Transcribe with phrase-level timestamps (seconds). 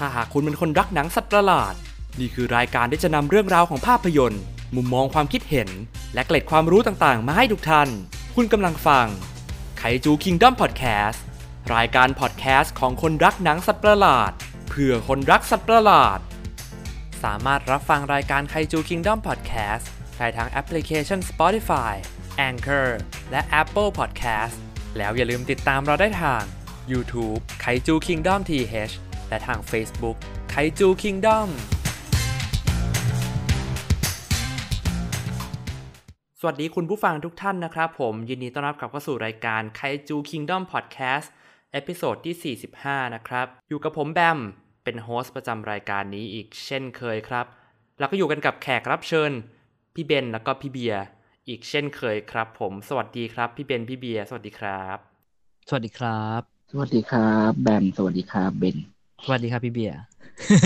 [0.00, 1.74] ถ้าหากคุณเป็นคนรักหนังสัตว์ประหลาด
[2.20, 4.42] นี่คือรายการที่จะนำเรื่องราวของภาพยนตร์
[4.76, 5.68] มุมมองความคิดเห็น
[6.14, 7.88] และเกล็ดความรู้ต่างๆ มาให้ทุกท่าน
[8.34, 9.06] คุณกำลังฟัง
[9.78, 11.24] ไคจูคิงด o มพอดแคสต์
[11.74, 14.32] รายการพอดแคสต์ของคนรักหนังสัตว์ประหลาด
[14.68, 16.18] เพื่อคนรักสัตว์ประหลาด
[17.24, 19.88] สามารถรับฟังรายการไคจูคิงด o มพอดแคสต์
[20.18, 21.94] ได้ทางแอปพลิเคชัน Spotify
[22.48, 22.88] Anchor
[23.30, 24.56] และ Apple Podcast
[24.96, 26.42] แล้วอย่าลืมติดตามเราได้ทาง
[26.92, 28.94] YouTube Kaiju Kingdom TH
[29.30, 30.16] และทาง Facebook
[30.50, 31.48] ไคจูคิงด o ม
[36.40, 41.32] สวัสดีคุณผู้ฟังทุกท่านนะครับผม ยินดีต้อนรับกลับเข้าสู่รายการไคจูคิงด o มพอดแคสต์
[41.72, 42.56] เอพิโซดที่
[43.02, 44.38] 45 นะครับ อยู่กับผมแบม
[44.84, 47.46] เป็น host ประจำรายการนี้อีกเช่นเคยครับ
[47.98, 49.32] แล้วก็อยู่กันกับแขกรับเชิญ
[49.94, 51.02] พี่เบนแล้วก็พี่เบียร์
[51.48, 54.98] อีกเช่นเคยครับ ผมสวัสดีครับ พี่เบนพี่เบียร์สวัสดีครับ
[55.68, 56.40] สวัสดีครับ
[56.70, 60.00] สวัสดีครับ แบมสวัสดีครับเบน สวัสดีครับพี่เบียร์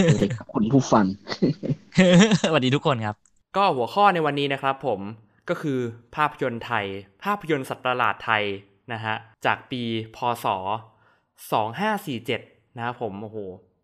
[0.05, 1.07] สวัสดีครับคุณผู้ฟัง
[2.49, 3.15] สวัสดีทุกคนครับ
[3.57, 5.01] ก็หัวข้อในวันนี้นะครับผม
[5.49, 5.79] ก็คือ
[6.17, 6.87] ภาพยนตร์ไทย
[7.25, 8.45] ภาพยนตร์สัตว์ประหลาดไทย
[8.93, 9.15] นะฮะ
[9.47, 9.83] จากปี
[10.17, 10.47] พศ
[11.77, 13.39] 2547 นะครับผมโอ้โห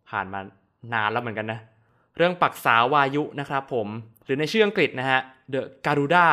[0.09, 0.39] ผ่านมา
[0.93, 1.59] นานแล้วเหมือนกันนะ
[2.17, 3.87] เรื่องปักษาวายุนะครับผม
[4.25, 5.19] หรือในชื่ออังกฤษนะฮะ
[5.53, 6.27] The Garuda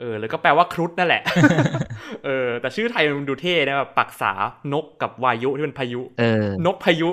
[0.00, 1.22] เออหรือก็แปลว่าครุฑนั่นแหละ
[2.24, 4.32] เออ แต่ชื่อไทยมันดูเท่นะแบบปักษา
[4.72, 7.10] นกกับวายุที่เป็นพายุเออนกพายุ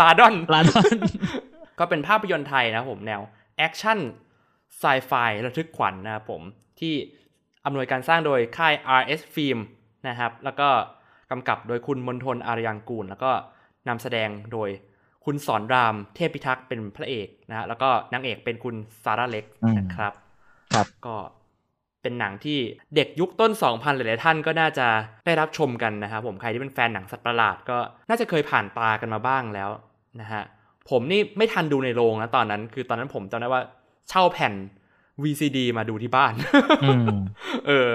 [0.00, 0.96] ราดอน ราดอน
[1.78, 3.20] ก็เป็นภาพยนตร์ไทยนะครับผมแนว
[3.58, 5.12] action sci-fi
[5.44, 6.42] ระทึกขวัญนะครับผม
[6.80, 6.94] ที่
[7.66, 9.58] อำนวยการสร้างโดยค่าย RS Film
[10.08, 10.68] นะครับ แล้วก็
[11.30, 13.30] กำกับโดยคุณมณฑล อารยางกูร แล้วก็
[13.88, 14.68] นำแสดงโดย
[15.24, 20.12] คุณศรรามเทพพิทักษ์เป็นพระเอกนะฮะแล้วก็นางเอกเป็นคุณซาร่าเล็กอืมนะครับ
[20.74, 21.16] ครับก็
[22.02, 22.58] เป็นหนังที่
[22.96, 24.86] เด็กยุคต้น 2000 หลายๆท่านก็น่าจะ
[25.26, 27.78] ได้รับชมกันนะครับผมใครที่เป็นแฟนหนังสัตว์ประหลาดก็
[28.08, 29.70] น่าจะเคยผ่านตากันมาบ้างแล้ว
[30.20, 30.42] นะฮะ
[30.90, 33.62] ผมนี่ไม่ทันดูในโรงนะตอนนั้น คือตอนนั้นผมจำได้ว่า
[34.08, 34.52] เช่าแผ่น
[35.22, 36.32] VCD มาดูที่บ้าน
[36.84, 37.16] อืม
[37.66, 37.90] เออ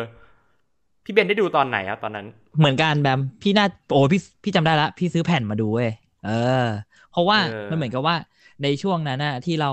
[1.04, 2.28] พี่เบนได้ดูตอนไหนอะตอนนั้น
[2.60, 5.92] เหมือนกันแบมพี่น่าโอ้พี่พี่จำได้ละ พี่ซื้อแผ่นมาดูเว้ย
[6.26, 6.32] เอ
[6.64, 6.66] อ
[7.12, 8.16] เพราะว่าเออมันเหมือนกับว่า
[8.64, 9.72] ในช่วงนั้นน่ะที่เรา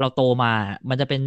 [0.00, 0.52] เราโตมา
[0.90, 1.22] มันจะเป็น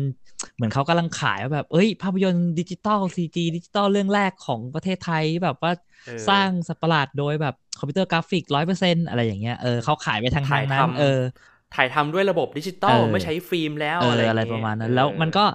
[0.55, 5.71] เหมือนเขากำลังขายว่าแบบ เอ้ย ภาพยนตร์ดิจิตอล CG ดิจิตอลเรื่องแรกของประเทศไทยที่แบบว่า
[6.05, 11.19] เออสร้างสัตว์ประหลาดโดยแบบคอมพิวเตอร์กราฟิกร้อยเปอร์เซ็นต์อะไรอย่างเงี้ยเออเขาขายไปทางถ่ายนั้นทำเออ
[11.75, 15.45] ถ่ายทำด้วยระบบดิจิตอลเออไม่ใช้ฟิล์มแล้วเอออะไรอะไรย่งปเงี้ยระมาณนั้นเออแล้วมันก็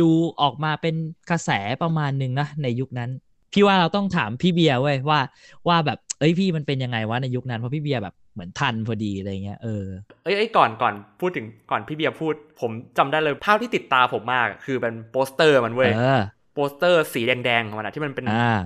[0.00, 0.08] ดู
[0.42, 0.94] ออกมาเป็น
[1.30, 1.50] กระแส
[1.82, 3.10] ประมาณหนึ่งนะในยุคนั้น
[3.52, 5.20] พี่ว่าเราต้องถามพี่เบียร์เว้ยว่า
[5.68, 9.84] ว่าแบบเอ้ยพี่มันเป็นยังไงวะในยุคนั้นเพราะพี่เบียร์แบบ เหมือนทันพอดีอะไรเงี้ยเออ
[10.24, 16.22] เอ้ยเอ้ยก่อนก่อนพูดถึงก่อนพี่เบียร์พูด ผมจำได้เลยภาพที่ติดตาผมมาก คือเป็นโปสเตอร์มันเว้ยเออ
[16.54, 18.58] โปสเตอร์สีแดงๆของมันอะที่มันเป็นอ่า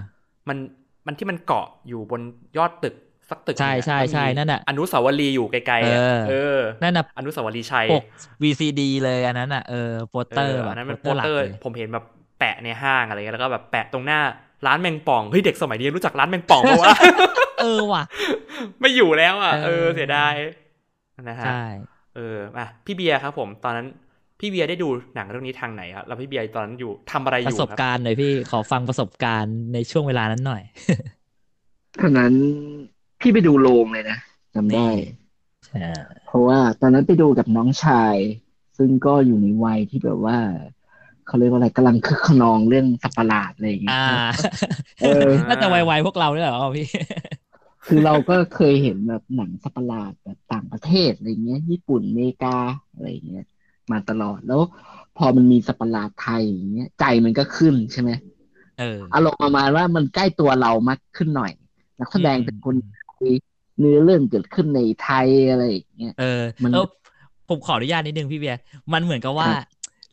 [0.49, 0.59] มัน
[1.07, 2.21] มันที่มันเกาะอยู่บน
[2.57, 2.95] ยอดตึก
[3.31, 8.03] สักตึกใช่หนึ่งอะใช่แล้วมีใช่นั่นน่ะอนุสาวรีย์อยู่ไกลๆอะเออเออนั่นน่ะอนุสาวรีย์ชัยปก
[8.43, 12.05] VCD เลยอันนั้นอะเออโปสเตอร์เออแบอับนนั้นโปเป็นสโปเตอร์สหลักเตอร์เลยผมเห็นแบบ
[12.39, 14.21] แปะในห้างอะไรเงี้ยแล้วก็แบบแปะตรงหน้า
[14.67, 16.93] ร้านแมงป่องเฮ้ยเด็กสมัยนี้รู้จักร้านแมงป่องปะวะ
[17.61, 18.03] เออว่ะ
[18.81, 20.35] ไม่อยู่แล้วอะเอเอออเสียดาย
[21.23, 21.63] นะฮะใช่
[22.15, 23.87] เอออะพี่เบียร์ครับ ผมตอนนั้น
[24.41, 30.63] พี่เบียร์ได้ดูหนังเรื่องนี้ทางไหนครับแล้วพี่เบียร์ตอนนั้นอยู่ทำอะไรอประยู่สบครับการณ์หน่อยพี่ขอฟังประสบการณ์ในช่วงเวลานั้นหน่อย
[32.01, 32.35] ตอนนั้น
[33.21, 34.19] พี่ไปดูโรงเลยนะ
[34.55, 34.89] จำได้
[35.67, 35.79] ใช่
[36.27, 38.17] เพราะว่าตอนนั้นไปดูกับน้องชาย
[38.79, 40.39] ซึ่งก็อยู่ในวัยที่แบบว่า
[41.27, 43.97] เขาเรียกว่าอะไรกำลังคึกขนองเรื่องสัตว์ประหลาดอะไรอย่างเงี้ยอ่า
[45.01, 46.85] เออน่าจะไวๆพวกเราด้วยเหรอพี่
[47.87, 52.57] คือเราก็เคยเห็นแบบหนังสัตว์ประหลาดแบบต่างประเทศอะไรเงี้ย ญี่ปุ่นอเมริกา
[52.93, 53.45] อะไรเงี้ย
[53.93, 54.61] มาตลอดแล้ว
[55.17, 58.11] พอมันมีสัตว์ประหลาดไทยอย่างเงี้ยใจมันก็ขึ้นใช่ไหม
[58.79, 61.53] เอออารมณ์ประมาณว่ามันใกล้ตัวเรามากขึ้นหน่อย
[62.01, 63.29] นักแสดงอืมเป็นคนไทย
[63.79, 66.87] เนื้อเรื่องเกิดขึ้นในไทยอะไรอย่างเงี้ยเออมันเออ
[67.49, 68.59] ผมขออนุญาตนิดนึงพี่เบียร์
[68.93, 69.59] มันเหมือนกับว่าครับ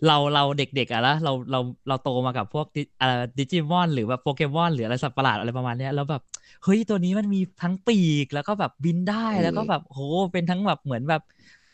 [0.07, 6.21] เราเราเด็กๆอะแล้วเราเราเราโตมากับพวกดิอ่าดิจิมอนหรือแบบโปเกมอนหรืออะไรสัตว์ประหลาดอะไรประมาณเนี้ยแล้วแบบ
[6.63, 9.99] เฮ้ยตัวนี้มันมีทั้งปีกแล้วก็แบบบินได้แล้วก็แบบโห
[10.33, 11.21] เป็นทั้งแบบเหมือนแบบ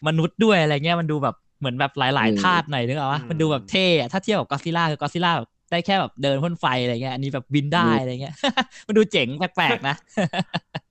[0.08, 8.34] มนุษย์ด้วยอะไรเงี้ยมันดูแบบเหมือนแบบหลายๆธาตุหน่อยนึกออกปะมันดูแบบเท่อะถ้าเทียบกับก็ซิล่าคือกอซิล่าแบบได้แค่แบบเดินพ่นไฟอะไรเงี้ยอันนี้แบบบินได้อะไรเงี้ย
[8.88, 9.96] มันดูเจ๋งแปลกๆนะ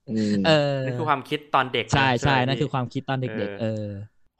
[0.06, 0.12] เออ
[0.44, 0.52] เออ
[0.84, 3.66] นั่นคือความคิดตอนเด็กใช่ใช่ไหมนั่นคือพี่ความคิดตอนเด็กๆเออ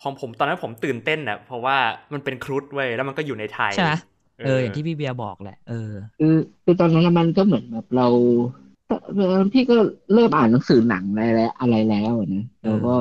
[0.05, 1.77] ของผมตอนนั้นผมตื่นเต้นอะเพราะว่า
[2.13, 3.91] มันเป็นครุฑเว้ยแล้วมันก็อยู่ในไทยใช่ไหม
[4.45, 8.09] เอออย่างที่พี่เบียร์บอกแหละเออคือคือตอนนั้นมันก็เหมือนแบบเรา
[9.15, 9.77] เออพี่ก็
[10.15, 12.95] เริ่มอ่านหนังสือหนังอะไรแล้วอะไรแล้วนะแล้วก็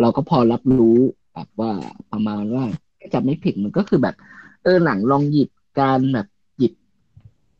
[0.00, 0.98] เราก็พอรับรู้
[1.34, 1.72] แบบว่า
[2.12, 2.64] ประมาณว่า
[3.00, 4.14] ถ้าจำไม่ผิดมันก็คือแบบ
[4.62, 5.48] เออหนังลองหยิบ
[5.80, 6.26] การแบบ
[6.58, 6.72] หยิบ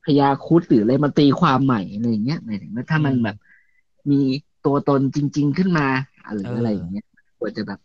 [0.04, 3.36] พยาครุดหรืออะไรมาตีความใหม่อะไรอย่างเงี้ยหมายถึงว่าถ้ามันอืมแบบ
[4.10, 4.20] มี
[4.66, 5.86] ตัวตนจริง ๆ ขึ้นมา
[6.34, 7.04] หรือเออออะไรอย่างเงี้ย
[7.38, 7.78] ควรจะแบบ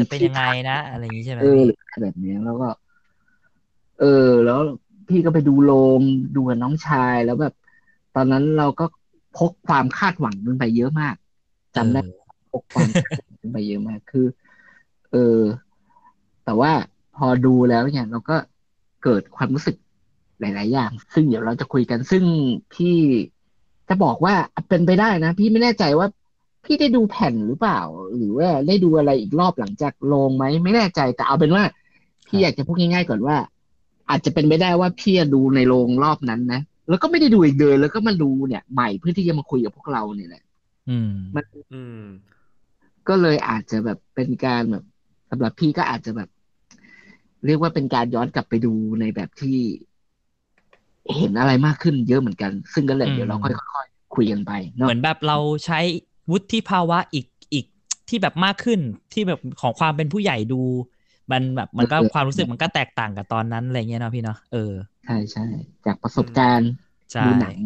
[0.00, 2.68] จะเป็นยังไงนะอะไรอย่างนี้ใช่ไหมเออหรืออะไรแบบเนี้ยแล้วก็
[4.00, 4.60] เออ แล้ว
[5.08, 6.00] พี่ก็ไปดูโรง
[6.36, 7.54] ดูกับน้องชายแล้วแบบ
[8.14, 8.84] ตอนนั้นเราก็
[9.38, 11.14] พกความคาดหวังมันไปเยอะมาก
[11.76, 12.12] จำได้เออ
[12.52, 14.26] พกความคาดหวังไปเยอะมากคือ
[15.12, 15.40] เออ
[16.44, 16.72] แต่ว่า
[17.16, 18.36] พอดูแล้วเนี่ยเราก็
[19.04, 19.76] เกิดความรู้สึก
[20.40, 22.24] หลาย ๆ อย่าง ซึ่งเดี๋ยวเราจะคุยกัน ซึ่ง
[22.74, 22.96] พี่
[23.88, 24.34] จะบอกว่า
[24.68, 26.06] เป็นไปได้นะ พี่ไม่แน่ใจว่า
[26.66, 27.80] พี่ได้ดูแผ่นหรือเปล่า
[28.16, 31.64] หรือว่าได้ดูอะไรอีกรอบหลังจากลงไหมไม่แน่ใจแต่เอาเป็นว่า
[32.26, 33.36] พี่อยากจะพูดง่ายๆก่อนว่า
[34.10, 40.42] อาจจะเป็นไปได้ว่าพี่ดูในโรงรอบนั้นนะแล้วก็ไม่ได้ดูอีกเลยแล้วก็มาดูเนี่ย ใหม่เพื่อที่จะมาคุยกับพวกเราเนี่ยแหละ
[40.90, 41.12] อืม
[41.74, 42.02] อืม
[43.08, 44.84] ก็เลยอาจจะแบบเป็นการแบบ
[45.30, 46.28] สำหรับพี่ก็อาจจะแบบ
[47.46, 49.58] เรียกว่าเป็นการย้อนกลับไปดูในแบบที่
[51.16, 53.48] เห็นอะไรมากขึ้นเยอะเหมือนกัน ซึ่งก็เลยอืมเดี๋ยวเราค่
[53.78, 55.80] อยๆคุยกันไปเนาะเหมือนแบบเราใช้
[56.30, 57.66] วุฒิภาวะอีกอีก
[58.08, 58.80] ที่แบบมากขึ้น
[59.12, 60.62] ที่แบบของความเป็นผู้ใหญ่ดู
[61.32, 64.72] มันแบบมันก็ความรู้สึกมันก็แตกต่างกับตอนนั้นอะไรเงี้ยเนาะพี่เนาะเออ
[65.04, 65.44] ใช่ใช่
[65.86, 66.70] จากประสบการณ์
[67.12, 67.58] ใช่ดูหนัง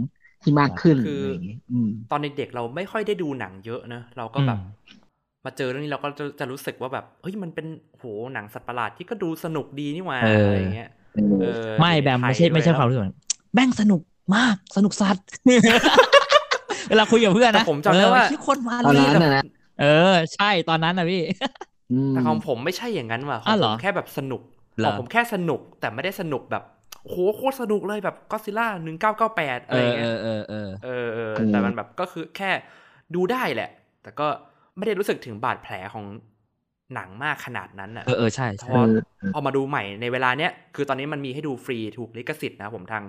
[0.42, 4.80] ที่มากขึ้นคืออะไรอย่างเงี้ยอืมตอนเด็กๆเราไม่ค่อยได้ดูหนังเยอะนะเราก็แบบอืม
[5.44, 7.66] มาเจอเรื่องนี้เราก็จะจะรู้สึกว่าแบบเฮ้ยมันเป็น
[7.98, 8.04] โห
[8.34, 10.88] หนังสัตว์ประหลาดที่ก็ดูสนุกดีนี่หว่าเออออะไรอย่างเงี้ย
[11.40, 13.16] เออไม่แบมไม่ใช่ไทยไม่ใช่ด้วยความรู้สึกแบบ
[13.54, 14.00] แม่งสนุก
[14.36, 15.24] มากสนุกสัตว์
[16.90, 19.42] เวลาคุยกับเพื่อนแต่นะผมจำได้ว่าเออที่คนมาตอนเลยนั้นนะนะ
[19.76, 19.84] เออ
[20.34, 21.18] ใช่ตอนนั้นนะพี่
[21.90, 24.42] อืมแต่ของผมไม่ใช่อย่างนั้นว่ะขออ้างวเหผรอมแค่แบบสนุก
[24.78, 26.62] เหรขอองผมแค่สนุกแต่ไม่ได้สนุกแบบ
[27.08, 32.50] โหโคตรสนุกเลยแบบก็ซิล่าหนึ่งเก้าเก้าแปดอะเอไรอเงี้เอยอเออเออเออเออแต่มันแบบก็คือแค่
[33.14, 33.70] ดูได้แหละ
[34.02, 34.28] แต่ก็
[34.76, 36.06] ไม่ได้รู้สึกถึงบาดแผลของ
[36.94, 38.76] หนังมากขนาดนั้นอะเออเออใช่พใช่อ
[39.32, 43.04] พอมาดูใหม่ในเวลาเนี้ยคือตอนนี้มันมีให้ดูฟรีถูกลิขสิทธิ์นะครับผมทาง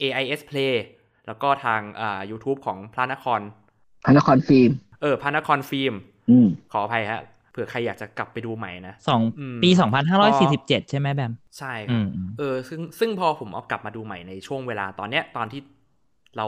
[0.00, 0.72] AIS Play
[1.26, 3.40] แล้วก็ทางอ่า YouTube ของพระนคร
[4.04, 4.70] พระนครฟิล์ม
[5.02, 5.94] เออ พระนครฟิล์ม
[6.30, 7.20] อืมขออภัยฮะ
[7.50, 15.60] เผื่อใครอยากจะกลับไปดูใหม่นะสองอืมปีสองพันห้าร้อยสี่สิบเจ็ดใช่ไหมแบม ใช่คอืรับมอืมเออ ซึ่งซึ่งพอผมเอากลับมาดูใหม่ในช่วงเวลาตอนเนี้ย ตอนที่
[16.36, 16.46] เรา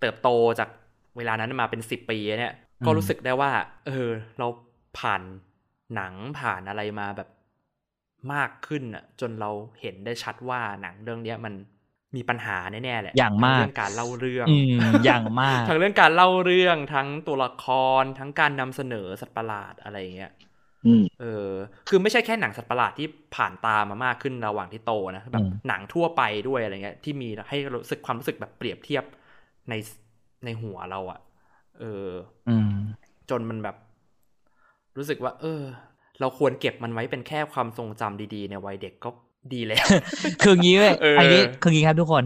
[0.00, 0.68] เติบโตจาก
[1.16, 2.54] เวลานั้นมาเป็นสิบปีเนี่ย
[2.84, 3.50] ก็รู้สึกได้ว่า
[3.86, 4.08] เออ
[4.38, 4.46] เรา
[4.98, 5.22] ผ่าน
[5.94, 7.28] หนังผ่านอะไรมาแบบ
[8.32, 9.50] มากขึ้นอะ จนเรา
[9.80, 11.54] เห็นได้ชัดว่าหนังเรื่องเนี้ยมัน
[12.16, 17.66] มีปัญหาแน่ๆแหละอย่างมากทั้เรื่องการเล่าเรื่องอืมอย่างมากทั้งเรื่องการเล่าเรื่องทั้งตัวละค
[18.02, 20.32] รทั้งการนำเสนอสัตว์ประหลาดอะไรอย่างเงี้ย
[20.84, 21.50] อืมเออ
[21.88, 29.04] คือไม่ใช่แค่หนังสัตว์ประหลาดที่ผ่านตามามากขึ้นระหว่างที่โตนะแบบอืมหนังทั่วไปด้วยอะไรเงี้ย ที่มีให้รู้สึกความรู้สึกแบบเปรียบเทียบ
[29.70, 29.74] ใน
[30.44, 31.20] ในหัวเราอะ
[31.80, 32.06] เออ
[32.46, 32.72] อืม
[33.30, 33.76] จนมันแบบ
[34.96, 35.62] รู้สึกว่า เออ
[36.20, 39.10] เราควรเก็บมันไว้เป็นแค่ความทรงจำดีๆ ในวัยเด็กก็
[39.54, 39.86] ดีแล้ว
[40.42, 42.24] คืองี้เว้ยเอออัอันนี้คืองี้ครับทุกคน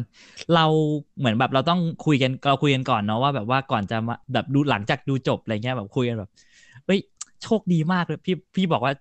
[0.54, 0.64] เรา
[1.18, 6.30] เหมือนแบบเราต้องคุยกันเราคุยกันก่อนเนาะว่าแบบว่าก่อนจะมาแบบดูหลังจากดูจบอะไรเงี้ยแบบคุยกันแบบ
[6.86, 7.00] เฮ้ย
[7.42, 8.92] โชคดีมากเลยพี่พี่บอกว่า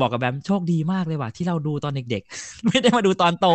[0.00, 3.46] บอกกับแบมโชคดีมากเลยว่ะที่เราดูตอนเด็กๆ ไม่ได้มาดูตอนโต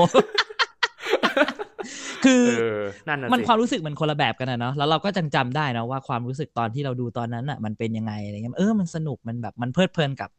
[2.25, 10.29] คือเออนั่นน่ะมันสิความรู้สึกมันคนละแบบกันนะเนาะแล้วเราก็จังจำได้นะว่าความรู้สึกตอนที่เราดูตอนนั้นอะ มันเป็นยังไงอะไรเงี้ยเออมันสนุกมันแบบมันเพลิดเพลินกับ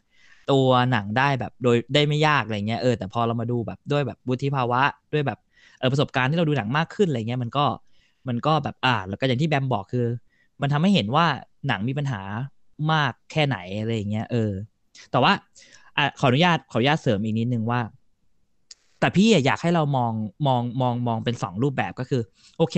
[0.51, 5.39] ตัวหนังได้แบบโดยได้ไม่ยากอะไรเงี้ยเออแต่พอเรามาดูแบบด้วยแบบวุฒิภาวะด้วยแบบ
[5.79, 7.65] เออประสบการณ์ที่เราดูหนังมากขึ้นอะไรเงี้ยมันก็
[8.29, 10.07] มันก็แบบอ่าแล้วก็อย่างที่แบมบอกคือ
[10.61, 11.27] มันทำให้เห็นว่า
[11.69, 12.21] หนังมีปัญหา
[12.93, 14.53] มากแค่ไหนอะไรเงี้ยเออ
[15.11, 15.33] แต่ว่า
[15.97, 17.81] อะขออนุญาตขออนุญาตเสริมอีกนิดนึงว่า
[19.01, 20.13] แต่พี่อยากให้เรามอง
[20.47, 22.23] มองมองมองเป็นสองรูปแบบก็คือ
[22.59, 22.77] โอเค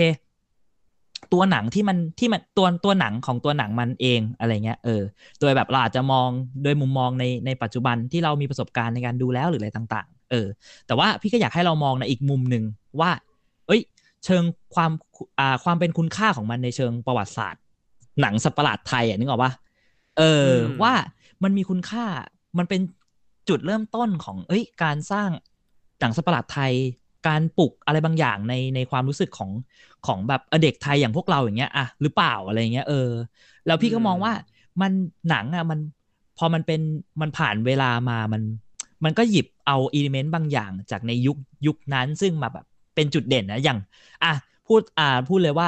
[1.33, 5.01] ตัวหนังที่มันที่มันตัวตัวหนังของตัวหนังมันเองอะไรเงี้ยเออ
[5.39, 6.29] โดยแบบเราอาจจะมอง
[6.63, 10.47] โดยมุมมองในในปัจจุบันที่เรามีประสบการณ์ในการดูแล้วหรืออะไรต่างๆ เออ
[10.87, 12.63] แต่ว่าพี่ก็อยากให้เรามองในอีกมุมหนึ่ง
[12.99, 13.11] ว่า
[13.67, 13.81] เอ้ย
[14.25, 14.43] เชิง
[14.75, 14.91] ความ
[15.39, 17.61] อ่าความเป็นคุณค่าของมันในเชิงประวัติศาสตร์
[18.21, 19.51] หนังสัตว์ประหลาดไทยอะนึกออกปะ
[20.17, 20.93] เอออมว่า
[21.43, 22.05] มันมีคุณค่า
[22.57, 22.81] มันเป็น
[23.49, 25.29] จุดเริ่มต้นของ เอ้ย การสร้าง
[25.99, 26.73] หนังสัตว์ประหลาดไทย
[27.27, 29.51] การปลุกอะไรบางอย่างในในความรู้สึกของ
[30.07, 33.09] ของแบบเออเด็กไทยอย่างพวกเราอย่างเงี้ยอะหรือเปล่าอะไรเงี้ยเออ
[33.65, 34.33] แล้วพี่ก็มองว่า
[34.81, 34.91] มัน
[35.29, 35.79] หนังอะมัน
[36.37, 36.81] พอมันเป็น
[37.21, 38.41] มันผ่านเวลามามัน
[39.03, 42.65] มันก็หยิบเอา element บางอย่างจากในยุคยุคนั้นซึ่งมาแบบ
[42.95, 43.79] เป็นจุดเด่นนะอย่าง
[44.23, 44.33] อะ
[44.67, 45.67] พูดอ่าพูดเลยว่า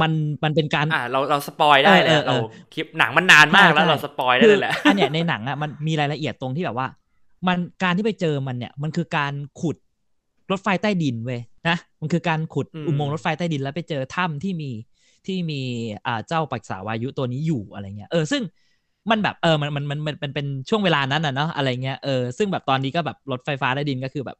[0.00, 0.12] มัน
[0.44, 2.34] มันเป็นการอะเราเราสปอยได้แหเอละอเออเรา
[2.72, 6.88] คลิปหนังมันนานมากแล้วใช่เรา spoil ได้เลยแหละคืออันเนี้ยในหนังอะมันมีรายละเอียดตรงที่แบบว่า
[7.46, 9.76] มันการที่ไปเจอมันเนี่ยมันคือการขุด
[10.50, 14.70] รถไฟใต้ดินเว้ยนะมันคือการขุดอืมอุโมงค์รถไฟใต้ดินแล้วไปเจอถ้ำที่มี
[15.26, 15.60] ที่มี
[16.06, 18.42] อ่าเจ้าปักษาวายุตัวนี้อยู่อะไรเงี้ยเออซึ่ง
[19.10, 24.36] มันแบบเออมันมันมันมันมันเป็นช่วงเวลานั้นอะเนาะอะไรเงี้ยเออซึ่งแบบตอนนี้ก็แบบรถไฟฟ้าใต้ดินก็คือแบบ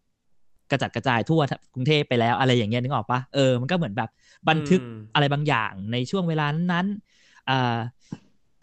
[0.70, 1.40] กระจัดกระจายทั่ว
[1.74, 4.10] กรุงเทพไปแล้วอะไรอย่างเงี้ยนึกออกปะเออมันก็เหมือนแบบ
[4.48, 7.78] บันทึกอืมอะไรบางอย่างในช่วงเวลานั้นๆอ่า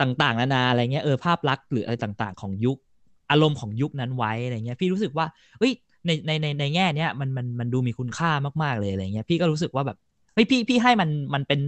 [0.02, 2.78] ต่างๆนานาอะไรเงี้ยเออภาพลักษณ์หรืออะไรต่างๆ ของยุค
[3.32, 5.26] อารมณ์ของยุคนั้นไว้อะไรเงี้ยพี่รู้สึกว่า
[5.60, 5.74] เฮ้ย
[6.06, 8.32] ในในในในแง่เนี้ยมันมันมันดูมีคุณค่า
[8.64, 9.98] มากๆเลยอะไรเงี้ยพี่ก็รู้สึกว่าแบบ
[10.34, 11.60] เฮ้ยพี่พี่ให้มันมันเป็น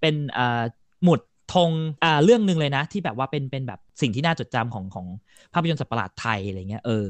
[0.00, 0.62] เป็นอ่า
[1.04, 1.20] หมุด
[1.54, 1.70] ธง
[2.04, 5.06] อ่าเรื่องหนึ่งเลยนะ ที่แบบว่าเป็นเป็นแบบสิ่งที่น่าจดจำของของ
[5.52, 7.08] ภาพยนตร์สัตว์ประหลาดไทยอะไรเงี้ยเออ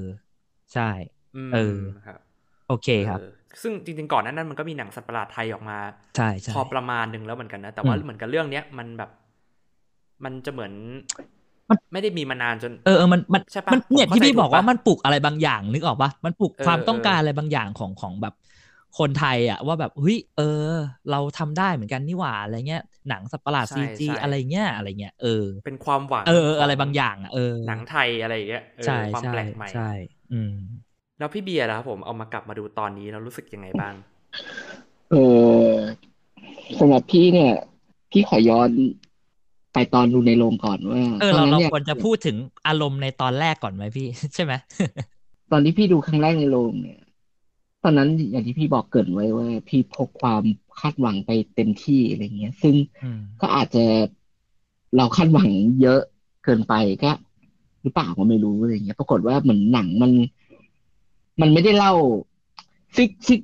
[0.72, 0.90] ใช่
[1.50, 2.20] มเออครับ
[2.68, 3.30] โอเคครับเออ
[3.62, 5.78] ซึ่งจริงๆก่อนหนานั้นมันก็มีหนังสัตว์ประหลาดไทยออกมา
[6.16, 9.10] ใช่ใช่พอประมาณหนึ่งแล้วเหมือนกันนะ แต่ว่าอืมเหมือนกับเรื่องเนี้ยมันแบบ
[10.24, 10.72] มันจะเหมือน
[11.70, 18.34] มันไม่ได้มีมานานจน เออเออมันมันใช่ปะมันเนี่ยผมเข้าที่พี่ใจถูกบอกว่าปะมันปลุกอะไรบางอย่างนึกออกปะมันปลุกเออความต้องเออการอะไรบางอย่างของของแบบ
[18.98, 20.70] คนไทยอะว่าแบบเฮ้ยเออ
[21.10, 29.90] เราทำได้เหมือนกันนี่หว่าอะไรเงี้ยหนังสัตว์ประหลาดใช่ซีจีใช่อะไรเงี้ยอะไรเงี้ยเออ เป็นความหวังเออเออขอะไรบางอย่างอะเออหนังไทยอะไรอย่างเงี้ยเออใช่ความใช่แปลกใหม่ใช่
[30.32, 30.52] อืม
[31.18, 33.94] แล้วพี่เบียร์นะครับผมเอามากลับมาดูตอนนี้แล้วรู้สึกยังไงบ้าง
[35.10, 35.76] เออ
[36.78, 37.52] สำหรับพี่เนี่ย
[38.10, 38.70] พี่ขอย้อน
[39.76, 44.52] ไปตอนดูในโรงก่อนว่าเออตอนเรานั้นเราเนี่ยควรจะพูดถึงอารมณ์ในตอนแรกก่อนไหมพี่ ใช่ไหม
[45.50, 47.00] ตอนที่พี่ดูครั้งแรกในโรงเนี่ย
[47.84, 50.42] ตอนนั้นอย่างที่พี่บอกเกรินไว้ว่า พี่พกความ
[50.80, 53.84] คาดหวังไปเต็มที่อะไรเงี้ย ซึ่งอืมก็อาจจะ
[54.96, 55.50] เราคาดหวัง
[55.82, 56.00] เยอะ
[56.44, 57.10] เกินไปก็
[57.82, 60.12] หรือเปล่าก็ไม่รู้อะไรเงี้ย ปรากฏว่าเหมือนหนังมัน
[61.40, 61.92] มันไม่ได้เล่า
[62.96, 63.38] ซึ่งซึ่ง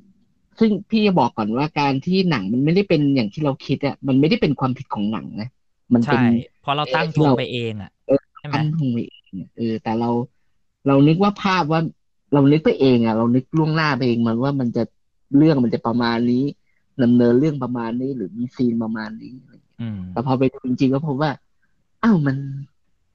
[0.58, 5.48] ซึ่งพี่จะบอกก่อนว่าการที่หนังมันไม่ได้เป็นอย่างที่เราคิดอะมันไม่ได้เป็นความผิดของหนังนะ
[5.94, 6.22] มันเป็ใช่น
[6.58, 7.90] เพราะเราตั้งเออทงเราไปเองอะ
[8.38, 10.08] ใช่ไหมอันทงไปเองอะเออแต่เรา
[10.86, 11.80] เรานึกว่าภาพว่า
[12.32, 14.80] เรานึกไปเองอะเรานึกล่วงหน้าไปเองมันว่ามันจะ
[15.36, 16.36] เรื่องมันจะประมาณนี้
[17.00, 21.30] ดำเนินเรื่องประมาณนี้ หรือมีซีนประมาณนี้อะไรเงี้ยอืมแต่พอไปดูจริงๆก็พบว่า
[22.02, 22.36] อ้าวมัน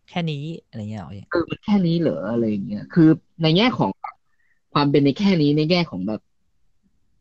[0.08, 3.04] แค่นี้อะไรเงี้ยเหรอเออมันแค่นี้เหรออะไรอย่างเงี้ยคือ
[3.42, 3.92] ในแง่ของ
[4.74, 6.20] ความเป็นในแค่นี้ในแง่ของแบบ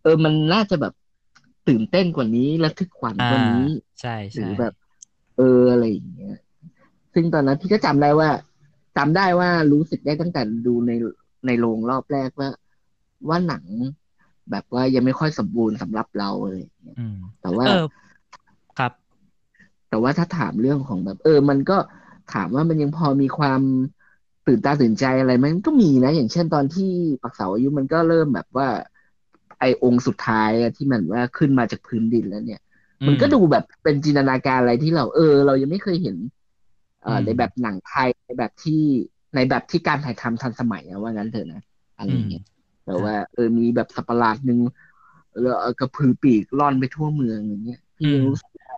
[0.02, 0.92] เออมันน่าจะแบบ
[1.66, 3.54] ตื่นเต้นกว่านี้ระทึกขวัญกว่านี้
[4.00, 4.72] ใช่หรืใช่อแบบ
[5.36, 6.36] เอออะไรอย่างเงี้ย
[7.14, 8.30] ซึ่งตอนนั้นพี่ก็จำได้ว่า
[8.96, 10.92] จำได้ว่ารู้สึกได้ตั้งแต่ดูใน
[11.46, 12.50] ในโรงรอบแรกว่า
[13.28, 13.64] ว่าหนัง
[14.50, 17.86] แบบว่ายังไม่ค่อยสมบูรณ์สำหรับเราอะไรอย่างเงี้ยอืมแต่ว่าเออ
[18.78, 18.92] ครับ
[19.88, 21.76] แต่ว่าถ้าถามเรื่องของแบบ เออ มันก็
[22.34, 23.60] ถามว่ามันยังพอมีความ
[24.46, 26.90] ตื่นตาตื่นใจอะไรไหมมันก็มีนะ อย่างเช่นตอนที่
[27.22, 28.68] ปักเสาอายุมันก็เริ่มแบบว่า
[29.60, 32.60] ไอองค์สุดท้ายอะที่มันว่าขึ้นมาจากพื้นดินแล้วเนี่ย
[33.06, 36.16] มันก็ดูแบบเป็นจินตนาการอะไรที่เรา เออ เรายังไม่เคยเห็น
[37.02, 38.82] เอ่ออืมในแบบหนังไทยในแบบที่
[39.34, 41.60] ในแบบที่การถ่ายทำทันสมัยอะว่างั้นเถอะนะ
[41.98, 42.42] อะไรอย่างเงี้ย
[42.84, 44.58] แต่ว่า เออมีแบบสัตว์ประหลาดหนึ่ง
[45.40, 48.68] แล้วกระพือปีกล่อนไปทั่วเมืองอย่างเงี้ยพี่ยังรู้สึกว่า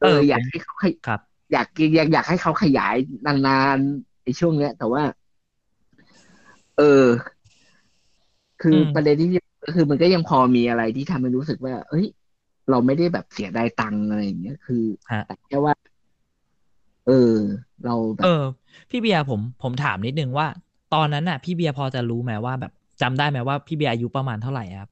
[0.00, 1.20] เอออยากให้เขาขยครับ
[1.52, 2.94] อยากอยากอยากให้เขาขยาย
[3.26, 5.02] นานๆในช่วงเนี้ย แต่ว่า
[6.76, 6.84] เออ
[8.58, 9.28] คืออมประเด็นที่
[9.64, 12.04] ก็คือมันก็ยังพอมีอะไรที่ทำให้รู้สึกว่า เอ้ย
[12.70, 15.74] เราไม่ได้แบบเสียดายตังค์อะไรอย่างเงี้ยคือฮะแต่แค่ว่า
[17.04, 17.12] เออ
[17.82, 18.42] เราแบเอบอ
[18.90, 20.46] พี่เบียร์ผมผมถามนิดนึงว่า
[20.94, 24.90] ตอนนั้นน่ะ พี่เบียร์พอจะรู้ไหมว่า แบบจำได้ไหมว่าพี่เบียร์อายุประมาณเท่าไหร่อะครับ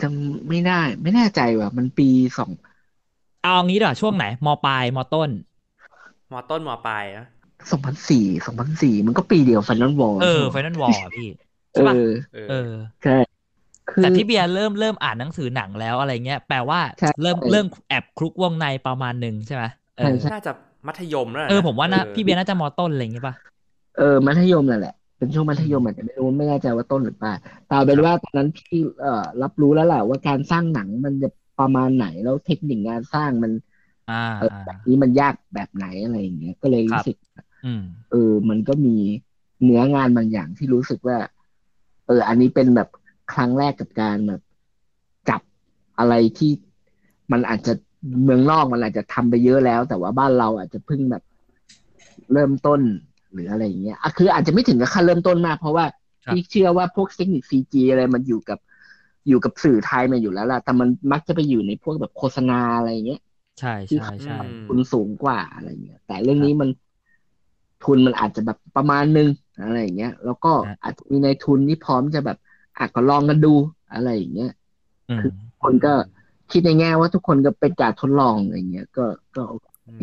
[0.00, 2.08] จำไม่ได้ไม่แน่ใจว่ะ มันปี
[2.38, 2.50] สอง
[3.42, 5.30] เอางี้ดีกว่าช่วงไหนมปลายมต้น
[6.30, 7.24] มอต้นมอปลายอะ
[7.70, 11.24] สองพันสี่สองพันสี่มันก็ปีเดียวฟันนอลวอลเออไฟนอลวอลพี่
[11.72, 11.98] เอใช่ปะอ
[12.30, 12.54] เออเออ
[13.02, 13.37] ใช่คือ
[14.00, 19.64] แต่พี่เบียร์เริ่มเริ่มอ่านหนังสือหนังแล้วอะไรเงี้ยแปลว่าใช่เริ่มเริ่มแอบคลุกวงในประมาณหนึ่งใช่ไหม
[19.96, 20.50] เออใช่น่าจะ
[20.86, 23.36] มัธยมแล้วนะเออผมว่านะออพี่เบียร์น่าจะมต้นอะไรอย่างเงี้ยป่ะ
[23.94, 31.28] เออมัธยมนั่นแหละเป็นช่วงมัธยมอาจจะไม่รู้ไม่แน่ใจว่าต้นหรือปลายแต่เอาเป็นว่าตอนนั้นพี่เอ่อรับรู้แล้วแหละว่าการสร้างหนังมันจะ
[31.58, 33.52] ประมาณไหนแล้วเทคนิคงานสร้างมัน
[34.08, 37.14] อ่าเออแบบนี้มันยากแบบไหนอะไรอย่างเงี้ยก็เลยครัรู้บสึก
[37.64, 38.90] อืมเออ มันก็มี
[39.62, 41.16] เนื้องานบางอย่างที่รู้สึกว่า
[42.06, 42.88] เออ อันนี้เป็นแบบ
[43.32, 44.40] ครั้งแรกกับการแบบ
[45.28, 45.42] จับ
[45.98, 46.50] อะไรที่
[47.32, 47.72] มันอาจจะ
[48.24, 51.22] เมืองนอกมันอาจจะทำไปเยอะแล้ว แต่ว่าบ้านเราอาจจะเพิ่งแบบ
[52.32, 52.80] เริ่มต้น
[53.32, 55.84] หรืออะไรอย่างเงี้ยอะคืออาจจะไม่ถึงกับขั้นเริ่มต้นมาก เพราะว่า
[56.26, 58.58] ครับพี่เชื่อว่าพวกเทคนิคซีจีอะไรมันอยู่กับ
[59.28, 63.20] อยู่กับสื่อไทยมาอยู่แล้วล่ะ แต่มันมักจะไปอยู่ในพวกแบบโฆษณาอะไรอย่างเงี้ย
[63.58, 66.68] ใช่ที่ใช่ใช่อืมทุนสูงกว่าอะไรเงี้ย แต่เรื่องนี้มัน
[67.82, 69.28] ทุนมันอาจจะแบบประมาณนึง
[69.62, 72.36] อะไรอย่างเงี้ย แล้วก็ฮะอาจจะมีในทุนที่พร้อมจะแบบ
[72.78, 73.54] อะก็ลองกันดู
[73.92, 74.50] อะไรอย่างเงี้ย
[75.08, 75.30] อืมคือ
[75.62, 75.94] คนก็
[76.50, 79.06] คิดในแง่ว่าทุกคนก็เป็นการทดลองอะไรเงี้ย ก็
[79.36, 79.54] ก็โอ
[79.94, 80.00] เค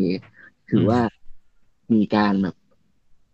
[0.70, 1.00] ถือว่า
[1.94, 2.56] มีการแบบ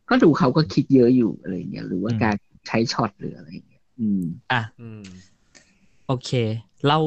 [0.09, 2.35] ก็ดูเขาก็คิดเยอะอยู่อะไรเงี้ยหรือว่าอืมการ
[2.67, 5.05] ใช้ช็อตหรืออะไรเงี้ย อืม อะอืม
[6.07, 6.29] โอเค
[6.87, 6.97] เรา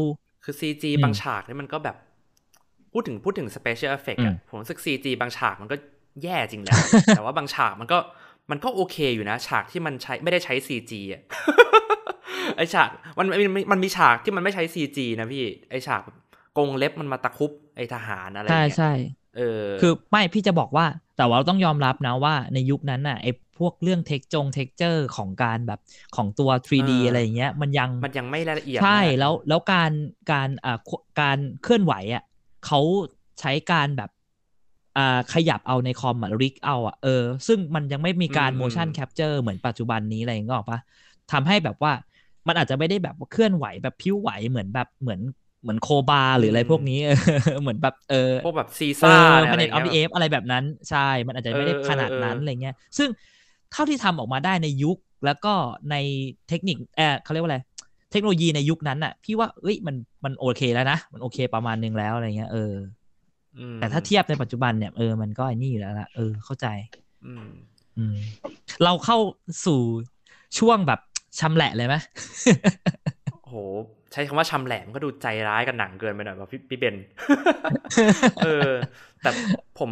[0.45, 1.97] คือ CG อืมบางฉากนี่มันก็แบบ
[2.93, 5.77] พูดถึงพูดถึงสเปเชียลเอฟเฟกต์อือะมผมรู้สึก CG บางฉากมันก็
[6.23, 6.79] แย่จริงแหละ
[7.15, 7.99] แต่ว่าบางฉากมันก็
[8.51, 11.23] มันก็โอเคอยู่นะ ฉากที่มันใช้ไม่ได้ใช้ CG อะ
[12.57, 16.03] ไอฉากมันมันมันมันมีฉากที่มันไม่ใช้ CG นะพี่ ไอฉาก
[16.57, 18.93] กรงเล็บมันมาตะคุบไอทหารอะไรใช่เงี้ยใช่
[19.37, 20.87] เออคือไม่พี่จะบอกว่า
[21.17, 25.81] แต่ว่าเราต้องยอมรับนะว่าในยุคนั้นน่ะไอ้พวกเรื่องเทคจง texture ของการแบบ
[26.17, 29.93] ของตัว 3D เออออะไรอย่างเงี้ย มันยังมันยังไม่ละเอียด ใช่มากแล้วแล้วการ
[30.33, 30.79] การอ่า
[31.21, 32.25] การเคลื่อนไหวอะ
[32.67, 32.81] เขา
[33.41, 34.11] ใช้การแบบ
[34.99, 40.81] อ่าขยับเอาในคอมอะ rig เอาอะเออ ซึ่งมันยังไม่มีการอืม motion capture เหมือนปัจจุบันนี้อะไรอย่างเงี้ยหรอกปะ
[41.33, 41.93] ทำให้แบบว่า
[42.49, 45.21] มันอาจจะไม่ได้แบบว่าเคลื่อนไหวแบบพลิ้วไหวเหมือนแบบเหมือน
[45.63, 47.11] เหมือน Koba หรืออะไรพวกนี้เอ
[47.55, 53.09] อเหมือนแบบเออพวกแบบซีเอซ่าออะไร Planet of เงี้ย Apes อะไรแบบนั้นใช่ มันอาจจะไม่ได้เออขนาดนั้นเออเออออะไรเงี้ย ซึ่ง
[53.73, 55.53] เท่าที่ทำออกมาได้ในยุคแล้วก็
[55.91, 55.97] ใน
[56.49, 57.59] เทคนิคเออเขาเรียกว่าอะไร
[58.13, 62.73] เทคโนโลยีในยุคนั้นอะ พี่ว่าเอ้ยมันมันโอเคแล้วนะมันโอเคประมาณนึงแล้วอะไรเงี้ยเออ
[63.59, 66.67] อืมแต่ถ้าเทียบในปัจจุบันเนี่ยเออมันก็ไอ้นี่อยู่แล้วละเออเข้าใจ
[67.27, 67.47] อืม
[67.99, 68.17] อืม
[68.85, 69.19] เราเข้า
[69.67, 69.81] สู่
[70.59, 71.01] ช่วงแบบ
[71.41, 71.95] ชำแหละเลยไหม
[73.47, 73.55] โห
[74.13, 76.97] ใช้คำว่าชำแหลมก็ดูใจร้ายกับหนังเกินไปหน่อยว่าพี่พี่เบน
[78.43, 78.71] เออ
[79.23, 79.31] แต่
[79.79, 79.91] ผม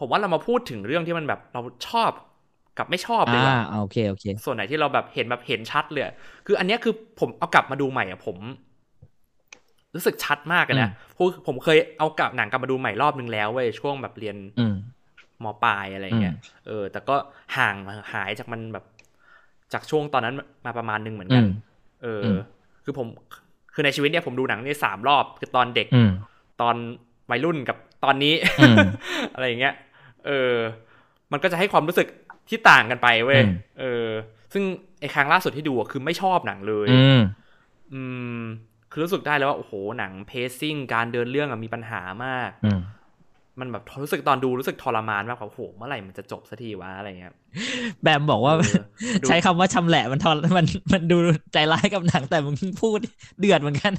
[0.00, 2.10] ผมว่าเรามาพูดถึงเรื่องที่มันแบบเราชอบ
[2.78, 6.14] กับไม่ชอบดีกว่าอ่าโอเคโอเค ส่วนไหนที่เราแบบเห็นแบบเห็นชัดเลยอะ
[6.46, 8.36] คืออันเนี้ยคือผมเอากลับมาดูใหม่อะผม
[9.94, 14.74] รู้สึกชัดมากเลยนะผมผมเคยเอากลับหนังกลับมาดูใหม่รอบนึงแล้วเว้ยช่วงแบบเรียนอืม
[15.44, 17.16] มปลายอะไรเงี้ยอืมเออ แต่ก็
[17.56, 17.74] ห่าง
[18.12, 18.84] หายจากมันแบบ
[19.72, 20.34] จากช่วงตอนนั้น
[20.66, 21.48] มาประมาณนึงเหมือนอืกันม
[22.02, 22.40] เอออือม
[22.84, 23.06] คือผม
[23.74, 26.10] คือในชีวิตเนี่ยผมดูหนังนี่สามรอบ คือตอนเด็กอืม
[26.60, 26.76] ตอน
[27.30, 28.76] วัยรุ่นกับตอนนี้อืม
[29.34, 29.74] อะไรอย่างเงี้ย
[30.26, 30.54] เออ
[31.32, 32.06] มันก็จะให้ความรู้สึก
[32.48, 34.06] ที่ต่างกันไปเว้ยอืมเออ
[34.52, 34.64] ซึ่ง
[35.00, 37.20] ไอ้ครั้งล่าสุดที่ดูอะคือไม่ชอบหนังเลยอืม
[37.94, 38.02] อื
[38.40, 38.40] ม
[38.90, 42.70] คือรู้สึกได้แล้วว่าโอ้โหหนังเพซซิ่งการเดินเรื่องอะมีปัญหามากอื
[43.58, 47.32] มมันแบบรู้สึกตอนดูรู้สึกทรมานมากกว่าโอ้โหเมื่อไหร่มันจะจบสักทีวะอะไรเงี้ย
[48.02, 48.82] แบมบอกว่าเออ
[49.22, 51.16] ดูใช้คำว่าชำแหละมันทรมันมันดู
[51.52, 52.98] ใจร้ายกับหนังแต่มึงพูด
[53.38, 53.92] เดือดเหมือนกัน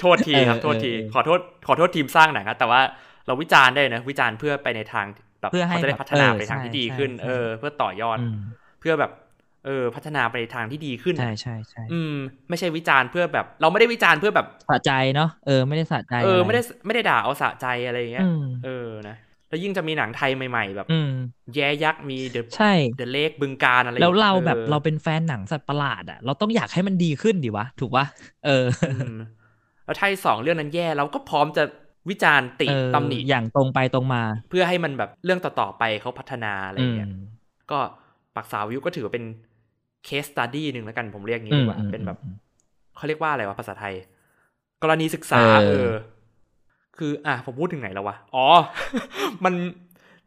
[0.00, 2.80] โทษทีครับเออโทษทีเออเออขอโทษขอโทษทีมสร้างหนังครับแต่ว่า
[3.26, 5.06] เราวิจารณ์ได้นะวิจารณ์เพื่อไปในทาง
[5.40, 8.36] แบบเพื่อให้เขาจะได้แบบพัฒนาเออไปทางที่ดีใช่ขึ้นใช่เออ เพื่อต่อยอดอืม
[8.80, 9.12] เพื่อแบบ
[9.66, 12.14] เออพัฒนาไปในทางที่ดีขึ้นใช่ใช่ใช่อืม
[12.48, 19.16] ไม่ใช่วิจารณ์เพื่อแบบ เราไม่ได้วิจารณ์เพื่อแบบสะใจเนาะเออไม่ได้สะใจเออะรไม่ได้ไม่ได้ด่าเอาสะใจอะไรอย่างเงี้ยอืมเออนะ
[19.48, 21.10] แล้วยิ่งจะมีหนังไทยใหม่ๆแบบอืม
[21.54, 28.06] แย่ยักษ์มีเดอะใช่เดอะเลกบึงการอะไรแล้วเราออแบบเราเป็นแฟนหนังสัตว์ประหลาดอะเราต้องอยากให้มันดีขึ้นดิวะ ถูกปะ
[28.46, 29.16] เอออืม
[29.84, 31.64] แล้วถ้าไอ้สองเรื่องนั้นแย่เราก็พร้อมจะ
[32.10, 37.10] วิจารณ์ติเออตำหนิอย่างตรงไปตรงมา เพื่อให้มันแบบเรื่องต่อๆไปเขาพัฒนาอะไรอืมเงี้ย
[37.70, 37.78] ก็
[38.36, 39.24] ปักษาวิวก็ถือว่าเป็น
[40.04, 42.34] เคสตัดดี้หนึ่งแล้วกันผมเรียกงี้ดีกว่าอืมเป็นแบบอืม
[42.96, 43.94] เขาเรียกว่าอะไรวะภาษาไทย
[44.82, 45.92] กรณีศึกษาเออเออ
[46.98, 48.46] คืออะผมพูดถึงไหนแล้ววะอ๋อ
[49.44, 49.54] มัน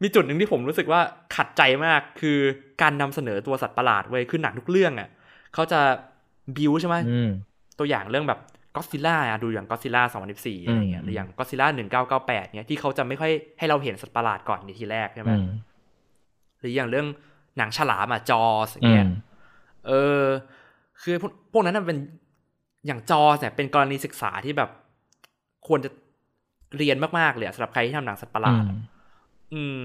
[0.02, 1.00] มีจุดหนึ่งที่ผมรู้สึกว่า
[1.36, 2.38] ขัดใจมากคือ
[2.82, 5.08] การนำเสนอตัวสัตว์ประหลาดเว้ยคือหนังทุกเรื่องอะ
[5.54, 5.80] เขาจะ
[6.56, 7.30] บิวใช่ไหมอืม
[7.78, 8.40] ตัวอย่างเรื่องแบบ
[8.76, 15.46] ก็ซิล่าอะดูอย่างก็ซิล่า2014อะไรเงี้ยอืมหรืออย่างก็ซิล่า1998เนี้ยที่เขาจะไม่ค่อยให้เราเห็นสัตว์ประหลาดก่อนในทีแรกใช่ไหมอืม
[16.60, 17.06] หรืออย่างเรื่อง
[17.58, 19.08] หนังฉลามอะ Jaws อย่างอืเงี้มย
[19.86, 19.92] เอ
[20.22, 20.24] อ
[21.02, 21.98] คือพวกพวกนั้นนะเป็น
[22.86, 24.70] อย่าง Jaws เนี่ยเป็นกรณีศึกษาที่แบบ
[25.68, 25.90] ควรจะ
[26.76, 28.78] เรียนมากๆเลยอะสำหรับใครที่ทำหนังสัตว์ประหลาดอะ
[29.54, 29.82] อืม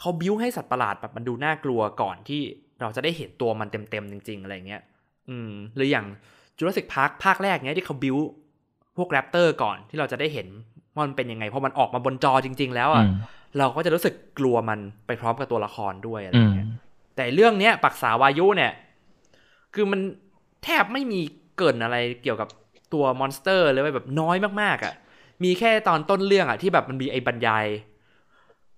[0.00, 2.40] เขาบิ้วให้สัตว์ประหลาดแบบมันดูน่ากลัวก่อนที่
[2.80, 4.82] เราจะได้เห็นตัวมันเต็มๆจริง ๆ อะไรเงี้ย
[5.28, 6.06] อืม หรืออย่าง
[6.56, 8.16] Jurassic Park ภาคแรกเนี้ยที่เขา build
[8.96, 10.48] พวก raptor ก่อนที่เราจะได้เห็น
[10.94, 13.10] ว่ามันเป็นยังไงพอมันออกมาบนจอจริง ๆ แล้วอือะม
[13.58, 16.68] เราก็จะรู้สึกกลัวมันไปพร้อมกับตัวละครด้วยอะไรอืมเงี้ย
[17.16, 18.72] แต่เรื่องเนี้ยปักษาวายุเนี่ย
[19.74, 20.00] คือมัน
[20.64, 21.20] แทบไม่มี
[21.56, 22.48] เกริ่นอะไรเกี่ยวกับ
[22.92, 24.94] ตัว monster เลยเว้ยแบบน้อยมากๆอะ่ะ
[25.44, 27.66] มีแค่ตอนต้นเรื่องอะ่ะที่แบบมันมีไอ้บรรยาย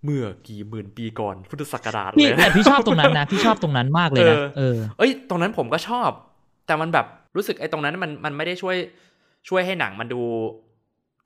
[0.05, 6.11] เมื่อกี่หมื่นปีก่อนพุทธศักราชพี่เลยแต่พี่ชอบตรงนั้นนะพี่ชอบตรงนั้นมากเลยนะเออเออเอ้ยตรงนั้นผมก็ชอบ
[6.67, 8.77] แต่มันแบบรู้สึกไอ้ตรงนั้นมันมันไม่ได้ช่วย
[9.49, 10.21] ช่วยให้หนังมันดู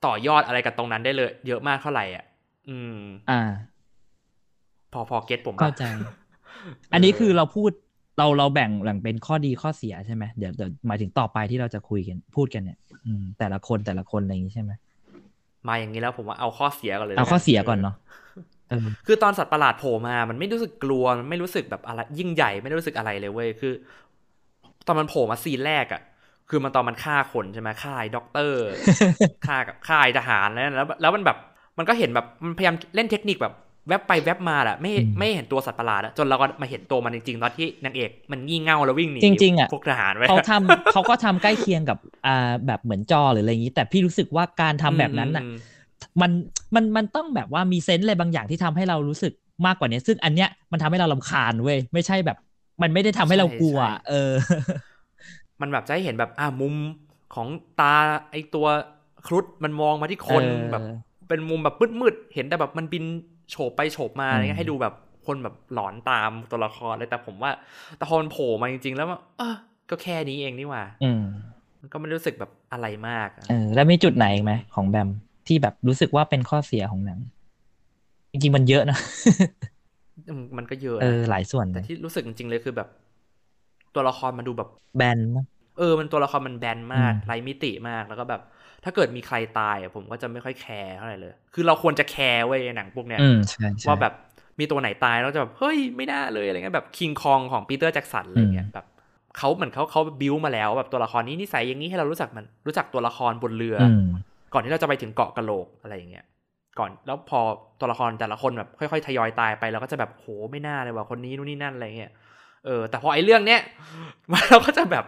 [0.05, 2.25] ต่อยอดอะไรกับตรงนั้นได้เลย เยอะมากเท่าไหร่อะ
[2.69, 2.99] อืม
[3.31, 3.41] อ่า
[4.93, 5.85] พอพอเก็ตผมปะเข้าใจ
[6.93, 7.71] อันนี้คือเราพูด
[8.19, 14.71] เราเราแบ่งแบ่งเป็นข้อดีข้อเสียใช่ไหมเดี๋ยวเดี๋ยวหมายถึงต่อไปที่เราจะคุยกันพูดกันเนี่ย อืมแต่ละคนแต่ละคนอะไรอย่างนี้ใช่ไหม
[15.67, 17.95] มาอย่างนี้แล้วผมว่าเอาข้อเสียก่อนเลยเอาแล้วข้อเสียก่อนเนาะ
[18.69, 23.73] เออคือตอนสัตว์ประหลาดโผล่มา มันไม่รู้สึกกลัว มันไม่รู้สึกแบบอะไรยิ่งใหญ่ไม่ได้รู้สึกอะไรเลยเว้ย คือ
[24.87, 26.01] ตอนมันโผล่มาซีนแรกอะ่ะ
[26.49, 28.61] คือมันตอนมันฆ่าคนใช่ไหมฆ่าไอ้ด็อกเตอร์
[29.47, 31.37] ฆ่ากับฆ่าไอ้ทหารแล้วแล้วแล้วมันแบบ
[31.77, 33.53] มันก็เห็นแบบมันพยายามเล่นเทคนิคแบบ
[33.89, 41.97] แวบไปแวบมาแหละไม่อืมไม่เห็นตัวสัตว์ประหลาดอะจนเราก็มาเห็นตัวมันจริงๆตอนที่นางเอกมันงี่เง่าแล้ววิ่งหนีจริงๆอะพวกทหารไว้เขาทำเขาก็ทำใกล้เคียงกับ
[42.27, 45.55] อ่าแบบเหมือน Jaws หรืออะไรอย่างนี้ แต่พี่รู้สึกว่าการทำแบบนั้นน่ะอืม
[46.21, 46.31] มัน
[46.75, 49.33] มันมันต้องแบบว่ามี sense อะไรบางอย่างที่ทำให้เรารู้สึก
[49.65, 52.37] มากกว่านี้ ซึ่งอันเนี้ยมันทำให้เรารำคาญเว้ยไม่ใช่แบบ
[52.81, 54.31] มันไม่ได้ทำให้เรากลัวใช่ใช่เออ
[55.61, 56.75] มันแบบจะให้เห็นแบบอ่ามุม
[57.35, 57.47] ของ
[57.79, 57.95] ตา
[58.31, 58.67] ไอตัว
[59.27, 60.85] ครุฑมันมองมาที่คนเออแบบ
[61.27, 63.03] เป็นมุมแบบมืดๆเห็นแต่แบบมันบิน
[63.51, 64.93] โฉบไปโฉบมาอะไรเงี้ยให้ดูแบบ
[65.27, 67.51] คนแบบหลอนตามตัวละครเลยแต่ผมว่า
[67.97, 69.55] แต่พอมันโผล่มาจริง ๆ แล้วว่าเออ
[69.89, 71.23] ก็แค่นี้เองนี่หว่า อืม
[71.81, 75.09] มันก็ไม่รู้สึกแบบอะไรมากอะเออแล้วมีจุดไหนอีกไหมของแบม
[75.47, 77.19] ที่แบบรู้สึกว่าเป็นข้อเสียของหนัง
[78.31, 78.97] จริงๆมันเยอะนะ
[80.39, 82.87] มมันก็เยอะเอนะอหลายส่วนเลแต่ยที่รู้สึกจริงๆเลยคือแบบ
[83.95, 85.45] ตัวละครมันดูแบบแบนมั้ง
[85.79, 88.41] เออ มันตัวละครมันแบนมากอืมไร้มิติมากแล้วก็แบบ
[88.83, 94.13] ถ้าเกิดมีใครตายอะผมก็จะไม่ค่อยแคร์เท่าไหร่เลย คือเราควรจะแคร์เว้ยในหนังพวกเนี้ยอืมใช่ใช่ว่าแบบ
[94.59, 98.85] มีตัวไหนตายแล้วจะแบบเฮ้ยไม่น่าเลยอะไรเงี้ยแบบคิงคองของปีเตอร์แจ็กสันอะไรเงี้ยอืมแบบ
[99.37, 104.05] เขาเหมือนเขาเขาบิวมาแล้วแบบตัวละครนี้นิสัยอย่างนี้ให้เรารู้จักมันรู้จักตัวละครบนเรือออืม
[104.53, 106.25] ก่อนที่เราจะไปถึงเกาะกะโหลกอะไรอย่างเงี้ย
[106.79, 107.39] ก่อนแล้วพอ
[107.79, 112.11] ตัวละครแต่ละคนแบบค่อยๆทยอยตายไปเราก็จะแบบโหไม่น่าเลยว่ะคนนี้นู่นนี่นั่นอะไรเงี้ย
[112.65, 113.61] เออแต่พอไอ้เรื่องเนี้ย
[114.49, 115.05] เราก็จะแบบ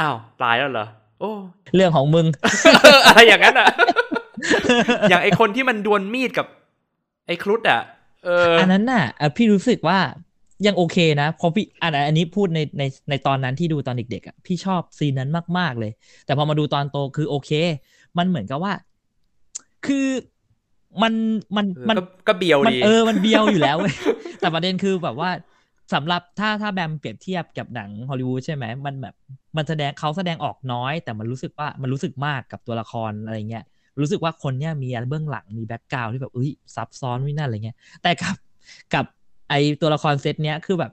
[0.00, 0.86] อ้าวตายแล้วเหรอ
[1.20, 1.30] โอ้
[1.74, 2.26] เรื่องของมึง
[3.06, 3.68] อะไรอย่างนั้นอะ
[5.10, 6.46] อย่างไอ้คนที่มันดวลมีดกับ
[7.26, 7.80] ไอ้ครุฑอะ
[8.24, 9.98] เอออันนั้นน่ะเอ่อพี่รู้สึกว่า
[10.66, 15.92] ยังโอเคนะเพราะพี่อันอันนี้พูดในในในตอนนั้นที่ดูตอนเด็กๆอะพี่ชอบซีนนั้นมากๆเลย
[16.26, 17.50] แต่พอมาดูตอนโตคือโอเค
[18.18, 18.72] มันเหมือนกับว่า
[19.86, 20.06] คือ
[21.02, 21.12] มัน
[21.56, 23.94] มันเออมันก็ก็เบียวมันดีเออมันเบียวอยู่แล้วเว้ย
[24.40, 25.30] แต่ประเด็นคือแบบว่า
[25.92, 29.14] สำหรับถ้าถ้าแบมเปรียบเทียบกับหนังฮอลลีวูดใช่ไหมมันแบบ
[29.56, 33.64] มันแสดงเขาแสดงออกน้อย แต่มันรู้สึกว่ามันรู้สึกมากกับตัวละครอะไรเงี้ย
[34.00, 38.36] รู้สึกว่าคนเนี้ยมีอะไรเบื้องหลังมี background ที่แบบเอ้ยซับซ้อนวินั่นอะไรเงี้ยแต่กับ
[38.94, 39.04] กับ
[39.48, 40.92] ไอตัวละครเซตเนี้ยคือแบบ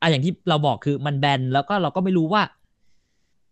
[0.00, 2.42] อะอย่างที่เราบอกคือมันแบนแล้วก็เราก็ไม่รู้ว่า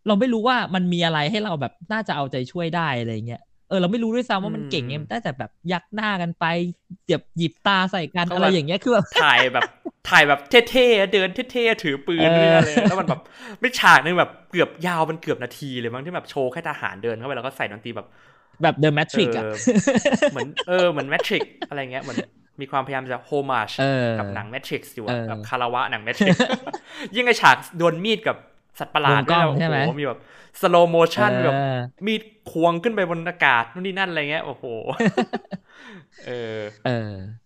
[0.07, 6.45] เราไม่รู้ว่ามันมีอะไรให้เราแบบน่าจะเอาใจช่วยได้อะไรเงี้ย ออเราไม่รู้ด้วยซ้ำว่ามันเก่งไงอืมมันได้แต่แบบยักหน้ากันไป
[7.07, 9.65] เจ็บหยิบตาใส่กันเขาอะไรแบบอย่างเงี้ยคือแบบถ่ายแบบ
[10.11, 13.21] ถ่ายแบบเท่ๆเดินเท่ๆถือปืนเออด้วยนะเลยแล้วมันแบบ
[13.61, 18.07] ไม่ฉากนึงแบบเกือบยาวมันเกือบนาทีเลยมั้งที่แบบโชว์แค่ทหารเดินเข้าไปแล้วก็ใส่ดนตรีแบบ
[18.63, 19.55] แบบเดอะแมทริกอะเออ
[20.33, 22.19] เหมือนเออเหมือนแมทริกอะไรเงี้ยเหมือน
[22.61, 26.43] มีความพยายามจะ homage เออกับหนัง Matrix อยู่อะเออแบบคารวะหนัง Matrix
[27.15, 28.37] ยิ่งไอฉากโดนมีดกับ
[28.79, 30.21] สัตว์ประหลาดมุมกล้องด้วยนะใช่ไหมโอ้โหมีแบบ
[30.61, 31.57] สโลโมชั่นเออแบบ
[32.07, 34.65] มีดควงขึ้นไปบนอากาศนู่นนี่นั่นอะไรเงี้ย โอ้โห
[36.25, 37.43] เออ เออ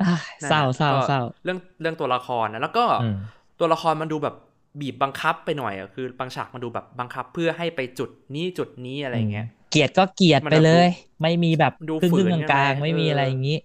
[0.00, 3.16] อะนั่นเศร้าน่ะเศร้าก็เศร้าเรื่องเรื่องตัวละครนะแล้วก็อืม
[3.60, 4.34] ตัวละครมันดูแบบ
[4.80, 10.88] บีบบังคับไปหน่อยอะคือบางฉากมันดูแบบบังคับเพื่อให้ไปจุดนี้จุดนี้อะไรเงี้ย เกลียดก็เกลียดมันไปแบบเลย
[11.22, 13.56] ไม่มีแบบดูครึ่งฝืครึ่นงใช่ไหมกลางๆไม่มีเออออะไรอย่างนี้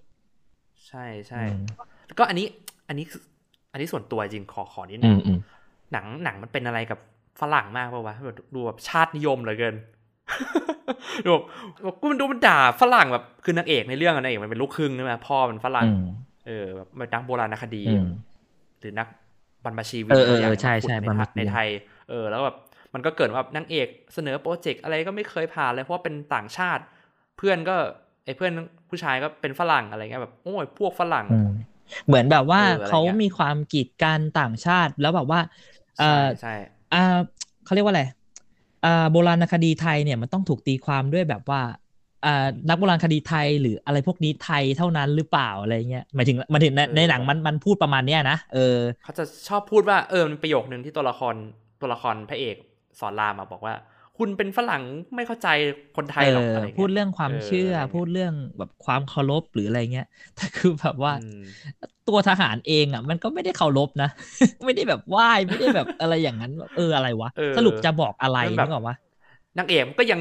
[0.88, 1.56] ใช่ใช่อืม
[2.08, 2.46] แล้วก็อันนี้
[2.88, 3.22] อันนี้คือ
[3.72, 5.38] อันนี้ส่วนตัวจริงขอขอนิดนึอืงมอืม
[5.94, 7.00] หนังหนังมันเป็นอะไรกับ
[7.42, 9.76] ฝรั่งมากป่าวะแบบดูแบบชาตินิยมเหลือเกิน
[11.26, 11.44] ดูแบบ
[11.84, 16.02] แบบกูมันดูมันด่าฝรั่งแบบคือนางเอกในเรื่องอะนางเอกมันเป็นลูกครึ่งใช่ไหมพ่อมันฝรั่งอืม
[16.48, 18.06] เออแบบมันนักโบราณคดีอืม
[18.80, 19.08] หรือนัก
[19.66, 21.68] บรรพชีวิตเออเอออะไรอย่างใช่ใช่ขุดบรรพชีวิตในไทย
[22.10, 22.56] เออ แล้วแบบ
[22.94, 26.84] มันก็เกิดว่านางเอกเสนอโปรเจกต์อะไรก็ไม่เคยผ่านเลยเพราะว่าเป็นต่างชาติ
[27.38, 27.76] เพื่อนก็
[28.26, 28.52] ไอ้เพื่อน
[28.90, 31.50] ผู้ชายก็เป็นฝรั่งอะไรเงี้ยแบบโอ้ยพวกฝรั่งอืม
[32.08, 35.40] เหมือนแบบว่าเอออะไรเขาเงี้ยมีความกีดกันต่างชาติแล้วแบบว่า
[35.79, 36.54] เอ ใช่อใช่
[36.94, 37.04] อ่า
[37.66, 38.04] เขาเรียกว่าอะไร
[38.86, 41.62] อ่าโบราณคดีไทยเนี่ยมันต้องถูกตีความด้วยแบบว่า
[42.26, 51.36] อ่านักโบราณคดีไทยหรืออะไรพวกนี้ไทยเท่านั้นหรือเปล่าอะไรเงี้ยหมายถึงหมายถึงในในหนังมันมันพูดประมาณเนี้ยนะเออเขาจะชอบพูดว่าเออมันประโยคนึงที่ตัวละคร
[51.82, 52.56] ตัวละครพระเอก
[53.00, 53.74] สอนรามมาบอกว่า
[54.20, 54.84] คุณเป็นฝรั่ง
[55.16, 55.48] ไม่เข้าใจ
[55.98, 61.44] คนไทยหรอกเอออะไรงี้ยพูดเรื่องความเชื่อะไรงี้ยพูดเรื่องแบบความเคารพหรืออะไรเงี้ยแต่คือแบบว่าอืม
[62.08, 64.10] ตัวทหารเองอะ มันก็ไม่ได้เคารพนะ
[64.66, 68.96] ไม่ได้แบบไหว้ไม่ได้แบบอะไรอย่างนั้นแบบเอออะไรวะเออสรุปจะบอกอะไรมันแบบนึกออกวะ
[69.58, 70.20] นางเอกมันก็ยัง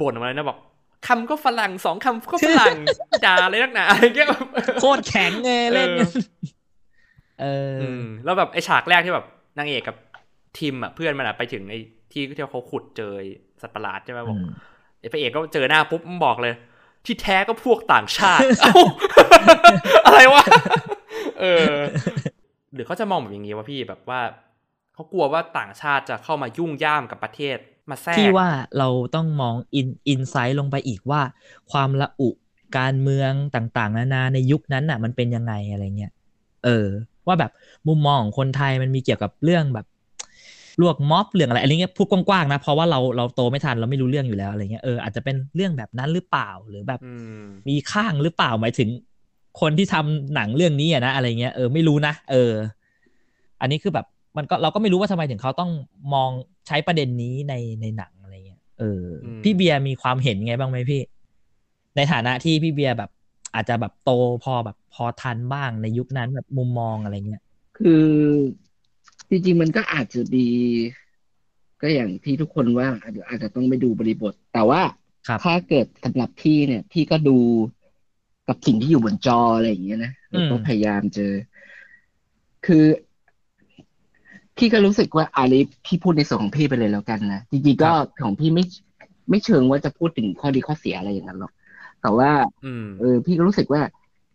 [0.00, 0.58] บ่นออกมาเลยนะบอก
[1.06, 2.76] คำก็ฝรั่งสองคำก็ฝรั่ง
[3.24, 4.28] ด่าเลยนักหนาอะไรเงี้ย
[4.80, 6.08] โคตรแข็งเลยเล่นเออ
[7.40, 9.26] เอออืมแล้วแบบไอฉากแรกที่แบบ
[9.58, 9.96] นางเอกกับ
[10.58, 11.74] ทีมอะเพื่อนมันอะไปถึงไอ
[12.14, 13.28] ที่ที่เขาขุดเจอไอ้
[13.60, 14.48] สัตว์ประหลาดใช่ไหมบอกอืม
[15.00, 16.54] ไอพระเอกก็เจอหน้าปุ๊บมันบอกเลย
[17.06, 18.74] ที่แท้ก็พวกต่างชาติเอ้า
[20.06, 20.44] อะไรวะ
[21.40, 21.72] เออ
[22.74, 24.20] หรือเขาจะมองแบบอย่างนี้ว่าพี่แบบว่า
[24.94, 27.56] เขากลัวว่าต่างชาติจะเข้ามายุ่งย่ามกับประเทศ
[27.90, 28.48] มาแทรกที่ว่า
[28.78, 31.22] เราต้องมองอินอินไซต์ลงไปอีกว่า
[31.70, 32.30] ความละอุ
[32.78, 36.12] การเมืองต่าง ๆ นานาในยุคนั้นน่ะ มันเป็นยังไงอะไรเงี้ย
[36.64, 36.86] เออ
[37.26, 37.50] ว่าแบบ
[37.88, 39.86] มุมมองของคนไทยมันมีเกี่ยวกับเรื่องแบบ
[40.80, 48.88] ลวกม็อบเรื่องอะไรอะไรเงี้ยพูดกว้างๆนะเพราะว่าเราเราโตไม่ทันเราไม่รู้เรื่องอยู่แล้วอะไรเงี้ยเอออาจจะเป็นเรื่องแบบนั้นหรือเปล่าหรือแบบอืมมีข้างหรือเปล่าหมายถึง
[49.60, 52.52] คนที่ทำหนังเรื่องนี้อะนะอะไรเงี้ยเออไม่รู้นะเออ
[53.60, 54.06] อันนี้คือแบบ
[54.36, 55.70] มันก็เราก็ไม่รู้ว่าทำไมถึงเขาต้อง
[56.14, 56.30] มอง
[56.66, 61.02] ใช้ประเด็นนี้ในในหนังอะไรเงี้ยเอออมพี่เบียร์มีความเห็นไงบ้างไหมพี่
[61.96, 63.10] ในฐานะที่พี่เบียร์แบบ
[63.54, 64.10] อาจจะแบบโต
[64.44, 67.42] พอแบบพอทันบ้างในยุคนั้นแบบมุมมองอะไรเงี้ย
[67.78, 68.06] คือ
[69.34, 70.48] จริงๆมันก็อาจจะดี
[71.80, 74.82] ก็อย่างที่ทุกคนว่าอาจจะอาจจะต้องไปดูบริบท แต่ว่า
[75.28, 77.38] ครับถ้าเกิดสำหรับพี่เนี่ย พี่ก็ดู
[78.48, 81.32] กับสิ่งที่อยู่บนจออะไรอย่างเงี้ยนะแล้วก็อืมพยายามเจอ
[82.66, 82.84] คือ
[84.56, 87.90] พี่ก็รู้สึกว่าอันนี้พี่พูดในส่วนของพี่ไปเลยแล้วกันนะจริงๆก็
[88.22, 88.64] ของพี่ไม่
[89.30, 91.52] ไม่เชิงว่าจะพูดถึงข้อดีข้อเสียอะไรอย่างนั้นหรอก
[92.02, 92.30] แต่ว่า
[92.62, 93.82] อืมเออ พี่ก็รู้สึกว่า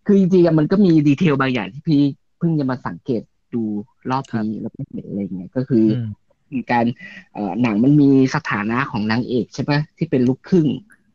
[0.06, 2.02] คือจริงๆอะมันก็มีดีเทลบางอย่างที่พี่
[2.38, 3.22] เพิ่งจะมาสังเกต
[3.54, 3.64] ดู
[4.12, 6.86] รอบนี้แล้วก็เห็นอะไรเงี้ยก็คืออมมีการ
[7.34, 10.68] เอ่อหนังมันมีสถานะของนางเอกใช่ปะที่เป็นลูกครึ่ง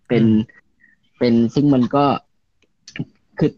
[0.08, 0.34] เป็นอืม
[1.18, 2.04] เป็นซึ่งมันก็
[3.38, 3.50] คือ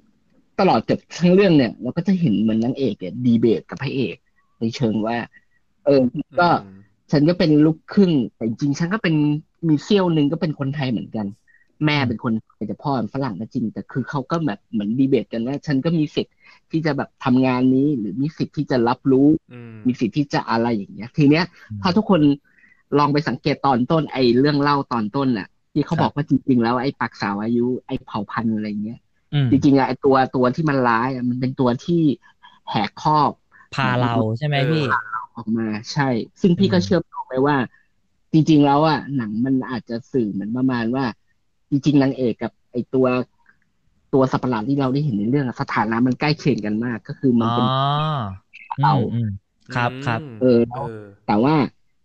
[0.60, 4.16] ตลอดเกือบทั้งเรื่องเนี่ย เราก็จะเห็นเหมือนนางเอกเนี่ยดีเบตกับพระเอก
[4.60, 5.16] ในเชิงว่า
[5.84, 6.00] เออ
[6.40, 6.70] ก็อืม
[7.12, 9.14] ฉันก็เป็นลูกครึ่งแต่จริงๆฉันก็เป็น
[9.68, 11.26] มีเซี่ยวหนึ่งก็เป็นคนไทยเหมือนกัน
[11.84, 16.34] แม่เป็นคนไทยแต่พ่อเป็นฝรั่งก็จริง แต่คือเขาก็แบบเหมือนดีเบตกันว่าฉันก็มีสิทธิ์
[16.70, 21.44] ที่จะแบบทำงานนี้หรือมีสิทธิ์ที่จะรับรู้อืมมีสิทธิ์ที่จะอะไรอย่างเงี้ย ทีเนี้ย
[21.82, 22.20] ถ้าทุกคน
[22.98, 28.98] ลองไปสังเกตตอนต้นไอ้เรื่องเล่าตอนต้นน่ะ ที่เขาครับบอกว่าจริงๆแล้วไอ้ปักสาวอายุไอ้เผ่าพันธุ์อะไรเงี้ย
[29.32, 32.02] อืมจริงๆอะไอ้ตัวตัวที่มันร้ายอะมันเป็นตัวที่
[32.70, 33.32] แหกคอก
[33.72, 34.84] พาเราใช่ไหมพี่
[35.34, 36.08] ออกมาใช่
[36.40, 37.56] ซึ่งพี่ก็อืมเชื่อมโยงไปว่า
[38.32, 41.04] จริง ๆ แล้วอะหนังมันอาจจะสื่อเหมือนประมาณว่า
[41.70, 43.06] จริงๆนางเอกกับ ไอ้ตัว
[44.12, 47.66] ตัวสัตว์ประหลาดที่เราได้เห็นในเรื่องอะสถานะมันใกล้เคียงกันมาก ก็คือมันอ๋อเป็น
[48.78, 49.28] อืมอืม
[49.74, 50.80] ครับครับมเออเออ
[51.26, 51.54] แต่ว่า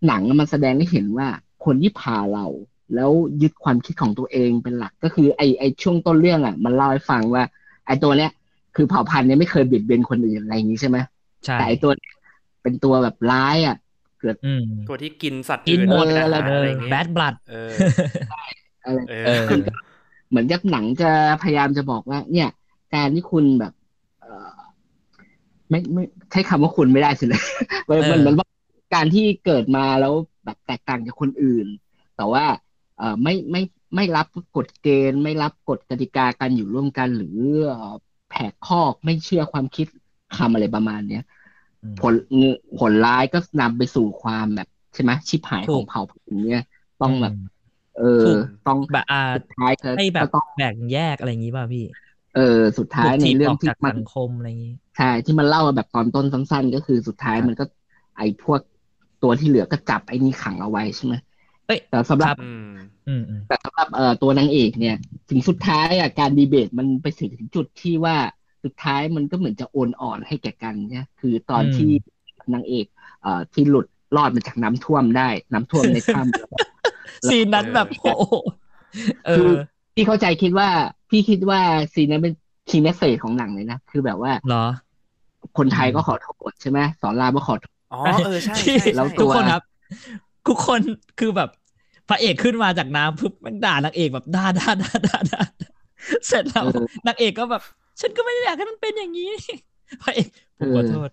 [0.08, 1.28] หนังมันแสดงให้เห็นว่า
[1.66, 2.46] คนที่พาเรา
[2.96, 7.44] แล้วยึดความคิดของตัวเองเป็นหลักก็คือไอไอช่วงต้นเรื่องอะ มันเล่าให้ฟังว่า
[7.86, 8.32] ไอตัวเนี้ย
[8.76, 10.98] คือเผ่าพันธุ์เนี้ยไม่เคยเบียดเบียนคนอื่นอะไรอย่างนี้ใช่ไหม
[11.46, 12.14] ใช่แต่ไอตัวเนี้ย
[12.64, 13.76] เป็นตัวแบบร้ายอะ
[14.20, 19.82] เกิดอืมตัวที่กินสัตว์กินอื่นหมดเป็นอาเออหารเออะไรออย่างเงี้แบยดบลัดเเอออะไรเอเอออ
[20.30, 22.48] เหมือนยักษ์หนังจะพยายามจะบอกว่า เนี่ย
[22.96, 23.74] การที่คุณแบบ
[24.20, 24.28] เออ
[25.70, 27.42] ไม่ไม่ใช้คำว่าคุณไม่ได้สิเลย
[27.90, 28.48] มันเออมันเหมือนว่า
[28.94, 30.14] การที่เกิดมาแล้ว
[30.46, 31.68] แบบแตกต่างจากคนอื่น
[32.16, 32.46] แต่ว่า
[32.98, 33.62] เออไม่ไม่
[33.96, 37.94] ไม่รับกฎเกณฑ์ ไม่รับกฎกติกาการอยู่ร่วมกัน หรือเอ่อ
[38.30, 39.88] แผกคอกไม่เชื่อความคิด
[40.38, 41.22] คำอะไรประมาณเนี้ย
[41.84, 42.16] อืมผล
[42.80, 46.64] ผลร้ายก็นำไปสู่ความแบบใช่ไหมชิบหายถูขกองเผ่าพันธุ์เนี้ย
[47.00, 47.34] ต้องแบบ
[48.02, 51.84] เอถูอกต้องแบบอ่าสุดท้ายก็ให้แบบก็ต้องแบ่งแยกอะไรอย่างนี้ป่ะพี่
[52.34, 52.42] เออ
[52.78, 57.64] สุดท้ายถูกในถีบเรื่อองอกที่จากมันสังคมอะไรอย่างนี้ใช่ที่มันเล่าแบบตอนต้นสั้น ๆ ก็คือสุดท้ายครับมันก็
[58.16, 58.62] ไอ้พวก
[59.20, 61.14] ตัวที่เหลือก็จับไอ้นี่ขังเอาไว้ใช่ไหม
[61.66, 62.66] เอ้ยแต่สำหครัรับบอืม
[63.08, 64.96] อืมอืมแต่สำหรับเอ่อตัวนางเอกเนี่ย
[65.30, 68.18] ถึงสุดท้ายอะการดีเบตมันไปถึงจุดที่ว่า
[68.64, 71.90] สุดท้ายมันก็เหมือนจะโอนอ่อนให้แก่กันเนี่ยคือตอนที่
[72.54, 72.86] นางเอก
[73.22, 73.86] เอ่อที่หลุด
[74.16, 76.58] รอดมาจากน้ำท่วมได้ น้ำท่วมในถ้ำแล้วก็
[77.28, 78.34] ซีนนั้นแบบโอ้โห
[79.26, 79.54] เอคืออ
[79.96, 80.70] พี่เข้าใจคิดว่า
[81.10, 81.60] พี่คิดว่า
[81.94, 82.34] ซีนนั้นเป็น
[82.70, 84.66] คีย์เมสเซจของหนังเลยนะ คือแบบว่าเหรอ
[85.58, 89.64] คนไทยก็ขอโทษใช่ไหมสอนรามก็ขอโทษอ๋อเออใช่ที่ใช่แล้วใช่ตัทุกวคนครับ
[90.48, 90.80] ทุกคน
[91.20, 91.50] คือแบบ
[92.10, 95.42] พระเอกขึ้นมาจากน้ำปุ๊บมันด่านางเอกแบบด่าด่าด่าด่าด่า
[96.28, 97.62] เสร็จแล้วเออนางเอกก็แบบ
[98.02, 99.32] ฉันก็ไม่ได้อยากให้มันเป็นอย่างนี้
[100.04, 101.10] พระเอกผมขอโทษ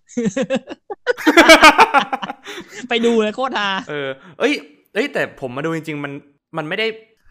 [2.88, 4.08] ไปดูเลยโคตรฮาเออ
[4.38, 4.52] เอ้ย
[4.94, 6.12] เอ้ยแต่ผมมาดูจริง ๆ มัน
[6.57, 6.87] มันไม่ได้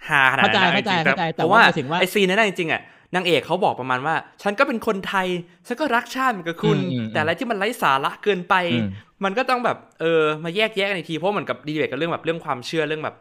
[0.08, 2.82] ฮาขนาดนั้นนะเข้าใจจริงๆเข้าใจแต่เข้าใจเพราะว่าแต่ว่าหมายถึงว่าไอซีนนั้นนะจริงๆอะ
[3.16, 5.28] นางเอกเขาบอกประมาณว่า ฉันก็เป็นคนไทย
[5.68, 8.88] ฉันก็รักชาติเหมือนกับคุณอืมอืมแต่อะไรที่มันไร้สาระเกินไปอืม
[9.24, 13.16] มันก็ต้องแบบเออมาแยกแยะกันอีกทีเพราะเหมือนกับดีเบตกันเรื่องแบบเรื่องความเชื่อเรื่องแบบ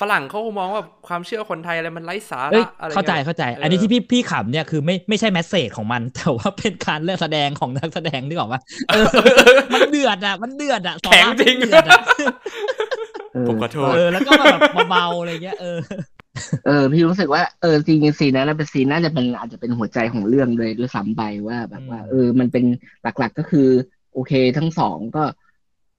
[0.00, 9.04] ฝรั่งเขามองว่าความเชื่อคนไทยอะไรมันไร้สาเอ้ยระอะไรเข้าใจงี้ยเข้าใจเอออัอันนี้ที่พี่พี่ขำเนี่ยคือไม่ไม่ใช่แมสเซจของมัน แต่ว่าเป็นการเลือกแสดงของนักแสดงนึกออกปะเออ
[9.74, 11.56] มันเดือดอะ มันเดือดอะสอแข็งรามจริง
[13.48, 15.78] ผมขอโทษเออแล้วก็แบบเบาๆอะไรเงี้ยเออ
[16.66, 22.64] เออพี่รู้สึกว่าเออจริงๆซีนนั้นนะเป็นซีนน่าจะเป็นอาจจะเป็นหัวใจของเรื่องเลยด้วยซ้ำไปว่า แบบว่าอืมเออ มันเป็น
[23.02, 23.68] หลักๆก็คือ
[24.12, 25.24] โอเคทั้งสองก็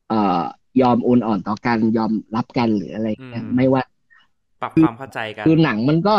[0.09, 0.41] เอ่อ
[0.81, 3.81] ยอมโอนอ่อนต่อกันยอมรับกันหรืออะไรเงี้ยอืมไม่ว่า
[4.61, 6.15] ปรับความเข้าใจกันคือหนังมันก็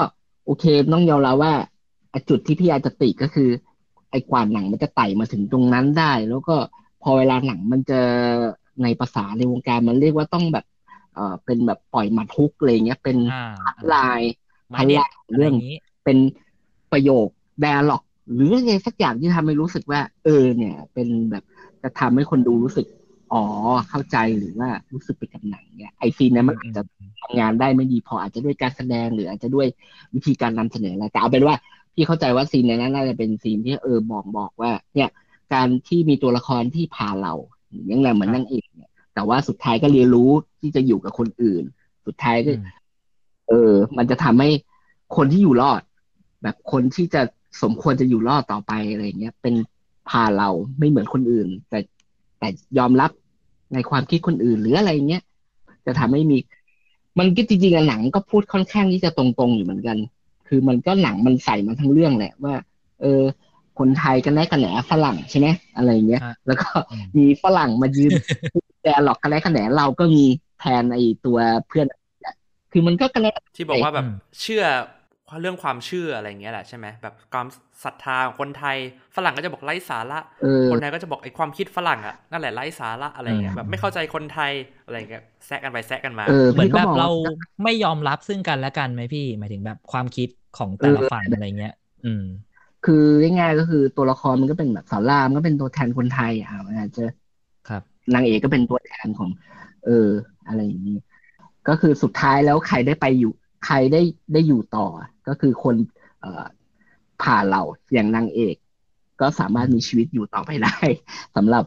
[0.46, 1.55] โอเคต้องยอมรับว่า
[2.12, 3.50] อะจุดที่พี่อาจจะติก็คือ
[4.11, 6.57] ไอ้กว่าหนังมันจะไต่มาถึงตรงนั้นได้ แล้วก็
[7.02, 8.00] พอเวลาหนังมันจะ
[8.83, 10.64] ในภาษาในวงการมันเรียกว่าต้องแบบ
[11.16, 14.20] เออเป็นแบบปล่อยหมัดฮุกอะไรเงี้ยเป็นอ่าพัดลาย
[14.74, 15.74] มาเด็ดพันละอะไรเรื่อองย่างนี้
[16.05, 16.18] เป็น
[16.92, 17.33] ประโยค d
[17.64, 18.02] ด a l ล็อก
[18.35, 21.44] หรืออะไรสักอย่างที่ทำให้รู้สึกว่า เออ เนี่ย เป็นแบบ
[21.83, 22.87] จะทำให้คนดูรู้สึก
[23.33, 23.42] อ๋อ
[23.88, 26.83] เข้าใจหรือว่ารู้สึกไปกับหนังเนี่ยไอซีนนั้นมันอาจจะ
[27.20, 29.66] ทำงานได้ไม่ดีพออาจจะด้วยการแสดงหรืออาจจะด้วย
[30.14, 31.55] วิธีการนำเสนออะไรแต่เอาเป็นว่า
[31.94, 35.09] พี่เข้าใจว่าซีนนั้นน่าจะเป็นซีนที่เออบอกบอกว่า เนี่ย
[35.55, 37.33] การที่มีตัวละครที่พาเรา
[37.87, 41.64] อย่างไรเหมือนครับนางเอกเนี่ย แต่ว่าสุดท้ายก็เรียนรู้ที่จะอยู่กับคนอื่น
[42.07, 42.64] สุดท้ายก็อืม
[43.48, 44.50] เออ มันจะทำให้
[45.16, 45.83] คนที่อยู่รอด
[46.42, 47.22] แบบคนที่จะ
[47.62, 49.55] สมควรจะอยู่รอดต่อไปอะไรเงี้ย เป็น
[50.09, 50.48] พาเรา
[50.79, 51.79] ไม่เหมือนคนอื่น แต่
[52.38, 52.48] แต่
[52.79, 53.11] ยอมรับ
[53.74, 55.22] ในความคิดคนอื่นหรืออะไรเงี้ย
[55.87, 56.38] จะทำให้มี
[57.18, 59.96] มันก็จริงๆอะหนังก็พูดค่อนข้างที่จะตรงๆอยู่เหมือนกัน
[60.48, 62.55] คือมันก็หนังมันใส่มาทั้งเรื่องแหละว่า
[63.00, 63.22] เออ
[63.79, 68.12] คนไทยกันแน่กันแหนฝรั่งใช่ไหมอะไรเงี้ยฮะแล้วก็อืมมีฝรั่งมายืน
[68.87, 70.25] แต่หลอกกันแน่กันแหนเราก็มี
[70.57, 71.87] แทนไอตัวเพื่อน
[72.72, 74.64] คือมันก็กันแน่ที่บอกว่าแบบอืมเชื่อ
[75.40, 77.46] เรื่องความเชื่ออะไรอย่างเงี้ยแหละใช่ไหมแบบความ
[77.85, 78.77] ศรัทธาของคนไทย
[79.16, 84.53] ฝรั่งก็จะบอกไร้สาระเออคนไทยก็จะบอกไอ้ความคิดฝรั่งอะนั่นแหละไร้สาระอะไรเงี้ยอืมแบบไม่เข้าใจคนไทย
[84.85, 87.05] อะไรเงี้ยแซะกันไปแซะกันมาเออเหมือนพี่ก็แบบมองเรา
[87.62, 91.70] ไม่ยอมรับซึ่งกันและกันไหมพี่หมายถึงแบบความคิดของแต่ละเออฝั่งอะไรเงี้ย
[92.03, 92.20] อืม
[92.83, 92.94] คือ
[93.38, 97.25] ง่ายๆก็คือตัวละครมันก็เป็นแบบสอนรามก็เป็นตัวแทนคนไทยอะมันอาจจะครับ
[98.14, 99.31] นางเอกก็เป็นตัวแทนของ
[99.85, 100.09] เออ
[100.47, 100.99] อะไรอย่างนี้
[101.69, 103.33] ก็คือสุดท้ายแล้วใครได้ไปอยู่
[103.66, 104.87] ใครได้ได้อยู่ต่อ
[105.29, 105.75] ก็คือคน
[106.21, 106.45] เอ่อ
[107.23, 107.62] ผ่าเรา
[107.95, 108.57] อย่างนางเอก
[109.21, 110.77] ก็สามารถมีชีวิตอยู่ต่อไปได้
[111.37, 111.64] สำหรับ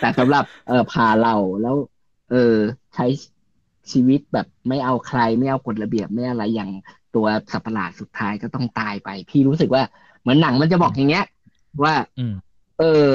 [0.00, 1.76] แต่สำหรับ เออผ่าเราแล้ว
[2.30, 2.54] เออ
[2.94, 3.06] ใช้
[3.90, 6.70] ชีวิตแบบไม่เอาใครไม่เอากฎระเบียบไม่อะไรอย่าง
[7.14, 9.82] ตัวสัตว์ประหลาดสุดท้ายก็ต้องตายไป พี่รู้สึกว่า
[10.20, 11.24] เหมือนหนังมันจะบอกอย่างเงี้ย
[11.84, 12.34] ว่าอืม
[12.78, 13.06] เออ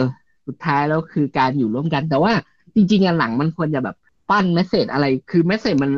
[0.47, 2.33] สุดท้ายแล้วคือการอยู่ร่วมกัน แต่ว่า
[2.75, 3.95] จริงๆอะหนังมันควรจะแบบ
[4.29, 5.91] ปั้น message อะไร คือ message มัน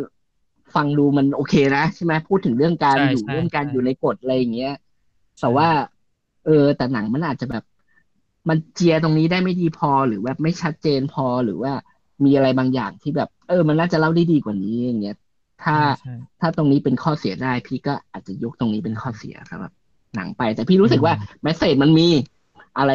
[0.75, 4.71] ฟังดูมันโอเคนะใช่ไหมพูดถึงเรื่องการใช่อยู่ใช่ร่วมกันใช่อยู่ในกฎอะไรอย่างเงี้ย
[5.39, 5.67] แต่ว่า
[6.45, 7.63] เออ แต่หนังมันอาจจะแบบ
[8.49, 11.73] มันเคลียร์ตรงนี้ได้ไม่ดีพอหรือแบบไม่ชัดเจนพอหรือว่า
[12.25, 15.15] มีอะไรบางอย่างที่แบบ เออ มันน่าจะเล่าได้ดีกว่านี้อย่างเงี้ย
[15.63, 19.73] ถ้าใช่ถ้าตรงนี้เป็นข้อเสียได้ พี่ก็อาจจะยกตรงนี้เป็นข้อเสียครับแบบ
[20.15, 22.08] หนังไป แต่พี่รู้สึกว่า message มันมี
[22.78, 22.92] อะไร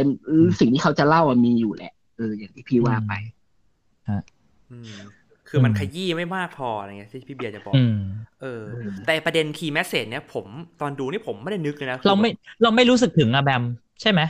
[0.61, 3.13] สิ่งที่เขาจะเล่าอะมีอยู่แหละเอออย่างที่พี่ว่าไป
[4.71, 4.93] อืม
[5.49, 7.95] คือมันอืมขยี้ไม่มากพออะไรเงี้ยที่พี่เบียร์จะบอกอืม
[8.41, 8.63] เออ
[9.05, 10.47] แต่ประเด็นคีย์แมสเซจเนี่ยผม
[10.81, 12.31] ตอนดูนี่ผมไม่ได้นึกเลยนะคือเราไม่แบบ
[12.63, 13.63] เราไม่รู้สึกถึงอะแบม
[14.01, 14.21] ใช่ไหม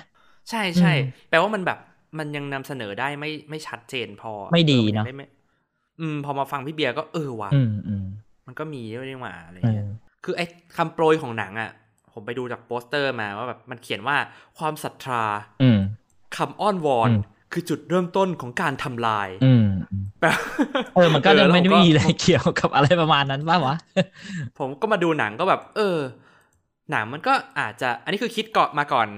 [0.51, 0.97] ใช่ใช่อืม
[1.29, 1.79] แปลว่ามันแบบ
[2.19, 5.27] มันยังนำเสนอได้ไม่ไม่ชัดเจนพอไม่ดีออเนอะไม่ไม่
[6.01, 8.05] อืม พอมาฟังพี่เบียร์ก็เออว่ะอืมอืม
[8.47, 9.87] มันก็มีด้วยนี่หว่าอะไรเอเงี้อย
[10.25, 10.45] คือไอ้
[10.77, 11.71] คำโปรยของหนังอะ
[12.13, 14.17] ผมไปดูจากโปสเตอร์มาว่าแบบมันเขียนว่า
[14.59, 15.23] ความศรัทธา
[15.63, 15.81] อืม
[16.37, 20.29] คำอ้อนวอนอืมคือจุดเริ่มต้นของการทำลายอืมอืมแปล
[20.95, 23.77] เออมันก็ยังแล้วไม่ได้ผมีอะไรเกี่ยวกับอะไรประมาณนั้นป่าวะ
[24.59, 25.99] ผมก็มาดูหนังก็แบบ เออ
[26.91, 29.09] หนังมันก็อาจจะ อันนี้คือคิดก่อนมาก่อน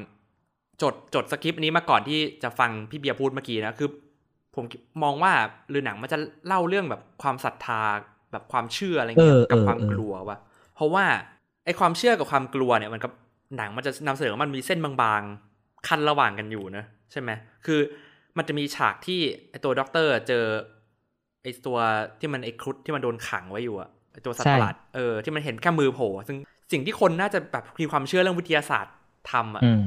[0.83, 3.89] จดจดสคริปต์นี้มาก่อนที่จะฟังพี่เบียร์พูดเมื่อกี้นะคือ
[4.55, 4.65] ผม
[5.03, 5.33] มองว่า
[5.71, 7.83] หรือหนังมันจะเล่าเรื่องแบบความศรัทธา
[8.33, 10.39] แบบความเชื่ออะไรเงี้ยเออกับเออความเออกลัวว่ะ
[10.75, 11.05] เพราะว่า
[11.65, 13.13] ไอ้ความเชื่อกับความกลัวเนี่ยมันกับ
[13.57, 17.31] หนังมันจะนำเสนอว่ามันมีเส้นบางๆ คันระหว่างกันอยู่นะใช่ไหม
[17.67, 17.81] คือ
[18.37, 19.21] มันจะมีฉากที่
[19.51, 20.45] ไอ้ตัวด็อกเตอร์เจอ
[21.43, 21.79] ไอ้ตัว
[22.21, 26.39] ที่มันไอ้ครุฑที่มันโดนขังไว้อยู่อะไอ้ตัวสัตว์ประหลาดเออที่มันเห็นแค่มือโผล่ซึ่ง
[26.73, 28.95] สิ่งที่คนน่าจะแบบมีความเชื่อเรื่องวิทยาศาสตร์
[29.33, 29.85] ทำอะอืม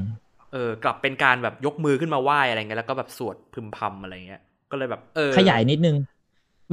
[0.54, 5.96] เออกลับเป็นการแบบยกมือขึ้นมาไหว้อะไรเงี้ยแล้วก็แบบสวดพึมพำอะไรเงี้ย ก็เลยแบบเออขยายนิดนึง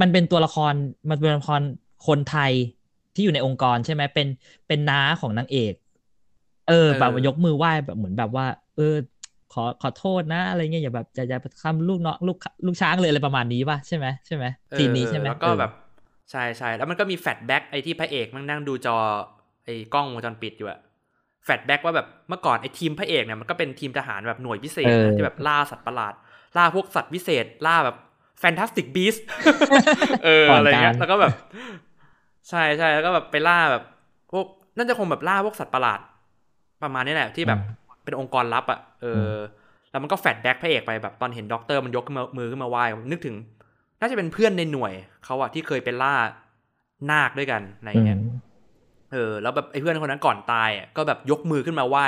[0.01, 0.73] มันเป็นตัวละคร
[1.09, 1.61] มันเป็นตัวละคร
[2.07, 2.51] คนไทย
[3.13, 4.27] ที่อยู่ในองค์กรใช่ไหมเป็น
[4.67, 5.73] เป็นน้าของนางเอก
[6.69, 8.45] เออ แบบว่ายกมือไหว้แบบเหมือนแบบว่า
[8.75, 8.95] เออ
[9.53, 15.71] ขอขอโทษนะ อะไรเงี้ยอย่าแบบจะจะทำลูกเนาะลูกลูกช้างเลยอะไรประมาณนี้ป่ะใช่ไหมใช่ไหมเออ scene นี้ใช่ไหมแล้วก็เออแบบ
[16.31, 18.97] ใช่ใช่แล้วมันก็มี flashback ไอ้ที่พระเอกมันนั่งดูจอ
[19.65, 20.79] ไอ้กล้องวงจรปิดอยู่อะ
[21.43, 26.13] flashback ว่าแบบเมื่อก่อนไอ้ทีมพระเอกเนี่ยมันก็เป็นทีมทหารแบบหน่วยพิเศษเออนะที่แบบล่าสัตว์ประหลาด
[26.57, 27.97] ล่าพวกสัตว์วิเศษล่าแบบ
[28.39, 29.15] Fantastic Beasts
[30.25, 31.33] เออก่อนอะไรเงี้ยการแล้วก็แบบ
[32.49, 33.83] ใช่ใช่แล้วก็แบบไปล่าแบบ
[34.31, 34.45] พวก
[34.77, 35.99] น่าจะคงแบบล่าพวกสัตว์ประหลาด
[36.83, 37.59] ประมาณนี้แหละที่แบบ
[38.03, 39.33] เป็นองค์กรลับอะเอออ
[39.91, 43.35] แล้วมันก็ flashback พระเอกไปแบบตอนเห็นด็อกเตอร์มันยกขึ้นมามือขึ้นมาไหว้นึกถึง
[43.99, 44.93] น่าจะเป็นเพื่อนในหน่วย
[45.25, 46.15] เขาอะที่เคยไปล่า
[47.11, 48.21] นาคด้วยกันอะไรเงี้ยอืม
[49.11, 52.07] เออ แล้วแบบไอ้เพื่อนคนนั้นก่อนตายอะก็แบบยกมือขึ้นมาไหว้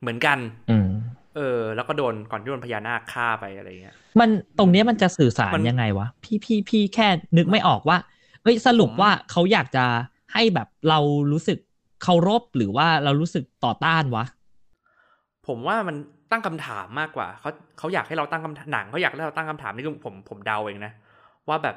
[0.00, 0.38] เหมือนกัน
[0.70, 0.88] อืม
[1.36, 7.96] เออ แล้วก็โดนก่อนที่โดนพญานาคฆ่าไปอะไรเงี้ย มันตรงเนี้ยมันจะสื่อสารมันยังไงวะ พี่พี่พี่แค่นึกไม่ออกว่า
[8.42, 9.84] เอ้ยสรุปผมว่าเขาอยากจะ
[10.32, 10.98] ให้แบบเรา
[11.32, 11.58] รู้สึก
[12.02, 14.24] เคารพหรือว่าเรารู้สึกต่อต้านวะ
[15.46, 15.96] ผมว่ามัน
[16.30, 20.92] ตั้งคำถามมากกว่าเขาเขาอยากให้เราตั้งคำถามหนังเขาอยากให้เราตั้งคำถามนี่คือผมผมเดาเองนะ
[21.48, 21.76] ว่าแบบ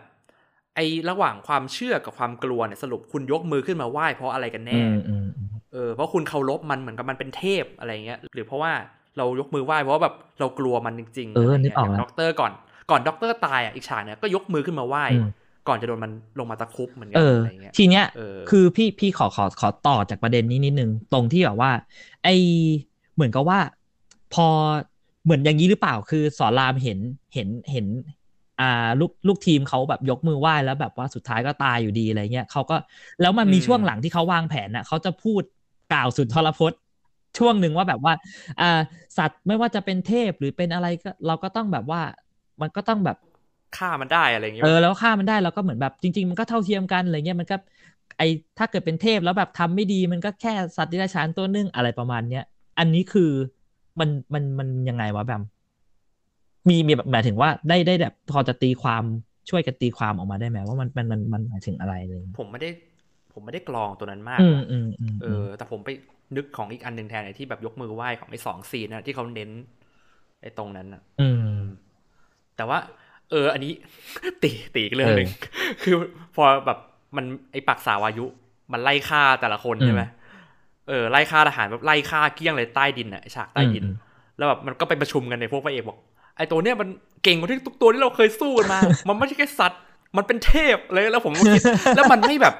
[0.75, 8.71] ไอ้ระหว่างความเชื่อกับความกลัวเนี่ยสรุปคุณยกมือขึ้นมาไหว้เพราะอะไรกันแน่อืมอืมอืมเออเพราะคุณเคารพมันเหมือนกับมันเป็นเทพอะไรเงี้ย หรือเพราะว่า
[9.17, 12.51] เรายกมือไหว้เพราะว่าแบบเรากลัวมันจริงๆเอออะไรนึเงี้กออกอย่างแล้วด็อกเตอร์ก่อน
[12.91, 15.27] ก่อนด็อกเตอร์ตายอะอีกฉากเนี่ยก็ยกมือขึ้นมาไหว้อืม
[15.67, 21.71] ก่อนจะโดนมันลงมาตะครุบเหมือนกัเอออะไรเงี้ยทีเนี้ยเออคือพี่พี่ขอขอขอต่อจากประเด็นนี้นิดนึง ตรงที่แบบว่า
[22.23, 22.27] ไอ
[23.15, 23.59] เหมือนกับว่า
[24.33, 24.47] พอ
[25.23, 26.99] เหมือนอย่างนี้หรือเปล่าคือสอนรามเห็น
[27.33, 27.87] เห็นเห็น
[28.61, 32.75] อ่าลูกลูกทีมเขาแบบยกมือไหว้แล้วแบบว่าสุดท้ายก็ตายอยู่ดีอะไรเงี้ยเขาก็
[33.21, 35.41] แล้วมันมีอืมช่วงหลังที่เขาวางแผนน่ะเขาจะพูด
[35.93, 36.79] กล่าวสุนทรพจน์
[37.37, 38.13] ช่วงหนึ่งว่าแบบว่า
[38.61, 38.79] อ่า
[39.17, 42.01] สัตว์ไม่ว่าจะเป็นเทพหรือเป็นอะไรก็เราก็ต้องแบบว่า
[42.61, 43.17] มันก็ต้องแบบ
[43.77, 47.55] ฆ่ามันได้อะไรอย่างเงี้ยเออแล้วฆ่ามันได้แล้วก็เหมือนแบบจริง ๆ มันก็เท่าเทียมกันอะไรเงี้ยมันก็
[48.17, 48.21] ไอ
[48.57, 52.43] ถ้าเกิดเป็นเทพแล้วแบบทำไม่ดีมันก็แค่สัตว์ดิรัจฉานตัวนึงอะไรประมาณเนี้ย
[52.79, 53.31] อันนี้คือ
[53.99, 55.43] มันมันมันยังไงวะแบม
[56.69, 59.03] มีมีแบบหมายถึงว่าได้ได้แบบพอจะตีความ
[59.49, 62.69] ช่วยกันตีความออกมาได้ไหมว่ามันมันมันมันหมายถึงอะไรอะไรเลย ผมไม่ได้
[63.33, 65.89] ผมไม่ได้กรองตัวนั้นมากอืมนะอืมอืมเออ แต่ผมไป
[66.35, 69.49] นึกของอีกอันหนึ่งแทนไอ้ที่แบบยกมือไหว้ของไอ้สองซีนนะที่เขาเน้น
[70.41, 71.59] ไอ้ตรงนั้นนะอืม
[72.57, 72.77] แต่ว่า
[73.31, 73.73] เออ อันนี้
[74.43, 75.29] ตีตีอีกเรื่องหนึ่ง
[75.83, 75.95] คือ
[76.35, 76.79] พอแบบ
[77.15, 78.25] มันไอ้ปักษาวายุ
[78.71, 80.03] มันไล่ฆ่าแต่ละคนอืมใช่ไหม
[80.87, 83.95] เออไล่ฆ่าทหารแบบไล่ฆ่าเกลี้ยงเลยใต้ดินอะไอ้ฉากใต้ดินอืม
[84.37, 85.97] แล้วแบบมันก็ไปประชุมกันในพวกพระเอกบอก
[86.37, 86.89] ไอ้ตัวเนี้ยมัน
[87.23, 89.81] เก่งกว่าที่ทุกตัวที่เราเคยสู้กันมา มันไม่ใช่แค่สัตว์
[90.17, 91.61] มันเป็นเทพเลยแล้วผมก็คิด
[91.95, 92.55] แล้วมันไม่แบบ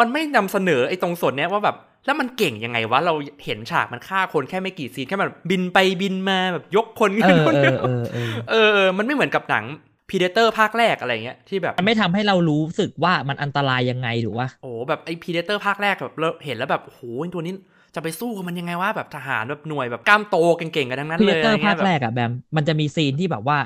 [0.00, 1.76] มันไม่นำเสนอไอ้ตรงส่วนเนี้ยว่าแบบ
[2.06, 9.64] แล้วมันเก่งยังไงวะเราเห็นฉากมันฆ่าคนแค่ไม่กี่ scene แค่แบบบินไปบินมาแบบยกคนขึ้นคนเดียวเออเออเออเออเออเออ มันไม่เหมือนกับหนัง
[10.08, 17.54] Predator ภาคแรกอะไรเงี้ยที่แบบมันไม่ทำให้เรารู้สึกว่ามันอันตรายยังไงถูกป่ะโอ้แบบไอ้ Predator ภาคแรกแบบเราเห็นแล้วแบบโอ้โหไอ้ตัวนี้
[17.94, 23.58] จะไปสู้กับมันยังไงวะแบบทหารแบบหน่วยแบบกล้ามโตเก่งๆกันทั้งนั้นพีเลเดยเตอร์อะไรภาเงี้คยแบบแรกอะแบมมันจะมี scene ที่แบบว่า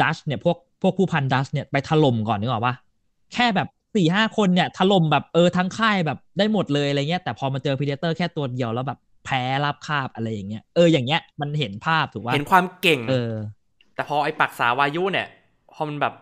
[0.00, 2.74] ดัชเนี่ยพวกพวกผู้พันดัชเนี่ยไปถล่มก่อนนึกออกปะ
[3.34, 13.32] แค่แบบสี่ห้าคนเนี่ยถล่มแบบเออทั้งค่ายแบบได้หมดเลยอะไรเงี้ยแต่พอมาเจอ Predator แค่ตัวเดียวแล้วแบบแพ้ราบคาบอะไรอย่างเงี้ยเอออย่างเงี้ยมันเห็นภาพถูกป่ะเห็นความเก่งเออ
[13.94, 15.26] แต่พอไอ้ปักษาวายุเนี่ย
[15.72, 16.14] พอมันแบบ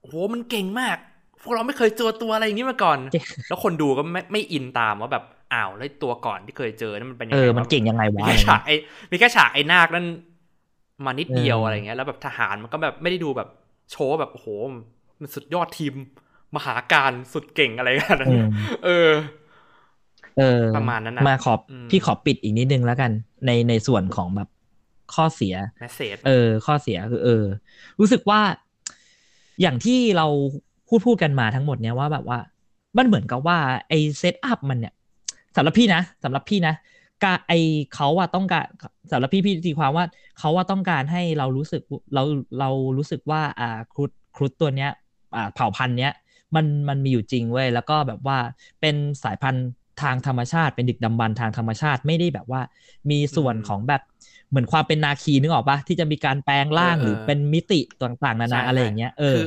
[0.00, 0.96] โอ้โหมันเก่งมาก
[1.42, 8.76] พวกเราไม่เคยเจอตัวอะไรอย่างนี้มาก่อนเก่งแล้วคนดูก็ไม่ไม่อินตามว่าแบบอ้าวแล้วตัวก่อนที่เคยเจอนั่นมันเป็นยังไงวะเออมันเก่งยังไงมีวะแค่ฉากไอ้
[9.10, 10.06] มีแค่ฉากไอ้นาคนั่น
[11.04, 13.48] มานิดเดียวเออออะไรเงี้ย แล้วแบบทหารมันก็แบบไม่ได้ดูแบบ
[13.90, 14.46] โชว์แบบโอ้โห
[15.20, 15.94] มันสุดยอดทีม
[16.56, 18.48] มหาการสุดเก่งอะไรกันนั้นอืม
[18.84, 19.10] เออ
[20.38, 23.10] เออ ประมาณนั้นน่ะมาขอบอืมพี่ขอปิดอีกนิดนึงแล้วกัน
[23.46, 24.48] ในในส่วนของแบบ
[25.14, 27.44] ข้อเสียแมสเซจเออ ข้อเสียคือ เออ
[28.00, 28.40] รู้สึกว่า
[29.60, 30.26] อย่างที่เรา
[30.88, 32.38] พูดพูดกันมาทั้งหมดเนี่ยว่าแบบว่า
[32.96, 34.94] มันเหมือนกับว่าไอเซตอัพมันเนี่ย
[35.56, 36.74] สำหรับพี่นะสำหรับพี่นะ
[37.24, 37.52] กาไอ
[37.94, 38.66] เขาอะต้องการ
[39.10, 40.04] สำหรับพี่พี่ตีความว่า
[40.38, 41.82] เขาว่าต้องการให้เรารู้สึก
[42.14, 42.22] เรา
[42.58, 44.90] เรารู้สึกว่าอ่าครุฑครุฑตัวเนี้ย
[45.36, 46.12] อ่าเผ่าพันธุ์เนี้ย
[46.54, 48.38] มันมันมีอยู่จริงเว้ยแล้วก็แบบว่า
[48.80, 48.94] เป็น
[49.24, 49.66] สายพันธุ์
[50.02, 52.60] ทางธรรมชาติเป็นดึกดำบรรทางธรรมชาติไม่ได้แบบว่า
[53.10, 54.02] มีส่วนของแบบ
[54.54, 59.46] เหมือนความเป็นนาคีนึกออกปะที่จะมีการแปลงร่างหรือเป็นมิติต่างๆนานาอะไรอย่างเงี้ยเออคือ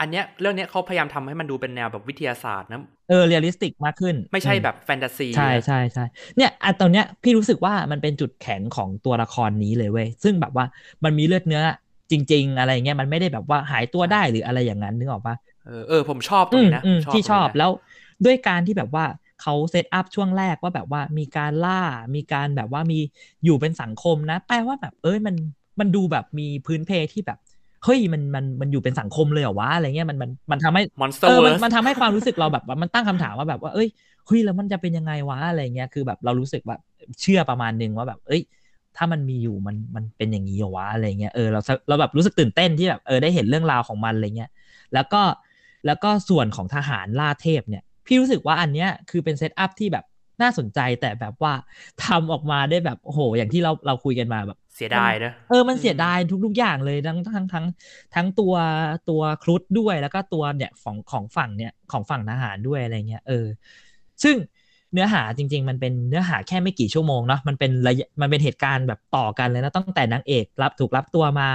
[0.00, 6.04] อันเนี้ยเรื่องเนี้ยเขาพยายามทำให้มันดูเป็นแนวแบบวิทยาศาสตร์นะเออ realistic มากขึ้น ไม่ใช่อืแบบแฟนตาซีใช่ใช่ใช่
[6.36, 10.64] เนี่ยอันตอนเนี้ยพี่รู้สึกว่ามันเป็นจุดแข็งของตัวละครนี้เลยเว้ยซึ่งแบบว่า
[11.04, 11.62] มันมีเลือดเนื้อ
[12.10, 15.34] จริง ๆ อะไรเงี้ยมันไม่ได้แบบว่าหายตัวได้หรืออะไรอย่างนั้นนึกออกปะ
[15.66, 17.70] เออเออผมชอบตรงนี้นะอืมผมที่ชอบตรงนี้นะแล้ว
[18.24, 19.04] ด้วยการที่แบบว่า
[19.42, 21.80] เขา setup ช่วงแรกว่าแบบว่ามีการล่า
[22.14, 22.98] มีการแบบว่ามี
[23.44, 25.34] อยู่เป็นสังคมนะ แปลว่าแบบ เอ้ยมัน
[25.80, 27.38] มันดูแบบมีพื้นเพที่แบบ
[27.84, 33.88] เฮ้ยมันมันมันอยู่เป็นสังคมเลยเหรอวะอะไรเงี้ยมันมันมันทำให้ monster เออมัน work มันทำให้ความรู้สึกเราแบบว่ามันตั้งคำถามว่าแบบว่าเอ้ย
[34.26, 36.80] เฮ้ยแล้วมันจะเป็นยังไงวะอะไรเงี้ยคือแบบเรารู้สึกแบบ
[37.20, 38.42] เชื่อประมาณนึงว่าแบบ เอ้ย
[38.96, 44.50] ถ้ามันมีอยู่มันมันเป็นอย่างนี้เหรอวะอะไรเงี้ยเออเราเราแบบรู้สึกตื่นเต้นที่แบบเออได้เห็นเรื่องราวของมันอะไรเงี้ย
[44.94, 45.22] แล้วก็
[45.86, 50.04] แล้วก็ส่วนของทหารล่าเทพเนี่ย พี่รู้สึกว่าอันเนี้ยคือเป็น setup ที่แบบ
[50.42, 51.52] น่าสนใจแต่แบบว่า
[52.04, 57.66] ทำออกมาได้แบบโอ้โหอย่างที่เราเราคุยกันมาแบบเสียดายนะเออมันเสียดายทุก ๆ อย่างเลยทั้งทั้งทั้ง
[58.14, 58.54] ทั้งตัว
[59.10, 63.46] ตัวครุฑด้วยแล้วก็ตัวเนี่ยของของฝั่งเนี่ยของฝั่งทหารด้วยอะไรเงี้ยเออ
[64.22, 64.36] ซึ่ง
[64.92, 71.48] เนื้อหาจริง ๆ มันเป็นเนื้อหาแค่ไม่กี่ชั่วโมงเนาะมันเป็นระยะมันเป็นเหตุการณ์แบบต่อกันเลยนะตั้งแต่นางเอกรับถูกรับตัวมา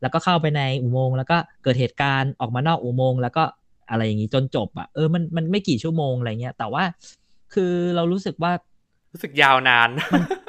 [0.00, 3.44] แล้วก็เข้าไปในอุโมงค์แล้วก็เกิดเหตุการณ์ออกมานอกอุโมงค์แล้วก็
[3.90, 6.84] อะไรอย่างนี้จนจบอะ่ะเออมันมันไม่กี่ชั่วโมงอะไรเงี้ยแต่ว่า
[7.54, 8.52] คือเรารู้สึกว่า
[9.12, 9.88] รู้สึกยาวนาน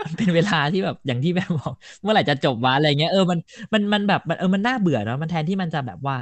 [0.06, 3.40] มันเป็นเวลาที่แบบอย่างที่แบบบอก เมื่อไหร่จะจบวะอะไรเงี้ยเออมัน
[3.74, 6.18] มันมันแบบมันเออมันน่าเบื่อเนาะมันแทนที่มันจะแบบว่า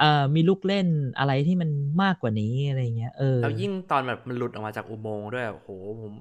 [0.00, 0.86] เออมีลูกเล่น
[1.18, 1.70] อะไรที่มัน
[2.02, 5.68] มากกว่านี้อะไรเงี้ยเออแล้วยิ่งตอนแบบมันหลุดออกมาจากอุโมงค์ด้วยโอ้โห
[6.00, 6.12] ผม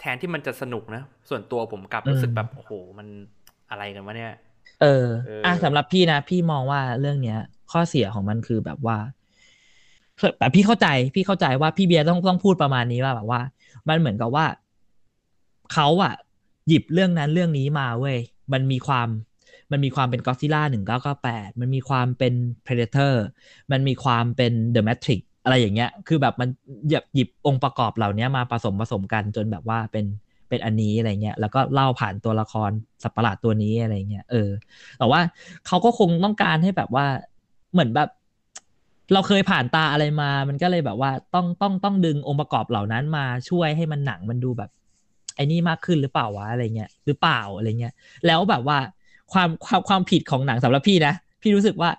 [0.00, 3.06] แทนที่มันจะสนุกนะ ส่วนตัวผมกลับรู้สึกแบบโอ้โหมัน
[3.70, 4.32] อะไรกันวะเนี่ย
[4.82, 7.38] เออเอออ่อะสำหรับพี่นะ พี่มองว่าเรื่องเนี้ย
[7.72, 8.98] ข้อเสียของมันคือแบบว่า
[10.38, 13.40] แต่พี่เข้าใจพี่เข้าใจว่าพี่เบียร์ต้องต้องพูดประมาณนี้ว่าแบบว่า
[13.88, 14.46] มันเหมือนกับว่า
[15.72, 16.14] เขาอะ
[16.68, 18.18] หยิบเรื่องนั้นเรื่องนี้มาเว้ย
[18.52, 19.08] มันมีความ
[19.70, 22.34] มันมีความเป็นก็ซิล่าหนึ่งเก้าเก้าแปดมันมีความเป็น
[22.66, 23.14] Predator
[23.72, 26.48] มันมีความเป็น The Matrix อะไรอย่างเงี้ย คือแบบมัน
[26.88, 30.06] หยิบหยิบองค์ประกอบเหล่านี้มาผสมผสมกันจนแบบว่าเป็น
[30.48, 32.70] เป็นอันนี้อะไรเงี้ย แล้วก็เล่าผ่านตัวละคร
[33.02, 34.50] สัตว์ประหลาดตัวนี้อะไรเงี้ย เออ
[34.98, 35.20] แต่ว่า
[35.66, 37.06] เขาก็คงต้องการให้แบบว่า
[37.72, 38.08] เหมือนแบบ
[39.12, 44.70] เราเคยผ่านตาอะไรมา มันก็เลยแบบว่าต้องต้องต้องดึงองค์ประกอบเหล่านั้นมาช่วยให้มันหนังมันดูแบบ
[45.36, 47.92] ไอ้นี่มากขึ้นหรือเปล่าวะอะไรเงี้ยหรือเปล่าอะไรเงี้ย
[48.26, 48.78] แล้วแบบว่า
[49.32, 51.90] ความความความผิดของหนังสำหรับพี่นะพี่รู้สึกว่า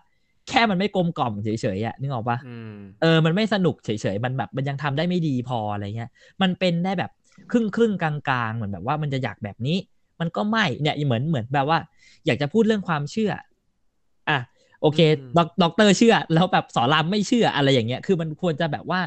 [0.50, 6.10] แค่มันไม่กลมกล่อมเฉยๆอะนึกออกปะอืมเออมันไม่สนุกเฉยๆมันแบบมันยังทำได้ไม่ดีพออะไรเงี้ย
[6.42, 7.12] มันเป็นได้แบบ
[7.52, 8.14] ครึ่งครึ่งๆกลา
[8.50, 9.78] งๆเหมือนแบบว่ามันจะอยากแบบนี้
[10.20, 11.80] มันก็ไม่เนี่ยเหมือนเหมือนแบบว่า
[12.26, 13.44] อยากจะพูดเรื่องความเชื่ออะ
[14.82, 19.02] โอเคอืมด็อกด็อกเตอร์เชื่อ แล้วแบบสอนรามไม่เชื่ออะไรอย่างเงี้ย คือมันควรจะแบบว่า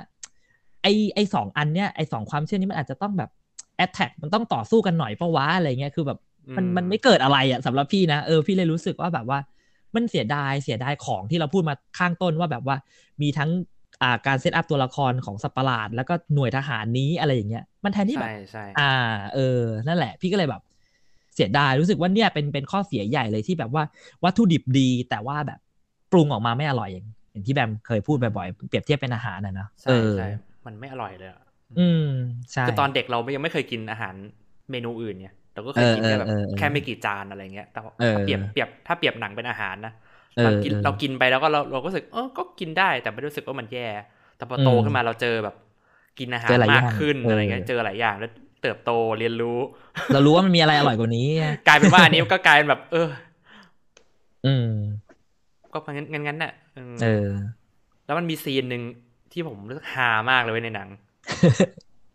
[0.82, 3.30] ไอไอสองอันเนี้ยไอสองความเชื่อนี้มันอาจจะต้องแบบ
[3.76, 6.18] attack มันต้องต่อสู้กันหน่อยเพราะว่าอะไรเงี้ยคือแบบ
[6.56, 9.38] มันมันไม่เกิดอะไรอะสำหรับพี่นะเออพี่เลยรู้สึกว่าแบบว่า
[9.94, 12.76] มันเสียดายเสียดายของที่เราพูดมาข้างต้นว่าแบบว่า
[13.22, 13.50] มีทั้ง
[14.02, 18.92] อ่าการ setup ตัวละครของสัตว์ประหลาด แล้วก็หน่วยทหารนี้อะไรอย่างเงี้ย มันแทนที่แบบใช่ใช่อ่า
[19.34, 20.62] เออ นั่นแหละ พี่ก็เลยแบบ
[21.34, 23.84] เสียดายรู้สึกว่าเนี่ยเป็นเป็นข้อเสียใหญ่เลยที่แบบว่า
[24.24, 25.60] วัตถุดิบดีแต่ว่าแบบ
[26.14, 30.26] ปรุงออกมาไม่อร่อยอย่างอย่างที่แบมเคยพูดบ่อยๆเปรียบเทียบเป็นอาหารนะเนอะใช่เออใช่
[30.66, 31.42] มันไม่อร่อยเลยอะ
[31.80, 32.06] อืม
[32.52, 34.14] ใช่คือตอนเด็กเรายังไม่เคยกินอาหาร
[34.70, 39.92] เมนูอื่นเนี่ยเราก็เคยกินเออแค่แบบเออเออแค่ไม่กี่จานอะไรเงี้ยแต่ว่าเออถ้าเปรียบเปรียบถ้าเปรียบหนังเป็นอาหารนะ
[40.36, 43.86] เออเรากินเออเรากินไปแล้วก็เราเราก็รู้สึกเออก็กินได้แต่ไม่รู้สึกว่ามันแย่
[44.36, 45.56] แต่พอโตอืมขึ้นมาเราเจอแบบ
[46.18, 48.30] กินอาหารเจอหลายมากอย่างขึ้นเออออะไรเงี้ยเจอหลายอย่างแล้ว
[48.62, 49.58] เติบโตเรียนรู้
[50.12, 53.08] เรารู้ว่ามันมีอะไรอร่อยกว่านี้ไงกลายเป็นว่าอันนี้ก็กลายเป็นแบบ เออ
[54.44, 54.64] อืม
[55.74, 57.28] ก็งั้นงั้นงั้นน่ะเออเออ
[58.06, 58.82] แล้วมันมี scene หนึ่ง
[59.32, 60.88] ที่ผมรู้สึกฮามากเลยเว้ยในหนัง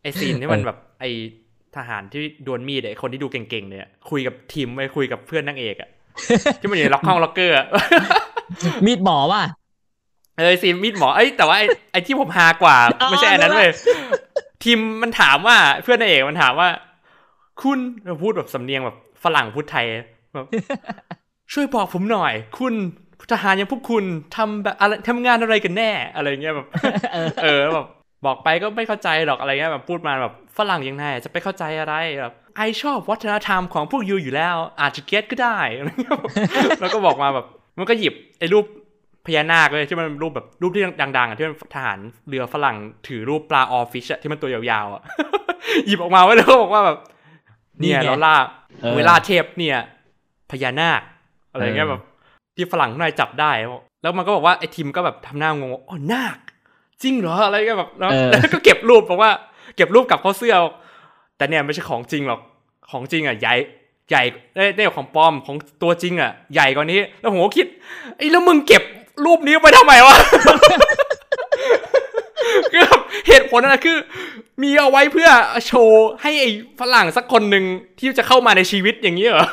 [0.01, 1.05] ไอ scene ที่มันแบบ ไอ
[1.75, 5.89] ทหารที่ดวลมีดไอคนที่ดูเก่งๆเนี่ย คุยกับทีมไปคุยกับเพื่อนนางเอกอะ
[6.61, 7.65] ที่มันอยู่ในล็อกห้องล็อกเกอร์อะ
[8.85, 9.43] มีดหมอว่ะ
[10.37, 13.71] เออซีนมีดหมอเอ้ยแต่ว่าไอไอที่ผมฮากว่าอ๋อไม่ใช่อันนั้นรู้ละเลย
[14.63, 16.69] ทีมมันถามว่าเพื่อนนางเอกมันถามว่า
[17.61, 19.85] คุณเราพูดแบบสำเนียงแบบฝรั่งพูดไทย
[20.33, 20.47] แบบ
[21.53, 22.73] ช่วยบอกผมหน่อย คุณ
[23.31, 24.03] ทหารอย่างพวกคุณ
[24.35, 26.67] ทำแบบอะไรทำงานอะไรกันแน่อะไรเงี้ยแบบ
[27.13, 27.87] เออเออแบบ
[28.25, 36.23] บอกไปก็ไม่เข้าใจหรอกอะไรเงี้ยแบบพูดมาแบบฝรั่งยังไงจะไปเข้าใจอะไรแบบไอชอบวัฒนธรรมของพวกยูอยู่แล้ว อาจจะเก็ตก็ได้อะไรเงี้ยแบบ
[36.81, 37.45] แล้วก็บอกมาแบบ
[37.77, 38.65] มันก็หยิบไอ้รูป
[39.25, 42.75] พญานาคเลยที่มันเป็นรูปแบบรูปที่ดังๆอะที่มันทหารเรือฝรั่ง
[43.07, 45.01] ถือรูปปลาออฟฟิชอะที่มันตัวยาวๆอะ
[45.85, 46.97] หยิบออกมาไว้แล้วก็บอกว่าแบบ
[47.79, 48.35] เนี่ยนี่ไงเราล่า
[48.81, 49.77] เออเวลาเทพเนี่ย
[50.51, 51.01] พญานาค
[51.51, 52.01] อะไรเงี้ยเออแบบ
[52.59, 53.51] ที่ฝรั่งข้างในจับได้
[54.01, 56.37] แล้วมันก็บอกว่าไอ้ทีมก็แบบทำหน้างงว่าอ๋อนาค
[57.01, 59.31] จริงเหรออะไรก็แบบแล้วเออแล้วก็เก็บรูปบอกว่า
[59.75, 60.73] เก็บรูปกลับเข้าเสื้อบอก
[61.37, 62.39] แต่เนี่ยไม่ใช่ของจริงหรอก
[62.91, 63.53] ของจริงอะใหญ่
[64.09, 64.23] ใหญ่
[64.55, 67.67] เอ้ยเนี่ยของปลอมของตัวจริงอะใหญ่กว่านี้ แล้วผมก็คิด
[68.17, 68.83] ไอ้ยแล้วมึงเก็บ
[69.25, 70.89] รูปนี้ไปทำไมวะคือแบบ
[73.29, 73.97] เหตุผลนะคือ
[74.63, 75.29] มีเอาไว้เพื่อ
[75.67, 76.49] โชว์ให้ไอ้
[76.79, 77.63] ฝรั่งสักคนหนึ่ง
[77.99, 79.45] ที่จะเข้ามาในชีวิตอย่างนี้เหรอ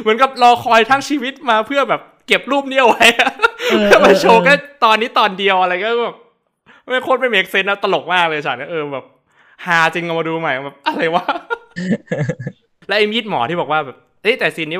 [0.00, 3.30] เหมือนกับรอคอยทั้งชีวิตมาเพื่อแบบเก็บรูปนี้เอาไว้อะ
[3.70, 6.16] เออเพื่อมาโชว์เออแค่ตอนนี้ตอนเดียวอะไรก็แบบ
[6.92, 9.04] ไม่โคตรไม่ make sense นะตลกมากเลยฉากนี้เออแบบ
[9.66, 11.24] ฮาจริงเอามาดูใหม่แบบอะไรวะ
[12.88, 14.78] และไอ้มีดหมอที่บอกว่าแบบเอ้ยแต่ scene นี้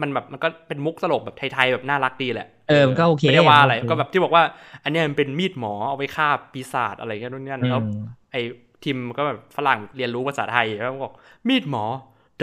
[0.00, 4.42] มันแบบมันก็เป็นมุกตลกแบบไทยๆแบบน่ารักดีแหละเออมันก็โอเคไม่ได้ว่าอะไรโอเคก็แบบที่บอกว่า
[4.84, 7.90] อันเนี้ยมันเป็นมีดหมอเอาไว้ฆ่าปีศาจอะไรกันนู่นนี่นั่นแล้วอืม
[8.32, 8.40] ไอ้
[8.84, 11.14] ทีมก็แบบฝรั่งเรียนรู้ภาษาไทยแล้วบอก
[11.48, 11.84] มีดหมอ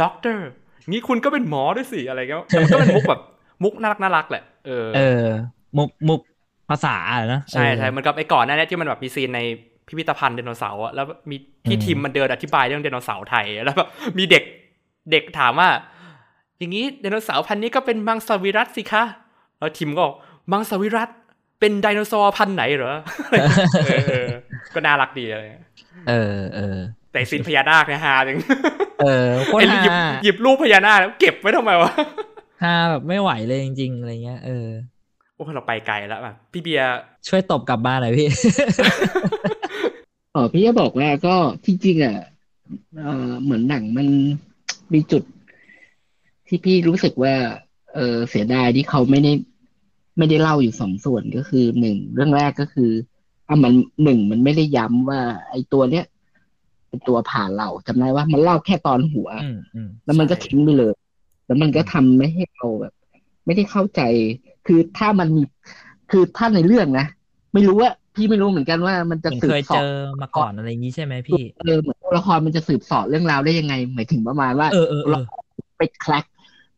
[0.02, 0.48] ด็อกเตอร์
[0.90, 3.22] งี้คุณก็เป็นหมอด้วยสิอะไรก็แต่มันก็เป็นมุกแบบ
[3.64, 5.26] มุกน่ารักน่ารักแหละเออเออ
[5.78, 6.22] มุกมุก
[6.70, 9.42] ภาษาอะนะใช่ใช่เออเหมือนกับไอ้ก่อนหน้านี้ที่มันแบบมี scene ใน
[9.88, 11.36] พิพิธภัณฑ์ไดโนเสาร์อะแล้วมี
[11.68, 14.44] ที่อืมทีมมันเดินอธิบายเรื่องไดโนเสาร์ไทยแล้วแบบมีเด็ก
[15.12, 15.70] เด็กถามว่า
[16.60, 19.04] อย่างนี้ไดโนเสาร์พันธุ์นี้ก็เป็นมังสวิรัติสิคะ
[19.60, 20.16] แล้วทีมก็บอก
[20.52, 21.10] มังสวิรัติ
[21.60, 22.96] เป็นไดโนเสาร์พันธุ์ไหนเหรอ
[23.32, 24.28] เออเออ
[24.74, 25.66] ก็น่ารักดีอะไรเงี้ย
[26.10, 26.78] เออเออ
[27.12, 28.38] แต่ scene พญานาคเนี่ยฮาจัง
[29.02, 31.92] เออโคตรไอ้หยิบฮาหยิบรูปพญานาคแล้วเก็บไว้ทำไมวะ
[32.64, 34.68] ฮาแบบไม่ไหวเลยจริงๆอะไรเงี้ยเออ
[35.36, 36.88] โอ้เราไปไกลแล้วอะพี่เบียร์
[37.28, 38.28] ช่วยตบกลับมาหน่อยพี่
[40.36, 41.36] อ๋อพี่จะบอกว่าก็
[41.66, 42.18] จริงๆอะ
[43.02, 44.08] เออเหมือนหนังมัน
[44.94, 45.24] มีจุด
[46.48, 47.36] ที่พี่รู้สึกว่า
[47.94, 49.32] เออเสียดายที่เขาไม่ได้
[50.18, 52.92] ไม่ได้เล่าอยู่สองส่วนก็คือหนึ่งเรื่องแรกก็คือ
[53.48, 53.74] อะมัน
[54.04, 56.06] หนึ่งมันไม่ได้ย้ำว่า ไอ้ตัวเนี้ย
[56.90, 60.94] เป็นตัวผ่านเราจำได้ว่ามันเล่าแค่ตอนหัวอืมอืมแล้วมันก็ใช่ทิ้งไปเลย
[61.46, 62.94] แล้วมันก็ทำไม่ให้เราแบบ
[63.46, 64.02] ไม่ได้เข้าใจ
[64.68, 65.42] คือถ้ามันมี
[66.12, 67.06] คือถ้าในเรื่องนะ
[67.54, 69.92] ไม่รู้ว่าพี่ไม่รู้เหมือนกันว่ามันจะเหมือนสืเคบยสอเจบอ
[70.22, 75.24] มาก่อนอะไรอย่างนี้ใช่ไหมพี่เออเหมือนตัวละครมันจะสืบสอดเรื่องราวได้ยังไง หมายถึงประมาณว่าเออเออเออ
[75.78, 76.26] ไปแคลก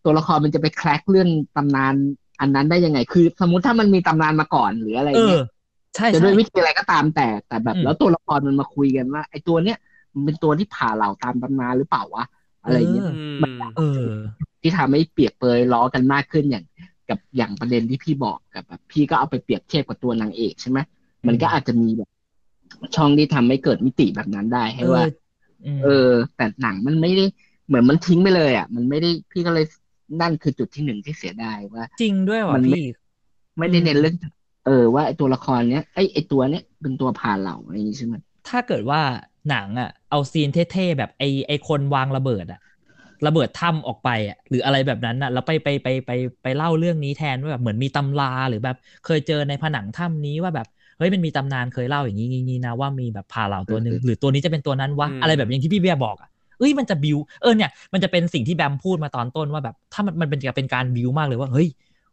[0.07, 1.93] ตัวละครมันจะไปแคลกเรื่องตำนาน
[2.41, 5.41] อันนั้นได้ยังไง คือ สมมติถ้ามันมีตำนานมาก่อนหรืออะไรเออเงี้ย
[5.95, 9.77] ใช่จะใช่ด้วยวิธีอะไรก็ตามแต่แต่แบบอืมแล้วตัวละครมันมาคุยกันว่า ไอ้ตัวเนี้ย
[10.13, 12.23] มันเป็นตัวที่ผ่าเหล่าตามตำนานหรือเปล่าวะ
[12.63, 14.11] อะไรเงี้ยเอออืมเออ
[14.61, 16.65] ที่ทำให้เปรียบเปยล้อกันมากขึ้นอย่าง
[17.09, 20.79] กับอย่างประเด็นที่พี่บอกกับแบบพี่ก็เอาไปเปรียบเทียบกับตัวนางเอกใช่ไหม
[21.27, 22.09] มันก็อาจจะมีแบบ
[22.95, 27.25] ช่องที่ทำให้เกิดมิติแบบนั้นได้ให้ว่ามเออ แต่หนังมันไม่ได้
[27.67, 29.65] เหมือนมันทิ้งไปเลย อะ มันไม่ได้พี่ก็เลย
[30.21, 32.83] นั่นคือจุดที่หนึ่งที่เสียดายว่า จริงด้วยว่ะมันไม่พี่
[33.57, 34.15] ไม่ได้เน้นเรื่อง
[34.65, 38.15] เออว่าไอตัวละครเนี้ยไอไอตัวเนี้ยเป็นตัวผ่านเหล่าอะไรอย่างงี้ใช่ไหม
[38.49, 39.01] ถ้าเกิดว่า
[39.49, 42.61] หนังอะ เอาซีนเท่ๆแบบไอไอคนวางระเบิดอะ
[43.27, 46.11] ระเบิดถ้ำออกไปอะหรืออะไรแบบนั้นอะแล้วไปไปไปไป
[46.43, 61.67] ไปเล่าเรื่องนี้แทนว่าแบบเหมือนมีตำราหรือแบบ เคยเจอในผนังถ้ำนี้ว่าแบบเฮ้ยมันมีตำนานเคยเล่าอย่างนี้นี้นะว่ามีแบบพาเหล่าตัวหนึ่งหรือตัวนี้จะเป็นตัวนั้นวะอะไรแบบอย่างที่พี่เบียร์บอกอะ เอ้ยมันจะบิวเออเนี่ยมันจะเป็นสิ่งที่แบมพูดมาตอนต้นว่าแบบ ถ้ามันมันเป็นจะเป็นการบิวมากเลยว่าเฮ้ย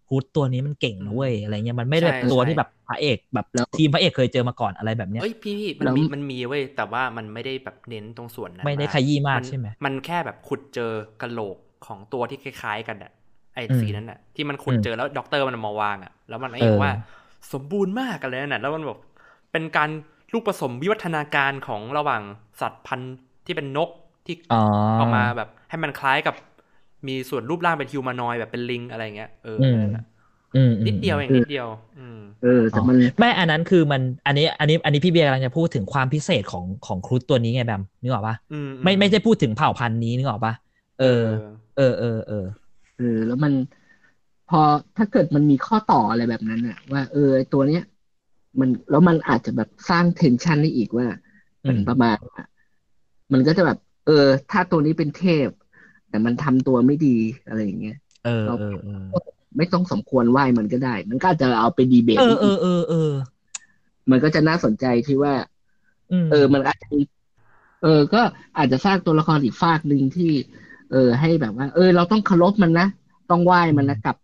[0.08, 13.12] ฮูดตัวนี้มันเก่งนะเว้ยอะไรเงี้ยมันไม่ได้แบบใช่ตัวใช่ที่แบบพระเอกแบบทีมพระเอกเคยเจอมาก่อนอะไรแบบเนี้ยเอ้ยพี่พี่มันแล้วมีมันมีเว้ยแต่ว่ามันไม่ได้แบบเน้นตรงส่วนนั้นไม่ได้ากขยี้มากนใช่ไหมมันแค่แบบขุดเจอกระโหลกของตัวที่คล้าย ๆ กันอะ
[13.54, 16.90] ไอ้อืมสีนั้นอะที่มันขุดอืมเจอแล้วด็อกเตอร์มันเอามาวางอะแล้วมันไอ้เออว่า
[17.52, 19.00] สมบูรณ์มากกันเลยน่ะแล้วมันแบบ
[19.52, 19.90] เป็นการ
[20.32, 22.22] ลูกผสมวิวัฒนาการของระหว่าง
[22.60, 23.16] สัตว์พันธุ์
[23.46, 23.90] ที่เป็นนก
[24.26, 24.56] ที่อ๋อ
[24.98, 26.34] ออกมาแบบให้มันคล้ายกับ
[27.08, 30.04] มีส่วนรูปร่างเป็น humanoid แบบเป็นลิงอะไรเงี้ยเอออืมนั่นน่ะ
[30.56, 31.68] อืมอืมนิดเดียวเองนิดเดียว
[31.98, 40.54] อืมเออแต่มันไม่อันนั้นคือมันอันนี้อันนี้อันนี้พี่เบียร์กำลังจะพูดถึงความพิเศษของของครุฑตัวนี้ไงแบมนึกออกปะอืมไม่ไม่ได้พูดถึงเผ่าพันธุ์นี้นึกออกปะ
[41.00, 41.22] เออ
[41.76, 42.46] เออเออเออ
[42.98, 43.52] เออแล้วมัน
[44.50, 44.60] พอ
[44.96, 47.82] ถ้าเกิดมันมีข้อต่ออะไรแบบนั้นอะว่า เออไอ้ตัวเนี้ย
[48.60, 51.06] มันแล้วมันอาจจะแบบสร้างเทนชันได้อีกว่า
[51.64, 52.42] อืมเป็นประมาณว่า
[53.32, 55.48] มันก็จะแบบ เออ ถ้าตัวนี้เป็นเทพ
[56.08, 58.98] แต่มันทำตัวไม่ดีอะไรอย่างเงี้ยเออเออเออ
[59.56, 63.12] ไม่ต้องสมควรไหว้มันก็ได้ มันก็อาจจะเอาไปดีเบตเออเออเออเออ
[64.10, 65.34] มันก็จะน่าสนใจที่ว่า
[66.10, 67.02] มเออ มันอาจจะมี
[67.82, 68.22] เออ ก็
[68.56, 70.30] อาจจะสร้างตัวละครอีกฝากหนึ่งที่
[70.90, 72.86] เออ ให้แบบว่า เออ เราต้องเคารพมันนะ
[73.30, 74.16] ต้องไหว้มันนะกับ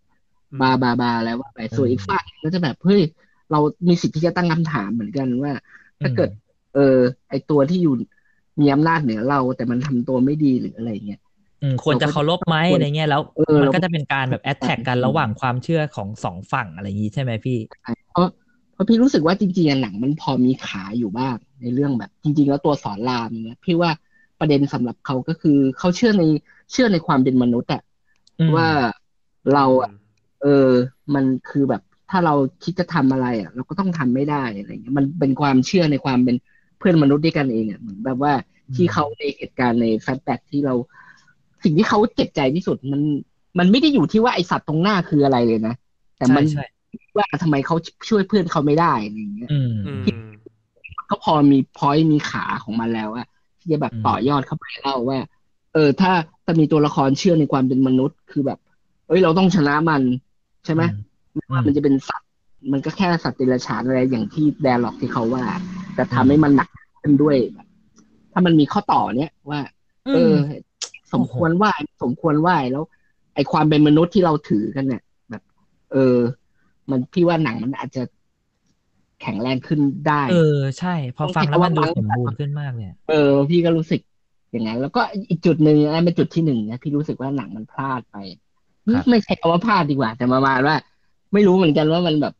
[0.51, 3.01] อืมบาบาบาแล้วว่าไปส่วนอีกฝากหนึ่งก็จะแบบเฮ้ย
[3.51, 5.53] เรามีสิทธิ์ที่จะตั้งคำถามเหมือนกันว่า
[6.01, 6.29] ถ้าเกิด
[6.73, 6.97] เออ
[7.29, 7.93] ไอตัวที่อยู่
[8.61, 11.19] มีอำนาจเหนือเรา แต่มันทำตัวไม่ดีหรืออะไรเงี้ย
[11.61, 17.57] อืมควรจะเคารพไหมอะไรเงี้ยแล้วเออมันก็จะเป็นการแบบแอดแท็กกันระหว่างความเชื่อของสองฝั่งอะไรอย่างงี้ใช่ไหมพี่
[18.11, 18.27] เพราะ
[18.73, 23.91] เพราะพี่รู้สึกว่าจริงๆอะหนังมันพอมีขาอยู่บ้างในเรื่องแบบ จริง ๆ แล้วตัวสอนรามเนี่ยพี่ว่า
[24.39, 26.23] ประเด็นสำหรับเขาก็คือเขาเชื่อใน
[26.71, 27.81] เชื่อในความเป็นมนุษย์อะ
[28.39, 28.67] อืมว่า
[29.53, 29.91] เราอะ
[30.41, 30.69] เออ
[31.15, 32.33] มันคือแบบถ้าเรา
[32.63, 36.35] คิดจะทำอะไรอะเราก็ต้องทำไม่ได้อะไรเงี้ยมันเป็นความเชื่อในความเป็น
[36.81, 38.33] เพื่อนมนุษย์ด้วยกันเองอะเหมือนแบบว่า
[38.75, 40.73] ที่เขาในเหตุการณ์ใน flashback ที่เรา
[41.63, 43.01] สิ่งที่เขาเจ็บใจที่สุดมัน
[43.59, 45.75] มันไม่ได้อยู่ที่ว่าไอสัตว์ตรงหน้าคืออะไรเลยนะ
[46.17, 47.75] แต่มันใช่ใช่ว่าทำไมเขา
[48.09, 50.01] ช่วยเพื่อนเขาไม่ได้อะไรอย่างเงี้ยอืมอืม
[51.09, 53.27] ก็พอมี point มีขาของมันแล้วอะ
[53.59, 55.19] ที่จะแบบอืมต่อยอดเข้าไปเล่าว่า
[55.73, 56.11] เออ ถ้า
[56.43, 58.59] ถ้ามีตัวละครเชื่อในความเป็นมนุษย์คือแบบ
[59.07, 60.01] เอ้ยเราต้องชนะมัน
[60.65, 60.83] ใช่ไหม
[61.33, 62.29] ไม่ว่ามันจะเป็นสัตว์
[62.71, 65.43] มันก็แค่สัตว์เดรัจฉานอะไรอย่างที่แดร์ล็อกที่เขาว่า
[65.95, 66.69] แต่ทำให้มันหนัก
[67.01, 67.67] ขึ้นด้วยแบบ
[68.31, 69.59] ถ้ามันมีข้อต่อเนี้ยว่า
[70.13, 70.35] เออ
[71.13, 71.73] สมควรไหว้
[72.03, 72.83] สมควรไหว้แล้ว
[73.35, 75.43] ไอความเป็นมนุษย์ที่เราถือกันเนี่ยแบบ
[75.91, 76.17] เออ
[76.89, 78.03] มันพี่ว่าหนังมันอาจจะ
[79.21, 84.01] แข็งแรงขึ้นได้ เออ ใช่ พอฟังแล้วมันดูต้องใช้สมคำว่าบูรณ์ขึ้นมากเลยอะเออ พี่ก็รู้สึก
[84.51, 88.15] อย่างนั้น แล้วก็อีกจุดหนึ่งอันเป็นจุดที่หนึ่งนะพี่รู้สึกว่าหนังมันพลาดไป
[89.09, 90.75] ไม่ใช่คำว่าพลาดดีกว่า แต่ประมาณว่า
[91.33, 92.33] ไม่รู้เหมือนกันว่ามันแบบ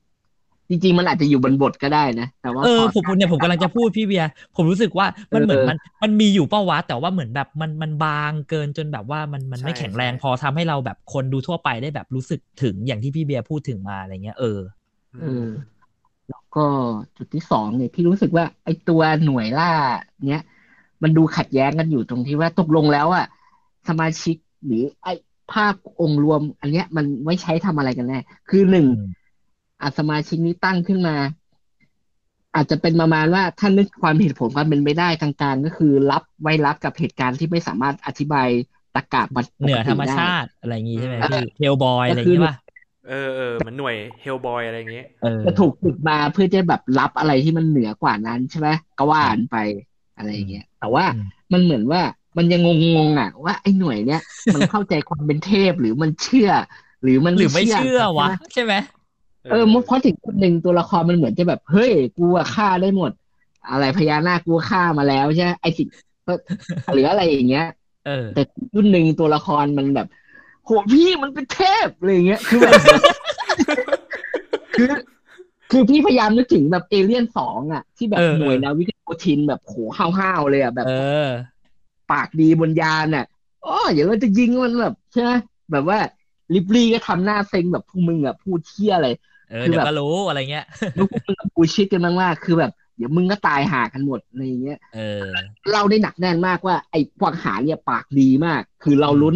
[0.72, 14.60] จริงๆ มันอาจจะอยู่บนบทก็ได้นะ แต่ว่าเออพผมเนี่ยผมกำลังจะพูดพี่เบียร์ผมรู้สึกว่ามันเหมือนเออมันมันมีอยู่เป้าวะแต่ว่าเหมือนแบบมันมันบางเกินจนแบบว่ามันมันไม่ใช่แข็งแรงใช่พอทำให้เราแบบคนดูทั่วไปได้แบบรู้สึกถึงอย่างที่พี่เบียร์พูดถึงมาอะไรเงี้ยเออ
[15.22, 15.48] เออ
[16.30, 16.66] แล้วก็
[17.18, 19.72] จุดที่สองเนี่ยพี่รู้สึกว่าไอ้ตัวหน่วยล่า
[20.28, 20.44] เนี้ย
[21.04, 23.26] มันดูขัดแย้งกันอยู่ตรงที่ว่าตกลงแล้วอะ
[23.90, 25.14] สมาชิกหรือไอ้
[25.52, 28.20] ภาพองค์รวม อันเนี้ยมันไว้ใช้ทำอะไรกันแน่
[28.50, 28.86] คือหนึ่ง
[29.82, 31.16] อืมอาสมาชิกนี้ตั้งขึ้นมา
[32.56, 38.48] อาจจะเป็นประมาณว่าถ้านึกความเหตุผลความเป็นไปได้กลางๆก็คือ รับไว้รับกับเหตุการณ์ที่ไม่สามารถอธิบาย
[38.96, 42.56] ตรรกะบัตเหนือธรรมได้ชาติอะไรอย่างงี้ใช่ไหมเออพี่เทลบอยอะไรอย่างงี้ป่ะ
[43.08, 49.56] เออเออเหมือนหน่วยเฮลบอยอะไรอย่างเงี้ยเออจะถูกฝึกมาเพื่อจะแบบรับอะไรที่มันเหนือกว่านั้นใช่ไหมก็ว่านไป
[50.18, 52.02] อะไรอย่างเงี้ยแต่ว่าอืมมันเหมือนว่า
[52.38, 52.62] มันยัง
[52.96, 54.22] งงๆอะ ว่าไอ้หน่วยเนี้ย
[54.54, 56.50] มันเข้าใจความเป็นเทพหรือมันเชื่อ
[57.04, 58.74] หรือมันหรือไม่เชื่อวะใช่ไหมใช่ไหม
[59.52, 63.12] เออเพราะถึงจุดหนึ่งตัวละครมันเหมือนจะแบบเฮ้ยกูอะฆ่าได้หมด
[63.70, 65.88] อะไรพญานาคกูฆ่ามาแล้วใช่ไหมไอ้สิ่ง
[66.28, 66.34] ก็
[66.94, 67.68] หรืออะไรอย่างเงี้ย
[68.06, 68.42] เออแต่
[68.76, 70.08] รุ่นหนึ่งตัวละครมันแบบ
[70.66, 72.74] โหพี่มันเป็นเทพอะไรอย่างเงี้ยคือแบบ
[74.76, 74.88] คือ
[75.72, 79.76] คือพี่พยายามนึกถึงแบบเอเลี่ยนสองอะ ที่แบบเออหน่วยนาวิกโอทินแบบโห
[80.18, 80.92] ห้าวๆเลยอะแบบเอ
[81.28, 81.30] อ
[82.12, 83.26] ปากดีบนยานอะ
[83.66, 85.32] อ๋อเดี๋ยวเราจะยิงมันแบบใช่ไหม
[85.72, 86.00] แบบว่า
[86.54, 89.10] ลิบลี่ก็ทำหน้าเซ็งแบบพวกมึงอะพูดเที่ยอะไร
[89.52, 90.66] เออคือเดี๋ยแบบวก็รู้อะไรเงี้ย
[90.98, 95.02] ลูกพวกมึงกูชิดกันมากๆคือแบบ เดี๋ยวมึงก็ตายหากันหมดอะไรอย่างเงี้ยเออ
[95.72, 99.36] เราได้หนักแน่นมากว่า ไอ้พวกหาเนี่ยปากดีมาก คือเราลุ้น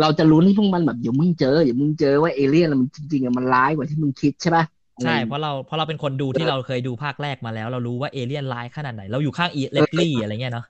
[0.00, 4.64] เราจะลุ้นให้พวกมันแบบเดี๋ยวมึงเจอเดี๋ยวมึงเจอว่าเอเลี่ยนมันจริงๆอะมันร้ายกว่าที่มึงคิดใช่ปะ
[5.02, 10.66] ใช่อะไรเพราะเราเพราะเราเป็นคนดูที่เราเคยดูภาคแรกมาแล้ว เรารู้ว่าเอเลี่ยนร้ายขนาดไหน เราอยู่ข้างอีเลสลี่อะไรเงี้ยเนาะ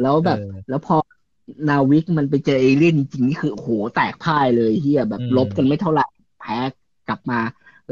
[0.00, 0.96] แล้วแบบเออแล้วพอ
[1.68, 6.04] นาวิกมันไปเจอเอเลี่ยนจริงๆนี่คือโอ้โหแตกพ่ายเลยเฮียแบบอืมลบกันไม่เท่าไหร่
[6.38, 6.54] แพ้
[7.08, 7.38] กลับมา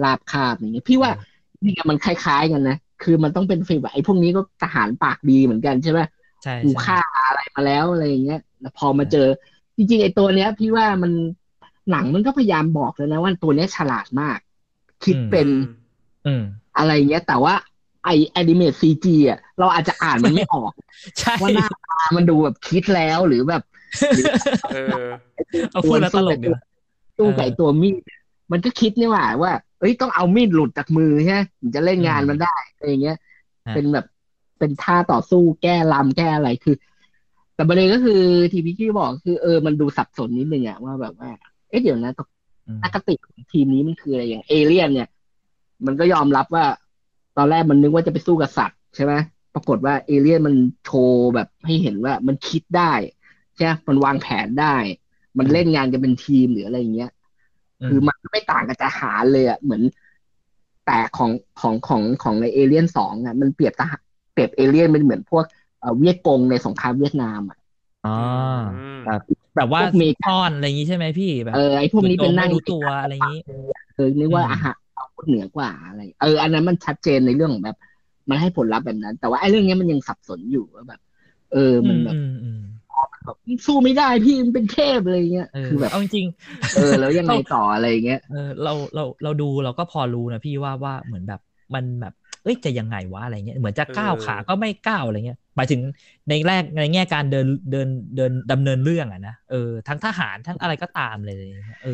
[0.03, 1.11] ลาบคาบอย่างเงี้ยพี่ว่า
[1.65, 6.01] นี่มันคล้ายๆกันนะคือมันต้องเป็นฟีลแบบไอ้พวกนี้ก็ทหารปากดีเหมือนกันใช่ไหม
[6.43, 9.29] ใช่กูใช่ฆ่าอะไรมาแล้วอะไรอย่างเงี้ยแล้วพอมาเจอ
[9.77, 11.13] จริงๆไอ้ตัวเนี้ย พี่ว่ามัน
[11.91, 14.39] หนังมันก็พยายามบอกแล้วนะว่าตัวเนี้ยฉลาดมาก
[15.05, 15.49] คิดเป็น
[16.27, 16.45] อืม
[16.79, 17.55] อะไรเงี้ย แต่ว่า
[18.05, 20.73] ไอแอนิเมตซีจีอะเราอาจจะอ่านมันไม่ออก
[21.19, 23.63] ใช่ว่าหน้าตามันดูแบบคิดแล้วหรือแบบ
[24.15, 24.25] หรือ
[24.73, 25.09] เออ
[25.71, 26.59] เอาพูดแล้วตลกเดียว
[27.19, 27.97] ตู้ไก่ตัวมีด
[28.53, 33.17] มันก็คิดนี่หว่าว่า เอ้ยต้องเอามีดหลุดจากมือใช่ไหมถึงจะเล่นงานมันได้อะไรอย่างเงี้ย
[33.67, 34.05] ฮะเป็นแบบ
[34.59, 36.75] เป็นท่าต่อสู้แก้ลำแก้อะไรคือ
[37.55, 38.13] แต่ประเด็นก็คือ
[38.53, 41.31] ที่พี่กี้บอกคือเออมันดูสับสนนิดนึงอะว่าแบบว่า
[41.69, 42.21] เอ๊ะเดี๋ยวนะต
[42.67, 45.09] อืมอคติของทีมนี้มันคืออะไรอย่าง เอเลี่ยนเนี่ย
[45.87, 46.65] มันก็ยอมรับว่า
[47.37, 49.15] ตอนแรกมันนึกว่าจะไปสู้กับสัตว์ใช่ไหม
[49.55, 52.93] ปรากฏว่าเอเลี่ยนมันโชว์แบบให้เห็นว่ามันคิดได้
[53.55, 54.77] ใช่ไหมมันวางแผนได้
[55.39, 57.11] มันเล่นงานกันเป็นทีมหรืออะไรอย่างเงี้ย
[57.87, 59.83] คือมันไม่ต่างกับทหารเลยอะเหมือน
[60.87, 61.31] แต่ของ
[61.61, 64.03] ของของของในเอเลี่ยนสองอะมันเปรียบทหาร
[64.33, 65.45] เปรียบเอเลี่ยนเป็นเหมือนพวก
[65.79, 67.59] เอ่อเวียดกงในสงครามเวียดนามอะ
[68.03, 68.21] อ๋ออื
[68.87, 69.21] มแบบ
[69.57, 73.39] แบบว่าพวกเมกาซ่อนอะไรอย่างงี้ใช่ไหมพี่แบบเออไอพวกนี้เป็นนั่งไม่รู้ตัวอะไรอย่างงี้
[73.95, 77.77] เออนึกว่าอืมอาหารอาวุธเหนือกว่าอะไร เออ อันนั้นมันชัดเจนในเรื่องของแบบ
[78.31, 81.01] มันให้ผลลัพธ์แบบนั้น แต่ว่าไอ้เรื่องเนี้ยมันยังสับสนอยู่ว่าแบบ
[81.51, 81.59] เออ
[81.89, 82.72] มันแบบอืมอืมแบบ
[83.67, 86.27] สู้ไม่ได้พี่มันเป็นเทพอะไรเงี้ยเออคือแบบเอาจริง
[86.73, 91.41] เออแล้วยังไงต่ออะไรเงี้ยๆเออเราเราเราดูเราก็พอรู้นะพี่ว่าว่าเหมือนแบบ
[91.75, 95.81] มันแบบเอ้ยจะยังไงวะอะไรเงี้ยเหมือนจะก้าวเออขาก็ไม่ก้าวอะไรเงี้ยหมายถึง
[96.29, 99.57] ในแรกในแง่การเดินเดินเดินดำเนินเรื่องอะนะเออ
[99.89, 101.91] ทั้งทหารทั้งอะไรก็ตามเลยอะไรเงี้ยเออ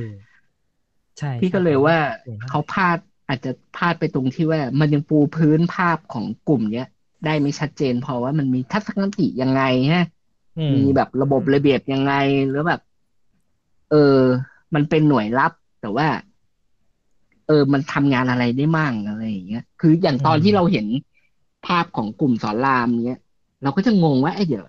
[1.19, 2.99] ใช่ พี่ก็เลยว่าใช่เขาพลาด
[3.29, 6.85] อาจจะพลาดไปตรงที่ว่า มันยังปูพื้นภาพของกลุ่มเนี้ย
[7.25, 9.61] ได้ไม่ชัดเจนเพราะว่ามันมีทัศนคติยังไง
[9.93, 10.18] ฮะอื
[10.75, 12.13] มีแบบระบบระเบียบยังไง
[12.49, 12.81] หรือแบบ
[13.91, 13.97] เออ
[14.75, 16.07] มันเป็นหน่วยลับ แต่ว่า
[17.47, 20.87] เออ มันทำงานอะไรได้มั่งอะไรอย่างเงี้ย คืออย่างตอนที่เราเห็น
[21.67, 23.21] ภาพของกลุ่มสอนรามเงี้ย
[23.63, 24.65] เราก็จะงงว่าไอ้ยเดี๋ยว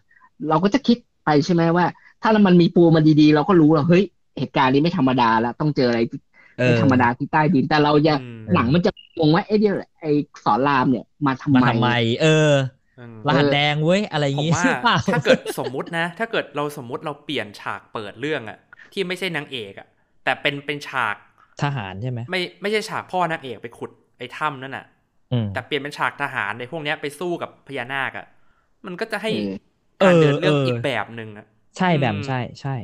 [0.49, 1.85] เราก็จะคิดไปใช่ไหมว่า
[2.21, 4.03] ถ้ามันมีปูมาดีๆ เราก็รู้ว่าเฮ้ย
[4.37, 6.19] เหตุการณ์นี้ไม่ธรรมดาแล้วต้องเจออะไรที่
[6.57, 10.09] เอไม่อธรรมดาที่ใต้ดินแต่เราจะอืมหนังมันจะงงว่าไอ้เดี๋ยวไอ้
[10.43, 11.87] สอนรามเนี่ยมาทำมาไมทำไม
[12.21, 12.78] เอออืม
[13.27, 18.57] รหัสแดงเว้ยอะไรอย่างผมงี้ว่าหรือเปล่าถ้าเกิดสมมุตินะ ถ้าเกิดเราสมมุติเราเปลี่ยนฉากเปิดเรื่องอะ
[18.93, 19.87] ที่ไม่ใช่นางเอกอะ
[20.23, 21.15] แต่เป็นเป็นฉาก
[21.63, 24.85] ทหารใช่ไหมไม่ไม่ใช่ฉากพ่อนางเอกไปขุดไอ้ถ้ำนั่นน่ะ
[25.33, 28.25] อืมแต่เปลี่ยนเป็นฉากทหารในพวกเนี้ยไปสู้กับพญานาคอะ
[28.85, 29.31] มันก็จะให้
[29.99, 31.45] เออการเดินเรื่องเออเอออีอีกแบบหนึ่งอะ
[31.77, 32.75] ใช่แบบอืมใช่ใช่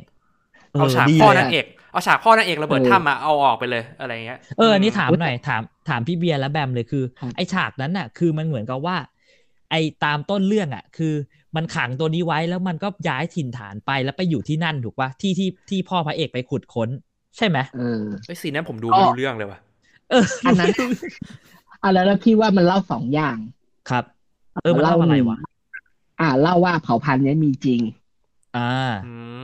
[0.72, 8.96] เอาฉากดีพ่อเลยนางอะเอกเอาฉากพ่อนางเอกระเบิดเออถ้ำมาเอาออกไปเลยอะไรเงี้ยเอออันนี้ถามอืมหน่อยถามถามพี่เบียร์และแบมเลยคือครับไอฉากนั้นน่ะ คือมันเหมือนกับว่า
[9.70, 11.14] ไอตามต้นเรื่องอะ คือ
[11.56, 16.88] มันขังตัวนี้ไว้แล้วมันก็ย้ายถิ่นฐานไปแล้วไปอยู่ที่นั่นถูกปะที่ที่ที่พ่อพระเอกไปขุดค้น
[17.36, 19.58] ใช่ไหมเออไอ้ยซีนนั้นผมดูก็ไม่รู้เรื่องเลยว่ะ
[20.10, 20.68] เอออันนั้น
[21.84, 23.36] อันนั้นนะพี่ว่ามันเล่าสองอย่าง
[23.90, 24.04] ครับ
[24.62, 25.38] เออมันเล่าอะไรวะ
[26.20, 27.80] อ่าเล่าว่าเผ่าพันธุ์เนี้ยมีจริง
[28.56, 29.42] อ่าอืม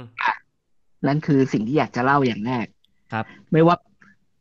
[1.07, 2.67] นั่นคือสิ่งที่อยากจะเล่าอย่างแรก
[3.13, 3.77] ครับ ไม่ว่า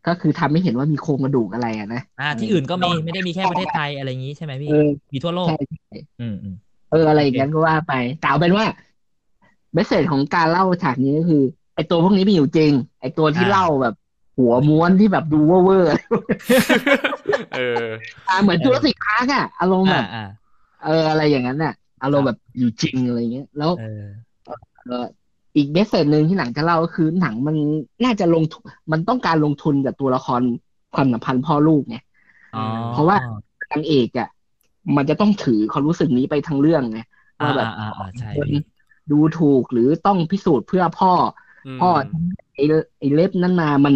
[0.05, 4.73] ก็คือทำให้เห็นว่ามีโครงกระดูกอะไรอะนะอ่า ที่อื่นก็มีไม่ได้มีแค่ประเทศไทยอะไรอย่างงี้ใช่ไหมพี่เออ
[5.11, 6.55] มีทั่วโลกใช่ใช่อืมอืม
[6.89, 8.65] เอออะไรอย่างนั้นก็ว่าไปแต่เอาเป็นว่า
[9.73, 11.43] message ของการเล่าฉากนี้ก็คือ
[11.75, 12.71] ไอตัวพวกนี้มีอยู่จริง
[13.01, 13.93] ไอตัวที่อ่าเล่าแบบ
[14.37, 15.89] หัวม้วนที่แบบดูเวอร์
[17.51, 20.23] เออๆอะเหมือน Jurassic Parkาร์กอะอารมณ์แบอ่าบอ่า
[20.79, 21.71] เอออะไรอย่างนั้นน่ะ
[22.01, 23.81] อารมณ์คแบรับบอยู่จริงอะไรเงี้ย แล้วเออ
[24.85, 27.55] เอ่ออีกเมสเซจหนึ่งที่หนังจะเล่าก็คือหนังมัน
[28.03, 30.41] น่าจะลงทุนมันต้องการลงทุนกับตัวละคร
[30.93, 31.95] ความสัมพันธ์พ่อลูกไง
[32.53, 33.17] อ๋อเพราะว่า
[33.71, 34.27] นางเอกอะ
[34.95, 36.99] มันจะต้องถือความรู้สึกนี้ไปทั้งเรื่องไง
[37.39, 38.59] อ่าว่าแบบอ่าอ่าใช่คนพี่
[39.11, 41.11] ดูถูกหรือต้องพิสูจน์เพื่อพ่อ
[41.65, 41.89] อืมพ่อ
[42.55, 42.63] ไอ้
[42.99, 43.93] ไอ้เล็บนั้นมามัน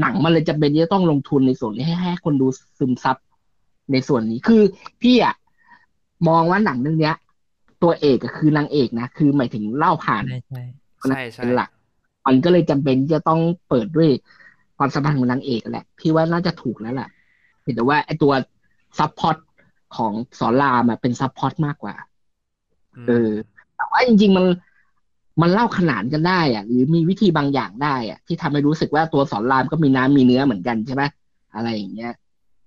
[0.00, 2.46] หนังมันเลยจะเป็นที่จะต้องลงทุนในส่วนนี้ให้ให้คนดู
[2.78, 3.16] ซึมซับ
[3.92, 4.62] ในส่วนนี้คือ
[5.02, 5.34] พี่อะ
[6.28, 7.14] มองว่าหนังเรื่องเนี้ย
[7.82, 10.24] ตัวเอกก็คือนางเอกนะคือหมายถึงเล่าผ่าน
[11.06, 11.70] ใช่ใช่ใช่ใช่เป็นหลัก
[12.26, 14.10] มันก็เลยจำเป็นที่จะต้องเปิดด้วย
[14.78, 17.08] ความสัมพันธ์ของนางเอกแหละ พี่ว่าน่าจะถูกแล้วแหละ
[17.60, 18.32] เพียงแต่ว่าไอ้ตัว
[18.98, 19.36] support
[19.96, 21.94] ของสอนรามอะเป็น support มากกว่า
[23.04, 23.30] มเออ
[23.76, 24.46] แต่ว่าจริง ๆ มัน
[25.42, 31.02] มันเล่าขนานกันได้อะหรือมีวิธีบางอย่างได้อะที่ทำให้รู้สึกว่าตัวสอนรามก็มีน้ำมีเนื้อเหมือนกันใช่ไหม
[31.54, 32.12] อะไรอย่างเงี้ย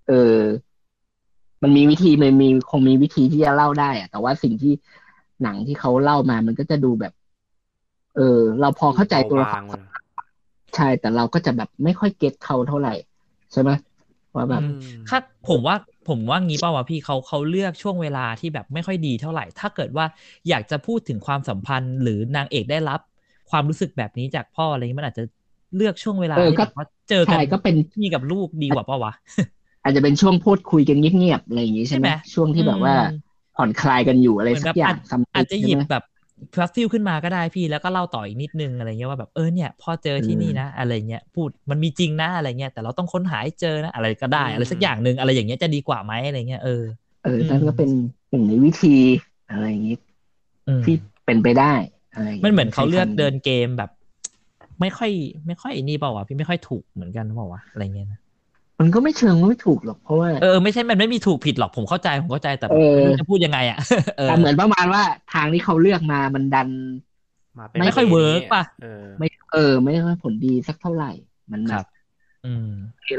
[0.07, 0.39] เออ
[1.63, 4.73] มันมีวิธีมันมีคงมีวิธีที่จะเล่าได้อะแต่ว่าสิ่งที่
[5.43, 7.13] หนังที่เขาเล่ามา มันก็จะดูแบบ
[8.16, 9.82] เออ เราพอเข้าใจตัวละคบารงมัน
[10.76, 12.93] ใช่แต่เราก็จะแบบไม่ค่อยเก็ตเขาเท่าไหร่
[13.51, 13.72] ใช่ไหม
[14.36, 15.76] ว่าแบบอืมถ้าผมว่า
[16.09, 20.05] ผมว่างี้เปล่าวะพี่เขาเขาเลือกช่วงเวลาที่แบบไม่ค่อยดีเท่าไหร่ ถ้าเกิดว่า
[20.49, 22.99] อยากจะพูดถึงความสัมพันธ์ หรือนางเอกได้รับ
[23.49, 25.24] ความรู้สึกแบบนี้จากพ่ออะไรเงี้ยมันอาจจะ
[25.76, 29.14] เลือกช่วงเวลาเออที่ก็แบบว่าเจอกันใช่ก็เป็นพี่กับลูกดีกว่าเปล่าวะ
[29.84, 33.07] อาจจะเป็นช่วงพูดคุยกันเงียบๆอะไรอย่างงี้ใช่ไหมใช่ไหมช่วงที่แบบว่าอืม
[33.55, 36.03] ผ่อนคลายกันอยู่อะไรเหมือนสัแบกบอย่างอาจซัมติงอาจจะหยิบใช่ไมแบบ
[36.54, 46.84] พลัสซิลขึ้นมาก็ได้พี่แล้วก็เล่าต่ออีกนิดนึงอะไรเงี้ยว่าแบบเออเนี่ยพ่อเจอที่นี่นะ อะไรเงี้ยพูดมันมีจริงนะอะไรเงี้ยแต่เราต้องค้นหาให้เจอนะอะไรก็ได้อืมอะไรสักอย่างหนึ่งอะไรอย่างเงี้ยจะดีกว่าไหมอะไรเงี้ยเออ
[47.24, 47.89] เอออืมนั่นก็เป็น
[48.30, 48.96] หนึ่งในวิธี
[49.50, 49.98] อะไรอย่างงี้
[50.68, 51.74] อืมที่เป็นไปได้
[52.14, 53.92] อะไรย่างงี้มันเหมือนเขาเลือกใช้คำเดินเกมแบบ
[54.82, 55.12] ไม่ค่อย
[55.48, 58.20] ไม่ค่อยนี่เปล่าวะพี่ไม่ค่อยถูกเหมือนกันเปล่าวะอะไรเงี้ยนะ
[58.82, 63.77] มันก็ไม่เชิงไม่ถูกหรอกเพราะว่าเออไม่ใช่มันไม่มีถูกผิดหรอกผมเข้าใจผมเข้าใจแต่เออไม่รู้จะพูดยังไงอะ
[64.15, 66.69] เออแต่เหมือนประมาณว่าทางที่เขาเลือกมามันดัน
[67.57, 71.07] มาเป็นไม่ค่อย work ป่ะเออไม่เออ ไม่ค่อยผลดีสักเท่าไหร่
[71.51, 71.86] มันแบบ ครับ
[72.43, 72.67] อืม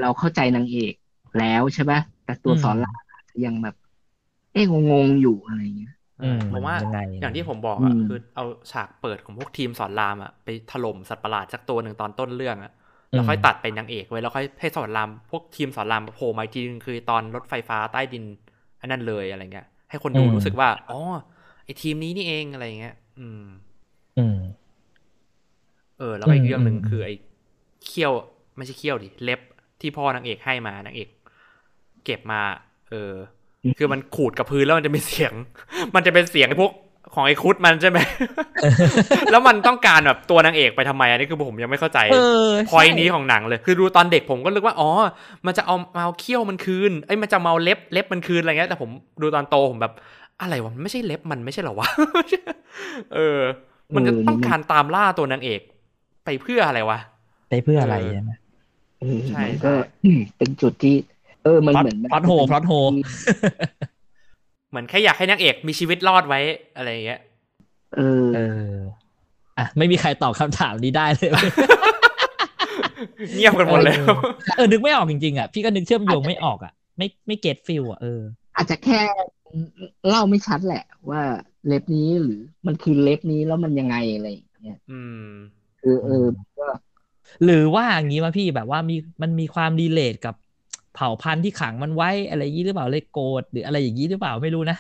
[0.01, 0.95] เราเข้าใจนางเอก
[1.39, 3.75] แล้วใช่ปะแต่ตัวอืมสอนรามอาจจะยังแบบ
[4.53, 5.91] เอ๊ะงงๆอยู่อะไรอย่างเงี้ย
[6.23, 12.82] อืมผมว่ายังไงอย่างที่ผมบอกอะอืมคือเอาฉากเปิดของพวกทีมสอนรามอะไปถล่มสัตว์ประหลาดสักตัวหนึ่งตอนต้นเรื่องอะอืม
[13.15, 18.25] แล้วค่อยตัดเป็นนางเอกไว้แล้วค่อยให้สอนรามพวกทีมสอนรามโผล่มาอีกทีนึงคือตอนรถไฟฟ้าใต้ดิน
[18.81, 20.99] อันนั้นเลยอะไรเงี้ย ให้คนดูรู้สึกว่าอ๋อ
[21.65, 23.43] ไอทีมนี้นี่เองอะไรเงี้ย อืม
[24.17, 24.37] อืม
[25.99, 27.15] เออ แล้วก็อีอืกมเรื่องหนึ่งอืมคือไอ้
[27.87, 28.13] เขี้ยว
[28.57, 29.41] ไม่ใช่เขี้ยวดิเล็บ
[29.81, 31.09] ที่พ่อนางเอกให้มานางเอก
[32.05, 32.43] เก็บมา
[32.91, 33.13] เออ
[33.79, 35.35] คือมันขูดกับพื้นแล้วมันจะมีเสียง
[35.95, 36.73] มันจะเป็นเสียงพวก
[37.15, 37.99] ของไอ้คุดมันใช่ไหม
[39.31, 44.91] แล้วมันต้องการแบบตัวนางเอกไปทำไมอันนี้คือผมยังไม่เข้าใจเออพอยใช่นี้ของหนังเลย คือดูตอนเด็กผมก็นึกว่า อ๋อ
[45.47, 48.91] มันจะเอามาเอาเขี้ยวมันคืน เอ้ย มันจะมาเอาเล็บเล็บมันคืนอะไรเงี้ย แต่ผม
[49.23, 49.93] ดูตอนโตผมแบบ
[50.41, 51.89] อะไรวะ มันไม่ใช่เล็บมันไม่ใช่เหรอวะ
[53.15, 53.41] เออ
[53.95, 55.61] มันจะต้องการตามล่าตัวนางเอก
[56.25, 56.99] ไปเพื่ออะไรวะ
[57.49, 58.33] ไปเพื่ออะไรเออใช่ไหม
[59.01, 60.97] เออใช่มันก็ใช่อืมเป็นจุดที่
[61.45, 62.73] เออ มันพล็อตเหมือน plot hole plot hole
[64.73, 66.41] เหมือนแค่อยากให้นางเอกมีชีวิตรอดไว้
[66.77, 67.21] อะไรเงี้ย
[67.97, 68.73] เออเออ
[69.59, 71.31] อะไม่มีใครตอบคำถามนี้ได้เลย
[73.35, 74.05] เงียบกันหมดแล้ว
[74.57, 78.21] เออนึกไม่ออกจริงๆอะพี่ก็นึกเชื่อมโยงไม่ออกอะ ไม่ไม่ get feel อะเออ
[78.57, 79.01] อาจจะแค่
[80.09, 81.23] เล่าไม่ชัดแหละว่า
[81.67, 85.29] เล็บนี้หรือมันคือเล็บนี้แล้วมันยังไงอะไรอย่างเงี้ยอืม
[85.83, 86.27] เออเออ
[86.59, 86.67] ก็
[87.45, 90.35] หรือว่าอย่างนี้มาพี่แบบว่ามีมันมีความดีเลทกับ
[90.95, 94.77] เผ่าพันธุ์ที่ขังมันไว้อะไรอย่างนี้หรือเปล่าเลยโกรธหรืออะไรอย่างนี้หรือเปล่าไม่รู้นะ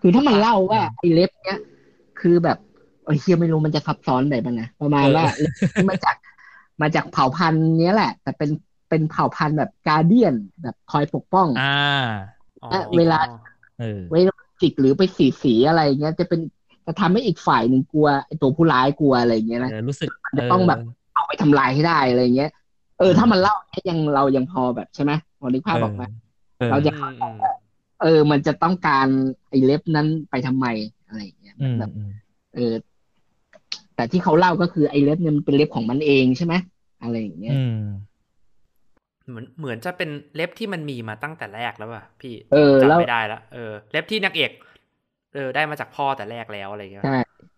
[0.00, 1.60] คือถ้ามันเล่าว่าไอ้เล็บเนี้ย
[2.20, 2.58] คือแบบ
[3.04, 6.16] เออเฮียไม่รู้มันจะซับซ้อนแบบมันนะประมาณเออว่าเล็บนี้มาจาก
[6.82, 8.50] มาจากเผ่าพันธุ์เนี้ยแหละ แต่เป็น
[8.88, 11.74] เป็นเผ่าพันธุ์แบบการเดียนแบบคอยปกป้อง อ่า
[12.62, 13.18] อ๋อและเวลา
[13.78, 14.20] เออไว้
[14.60, 16.40] จิกหรือไปสีสีอะไรเงี้ย จะเป็น
[16.86, 20.80] จะทำให้อีกฝ่ายหนึ่งกลัวไอ้ตัวผู้ร้ายกลัวอะไรเงี้ยนะเออรู้สึกมันจะต้องแบบ
[21.14, 22.50] เอาไปทำลายให้ได้อะไรเงี้ย
[22.98, 26.02] เออ ถ้ามันเล่าเนี้ยยังเรายังพอแบบใช่ไหมพอนึกภาพออกไหม
[26.58, 27.36] เออเราจะอืมอืม
[28.02, 29.08] เออ มันจะต้องการ
[29.48, 30.66] ไอ้เล็บนั้นไปทำไม
[31.06, 32.10] อะไรเงี้ยอืมแบบอืม
[32.54, 32.74] เออ
[33.94, 36.54] แต่ที่เขาเล่าก็คือไอ้เล็บเนี่ยมันเป็นเล็บของมันเองใช่ไหม
[37.02, 37.80] อะไรอย่างเงี้ยอืม
[39.28, 44.50] เหมือนเหมือนจะเป็นเล็บที่มันมีมาตั้งแต่แรกแล้วป่ะพี่เออแล้วจำไม่ได้ละเออ เล็บที่นางเอก
[45.34, 47.53] เออได้มาจากพ่อแต่แรกแล้วอะไรเงี้ยใช่อืม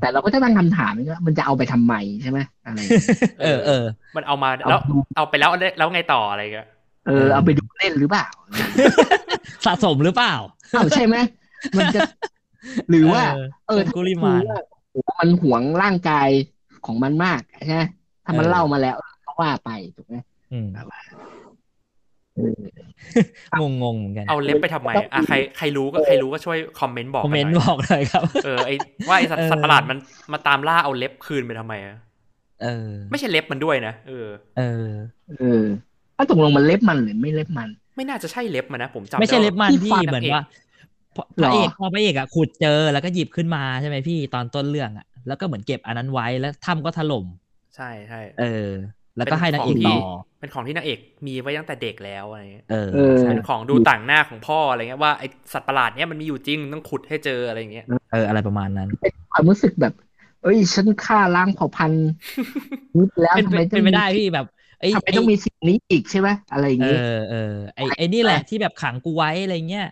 [0.00, 3.06] แต่เราก็จะตั้งคำถามว่ามันจะเอาไปทำไมใช่ไหมอะไรอย่างเงี้ย
[3.42, 3.84] เออเออ
[4.16, 4.80] มันเอามาแล้ว
[5.16, 6.68] เอาไปแล้วแล้วไงต่ออะไรเงี้ย
[7.06, 8.26] เออเอาไปดูเล่นหรือเปล่า
[9.66, 10.34] สะสมหรือเปล่า
[10.74, 11.16] อ้าวใช่ไหม
[11.76, 12.00] มันจะ
[12.90, 14.60] หรือว่า เออเออเป็นถ้ากุลิดูมานว่า
[14.90, 16.28] โอ้มันหวงร่างกาย
[16.86, 17.82] ของมันมากใช่ไหม
[18.24, 18.96] ถ้ามันเออเล่ามาแล้ว
[19.26, 20.16] ก็ว่าไปถูกไหม
[20.52, 20.84] อืมเออ
[23.60, 28.70] งงงๆเหมือนกัน เอาเล็บไปทำไมอะใครใครรู้ก็ใครรู้ก็ช่วยคอมเมนต์บอกคอมเมนต์หบน่อยอกเลยครับ เออไอ
[29.08, 29.98] ว่าไอสัตเอว์อสัตว์ประหลาดมัน
[30.32, 31.96] มาตามล่าเอาเล็บคืนไปทำไมอะ
[32.62, 34.28] เออ ไม่ใช่เล็บมันด้วยนะเออ
[34.58, 34.86] เออ
[35.38, 35.64] เออ
[36.16, 40.42] ถ้าตกลงมันเล็บมันหรือไม่เล็บมัน ไม่น่าจะใช่เล็บมันนะผมจำไม่ใช่ด้ว่าเล็บมันที่พี่ฟันเหมือนว่า
[41.16, 47.24] พพหรระอเอกพอพระเอกอะขุดเจอแล้วก็หยิบขึ้นมาใช่ไหมพี่ตอนต้นเรื่องอะแล้วก็เหมือนเก็บอันนั้นไว้แล้วถ้ำก็ถล่ม
[47.76, 48.68] ใช่ใช่เออ
[49.16, 49.98] แล้วก็ให้นางเอกเป็นของที่ต่อ
[50.40, 58.88] เป็นของที่นางเอกมีไว้ตั้งแต่เด็กแล้วอะไรเงี้ยเออเออใช่เป็นของดูต่างหน้าของพ่ออะไรเงี้ยว่าไอสัตว์ประหลาดเนี้ยมันมีอยู่จริงต้องขุดให้เจออะไรเงี้ยเอออะไรประมาณนั้น
[59.32, 59.92] ความรู้สึกแบบ
[60.42, 62.06] เอ้ยฉันฆ่าล้างเผ่าพันธุ์
[62.96, 64.46] นี้ไปแล้วเป็นทำไมเป็นต้องไปได้พี่แบบ
[64.80, 69.86] ไอ้ทำไมไอ้ต้องมีสิ่งนี้อีกใช่ไหมอะไรอย่างเองี้อเออไอ้ไอ้นี่แหละที่แบบขังกูไว้อะไรเงี้ย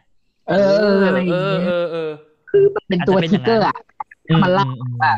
[0.48, 2.10] เออเอออะไรอเอย่างอเงี้ยเออเออ
[2.50, 3.76] คือมันเป็นตัวอาจจะเป็นทอริย่ากงนั้นเกอร์อะ
[4.44, 5.12] มันเล่าอืมว่า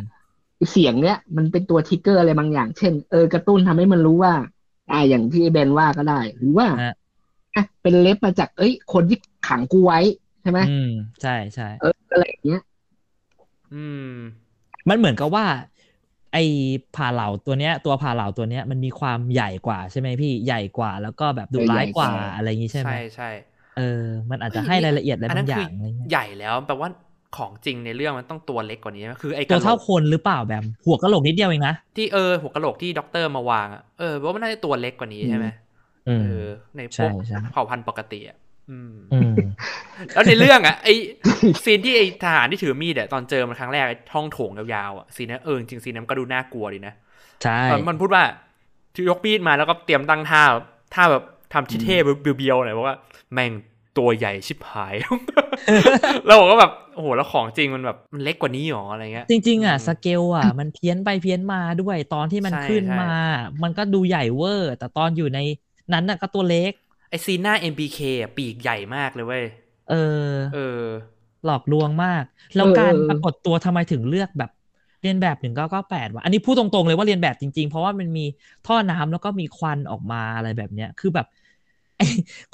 [0.70, 4.34] เสียงเนี้ยมันเป็นตัวทริกเกอร์อะไรบางอย่าง เช่น เออกระตุ้นทำให้มันรู้ว่า
[4.90, 6.90] อ่าอย่างที่เบนว่าก็ได้ หรือว่าฮะ
[7.54, 9.16] อะเป็นเล็บมาจาก เอ้ย คนที่
[9.48, 10.00] ขังกูไว้
[10.42, 10.84] ใช่ไหมอืม
[11.20, 12.60] ใช่ใช่เอออะไรอย่างเงี้ย
[13.72, 13.84] อื
[14.14, 14.16] ม
[14.88, 15.46] มันเหมือนกับว่า
[16.32, 16.42] ไอ้
[16.96, 23.24] ผ่าเหล่าตัวเนี้ย ตัวผ่าเหล่าตัวเนี้ยมันมีความใหญ่กว่าใช่ไหมพี่ใหญ่กว่า แล้วก็แบบดุร้ายกว่าอะไรอย่างงี้ใช่ไหมใช่ใช่
[23.74, 23.82] เออ
[24.30, 26.88] มันอาจจะให้รายละเอียดอะไรอันบานั้งนอคืย่างอะไรเงี้ยใหญ่แล้วแปลว่า
[27.36, 35.46] ของจริงในเรื่องมันต้องตัวเล็กกว่านี้ไหมคือไอ้กตัระวโหลเท่ากคนหรือเปล่าแบบหัวกะโหลกนิดเดียวเองนะที่เออหัวกะโหลกที่ด็อกเตอร์มาวางอะเออว่ามันน่าจะตัวเล็กกว่านี้ใช่ไหม
[36.06, 36.44] อืมเออ
[36.76, 38.38] ในพใช่วกใช่เผ่าพันธุ์ปกติอะ
[38.70, 39.70] อืมอืม
[40.12, 40.88] แล้วในเรื่องอะไอ
[41.64, 46.94] ซีนที่ไอทหารที่ถือมีดอะตอนเจอมันครั้งแรกไอ้ท้องโถงยาวๆอะซีนนั้นเออจริงๆซีนนั้นก็ดูน่ากลัวดีนะ
[47.40, 48.24] ใช่ตอนมันพูดว่า
[48.94, 50.42] ที่ยกมีดมาแล้วก็เตรียมตั้งท่า
[50.94, 51.24] ท่าแบบ
[51.54, 52.96] ทำที่เท่ๆเบียวๆหน่อยบอกว่า
[53.34, 53.52] แม่ง
[53.98, 54.94] ตัวใหญ่ชิบหาย
[56.26, 63.06] แล้วผมก็แบบโอ้โหแล้วของจริงมันแบบมันเล็กกว่านี้หรออะไรเงี้ย จริง ๆ อะอืมสเกลอะ มันเพี้ยนไปเพี้ยนมาด้วยตอนที่มันใช่ขึ้นใช่มา
[63.62, 65.38] มันก็ดูใหญ่เวอร์ แต่ตอนอยู่ใน
[65.92, 66.72] นั้นน่ะก็ตัวเล็ก
[67.08, 69.44] ไอ scene หน้า MBK อะปีกใหญ่มากเลยเว้ย
[69.86, 69.94] เออ
[70.52, 70.86] เออ
[71.44, 72.24] หลอกลวงมาก
[72.54, 74.50] แล้วเออการเออปรากฏตัวทำไมถึงเลือกแบบ
[75.02, 78.24] เรียนแบบหนึ่งเก้าเก้าแปดวะอันนี้พูดตรงๆเลยว่าเรียนแบบจริงๆ เพราะว่ามันมี
[78.64, 81.39] ท่อน้ำแล้วก็มีควันออกมาอะไรแบบเนี้ย คือแบบไอ้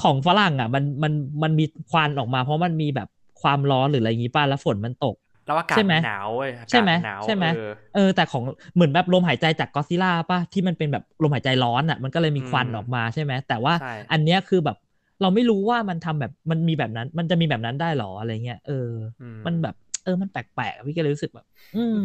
[0.02, 3.08] ของฝรั่งอะ มันมันมันมีควันออกมา เพราะมันมีแบบ
[3.42, 5.16] ความร้อนหรืออะไรอย่างงี้ป้าแล้วฝนมันตก
[5.46, 8.42] แล้วอากาศใช่ไหมหนาวเว้ยอากาศใช่ไหมนาวใช่ไหมเออเออแต่ของ
[8.74, 14.76] เหมือนแบบลมหายใจจากก็อดซิลล่าป่ะที่มันเป็นแบบลมหายใจร้อนอะ มันก็เลยมีควันอืมออกมาใช่ไหมแต่ว่าใช่อันเนี้ยคือแบบ
[15.22, 18.88] เราไม่รู้ว่ามันทำแบบมันมีแบบนั้น มันจะมีแบบนั้นได้หรออะไรเงี้ยเออ
[19.20, 19.74] อืมันแบบ
[20.04, 21.98] เออมันแปลกๆพี่ก็เลยรู้สึกแบบ อืม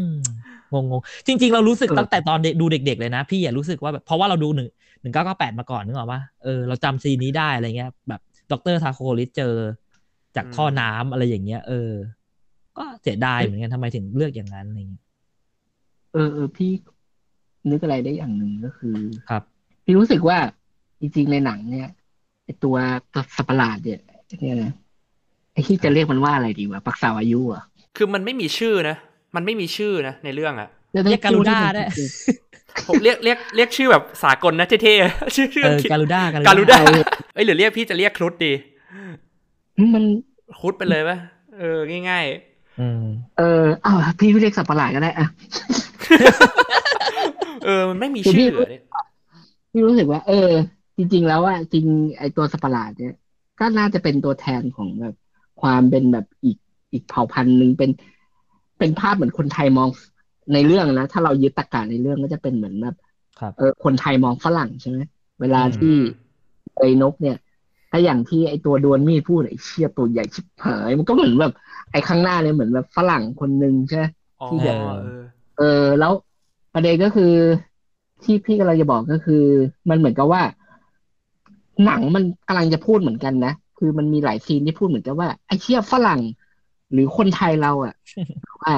[0.74, 4.68] งงงๆจริง ๆ เรารู้สึกเออตั้งแต่ตอนเด็กดูเด็ก ๆ เลยนะ พี่อย่ารู้สึกว่าแบบเพราะว่าเราดูหนึ่ง
[5.02, 8.22] หนึ่งเก้าเก้าแปดมาก่อนนึกออกปะเออเราจำซีนนี้ได้อะไรเงี้ย แบบ
[8.52, 9.54] ดรทาโคลิสเจอ
[10.36, 11.92] จากท่อน้ำอะไรอย่างเงี้ย เออ
[12.78, 15.04] ก็เสียดายเหมือนกันทำไมถึงเลือกอย่างนั้นอะไรเงี้ย
[16.14, 16.72] เออเออพี่
[17.70, 18.98] นึกอะไรได้อย่างหนึ่งก็คือ
[19.30, 19.44] ครับ
[19.84, 20.38] พี่รู้สึกว่า
[21.00, 21.90] จริงๆในหนังเนี่ย
[22.44, 22.76] ไอตัว
[23.14, 24.02] ตัวสัตว์ประหลาดเนี่ย
[24.42, 24.74] เนี่ยนะ
[25.54, 27.64] ไอที่จะเรียกมันว่าอะไรดีวะปักษาวอายุเหรอะ
[27.98, 28.96] คือมันไม่มีชื่อนะ
[29.36, 31.84] มันไม่มีชื่อนะในเรื่องอะ เรียกการุด้าได้
[32.88, 36.80] ผมเรียกเรียกเรียกชื่อแบบสากลนะเท่ๆชื่อชื่อเอออังกฤษการูด้าการุด้า
[37.34, 38.54] เอ้ยหรือเรียกพี่จะเรียกครุฑดี
[39.94, 40.04] มัน
[40.60, 41.18] ครุฑไปเลยปะ
[41.60, 41.78] เออ
[42.10, 42.26] ง่าย
[42.80, 43.04] อืม
[43.38, 48.84] เอออ้าวพี่เรียกสัตว์ประหลาดก็ได้อะๆเออมันไม่มีชื่อเนี่ย
[49.72, 50.50] พี่รู้สึกว่า เออ
[50.98, 51.86] จริง ๆ แล้วอะจริง
[52.20, 53.16] ไอตัวสัตว์ประหลาดเนี่ย
[53.60, 55.16] ก็น่าจะเป็นตัวแทนของแบบ
[55.62, 56.58] ความเป็นแบบอีก
[56.92, 57.92] อีกเผ่าพันธุ์หนึ่งเป็น
[58.80, 59.90] เป็นภาพเหมือนคนไทยมอง
[60.54, 62.96] ในเรื่องนะ ถ้าเรายึดตรรกะในเรื่องก็จะเป็นเหมือนแบบ
[63.40, 65.00] ครับเออคนไทยมองฝรั่งใช่ไหม
[65.42, 65.96] เวลาที่
[66.78, 67.38] ไอ้นกเนี่ย
[67.92, 71.54] ถ้าอย่างที่ไอ้ตัวดวลมีดพูดไอ้เชี่ยตัวใหญ่ชิบหายมันก็เหมือนแบบ
[71.92, 74.06] ไอ้ข้างหน้าเนี่ยเหมือนแบบฝรั่งคนหนึ่งใช่ไหม
[74.42, 75.24] อ๋อที่แบบเออ
[75.58, 76.12] เออ แล้ว
[76.74, 77.34] ประเด็นก็คือ
[78.24, 79.44] ที่พี่กำลังจะบอกก็คือ
[79.90, 80.42] มันเหมือนกับว่า
[81.86, 86.22] หนังมันกำลังจะพูดเหมือนกันนะคือมันมีหลายซีนที่พูดเหมือนกันว่าไอ้เชี่ยฝรั่ง
[86.92, 87.94] หรือคนไทยเราอะ
[88.62, 88.76] ว่า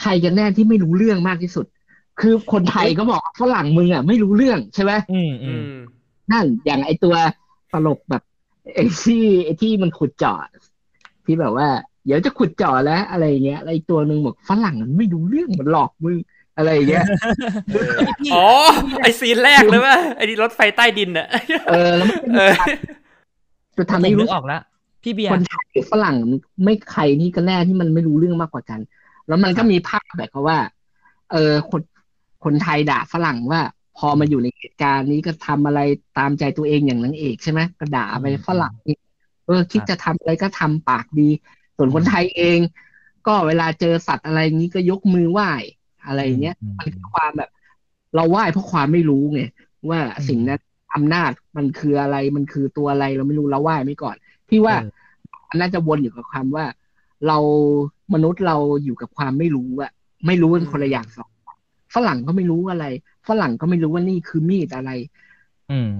[0.00, 1.66] ใครกันแน่ที่ไม่รู้เรื่องมากที่สุด
[2.20, 5.76] คือคนไทยก็บอกฝรั่งมึงอะไม่รู้เรื่องใช่ไหมอืมอือืมม
[6.32, 7.14] นั่นอย่างไอตัว
[7.72, 8.22] ตลกแบบ
[8.74, 10.38] ไอ้ที่ไอ้ที่มันขุดเจาะ
[11.26, 11.68] ที่แบบว่า
[12.06, 16.16] เดี๋ยวจะขุดเจาะแล้ว อะไรอย่างเงี้ยแล้วไอ้ตัวหนึ่งบอกฝรั่งมันไม่รู้เรื่องมันหลอกมึง
[16.56, 17.06] อะไรอย่างเงี้ย
[18.34, 18.46] อ๋อ
[19.00, 21.26] ไอซีนแรกเลยว่าไอที่รถไฟใต้ดินอะ
[21.68, 22.70] เออแล้วมันก็เอมีอการ
[23.76, 24.62] จะผมทำให้นึรู้กออกแล้ว
[25.02, 26.16] พี่เบียร์คนไทยหรือฝรั่ง
[26.64, 28.80] ไม่ใครนี่ก็แน่ที่มันไม่รู้เรื่องมากกว่ากัน
[29.28, 30.58] แล้วมันก็มีภาพแบบเขาว่า
[31.32, 31.82] เออคน
[32.44, 33.60] คนไทยด่าฝรั่งว่า
[33.98, 35.80] พอมาอยู่ในเหตุการณ์นี้ก็ทำอะไร
[36.18, 38.96] ตามใจตัวเองอย่างนั้นเอกใช่ไหมก็ด่าไปฝรั่งนี่
[39.46, 41.28] เออคิดจะทำอะไรก็ทำปากดี
[41.76, 42.58] ส่วนคนไทยเอง
[43.26, 45.50] ก็เวลาเจอสัตว์อะไรอย่างนี้ก็ยกมือไหว้
[46.06, 47.50] อะไรอย่างเงี้ยอืมมันคือความแบบ
[48.14, 49.42] เราไหว้เพราะความไม่รู้ไง
[49.90, 50.60] ว่าสิ่งนั้น
[50.94, 54.16] อำนาจมันคืออะไรมันคือตัวอะไรเราไม่รู้เราไหว้ไม่ก่อน
[54.48, 54.90] พี่ว่าเออ
[55.48, 56.64] มันน่าจะวนอยู่กับความว่า
[57.28, 57.38] เรา
[58.14, 59.90] มนุษย์เราอยู่กับความไม่รู้อะ
[60.26, 61.30] ไม่รู้เป็นคนละอย่างสอง
[61.94, 62.86] ฝรั่งก็ไม่รู้อะไร
[63.28, 64.90] ฝรั่งก็ไม่รู้ว่านี่คือมีดอะไร
[65.70, 65.92] อืม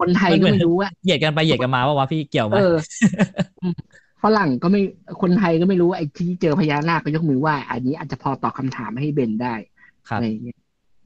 [0.00, 2.74] คนไทยก็ไม่รู้ว่าเหยียดกันไปเหยียดกันมาว่าวะพี่เกี่ยวไหมเออ
[4.22, 4.82] ฝรั่งก็ไม่
[5.22, 9.54] คนไทยก็ไม่รู้ว่าไอ้ที่เจอพญานาคก็ยกมือไหว้อันนี้อาจจะพอตอบคำถามให้เบนได้
[10.08, 10.58] ครับอะไรอย่างเงี้ย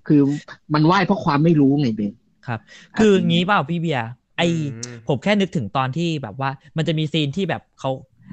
[0.07, 0.20] คือ
[0.74, 2.12] มันไหว้เพราะความไม่รู้ไงเบน
[2.46, 2.61] ครับ
[2.98, 7.90] คืองี้เปล่าพี่เบียร์ไออืมผมแค่นึกถึงตอนที่แบบว่า มันจะมีซีนที่แบบเขา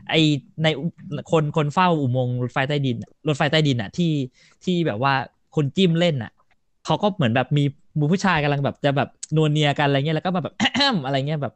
[0.10, 0.16] ไอ
[0.64, 0.68] ใน
[1.32, 2.98] คนคนเฝ้าอุโมงค์รถไฟใต้ดิน
[3.28, 4.12] รถไฟใต้ดินอะที่
[4.64, 5.14] ที่แบบว่า
[5.56, 6.32] คนจิ้มเล่นอะ
[6.86, 7.64] เขาก็เหมือนแบบมี
[8.00, 10.56] มูผู้ชายกำลังแบบจะแบบนวลเนียกันอะไรเงี้ยแล้วก็มาแบบ
[11.06, 11.54] อะไรเงี้ยแบบ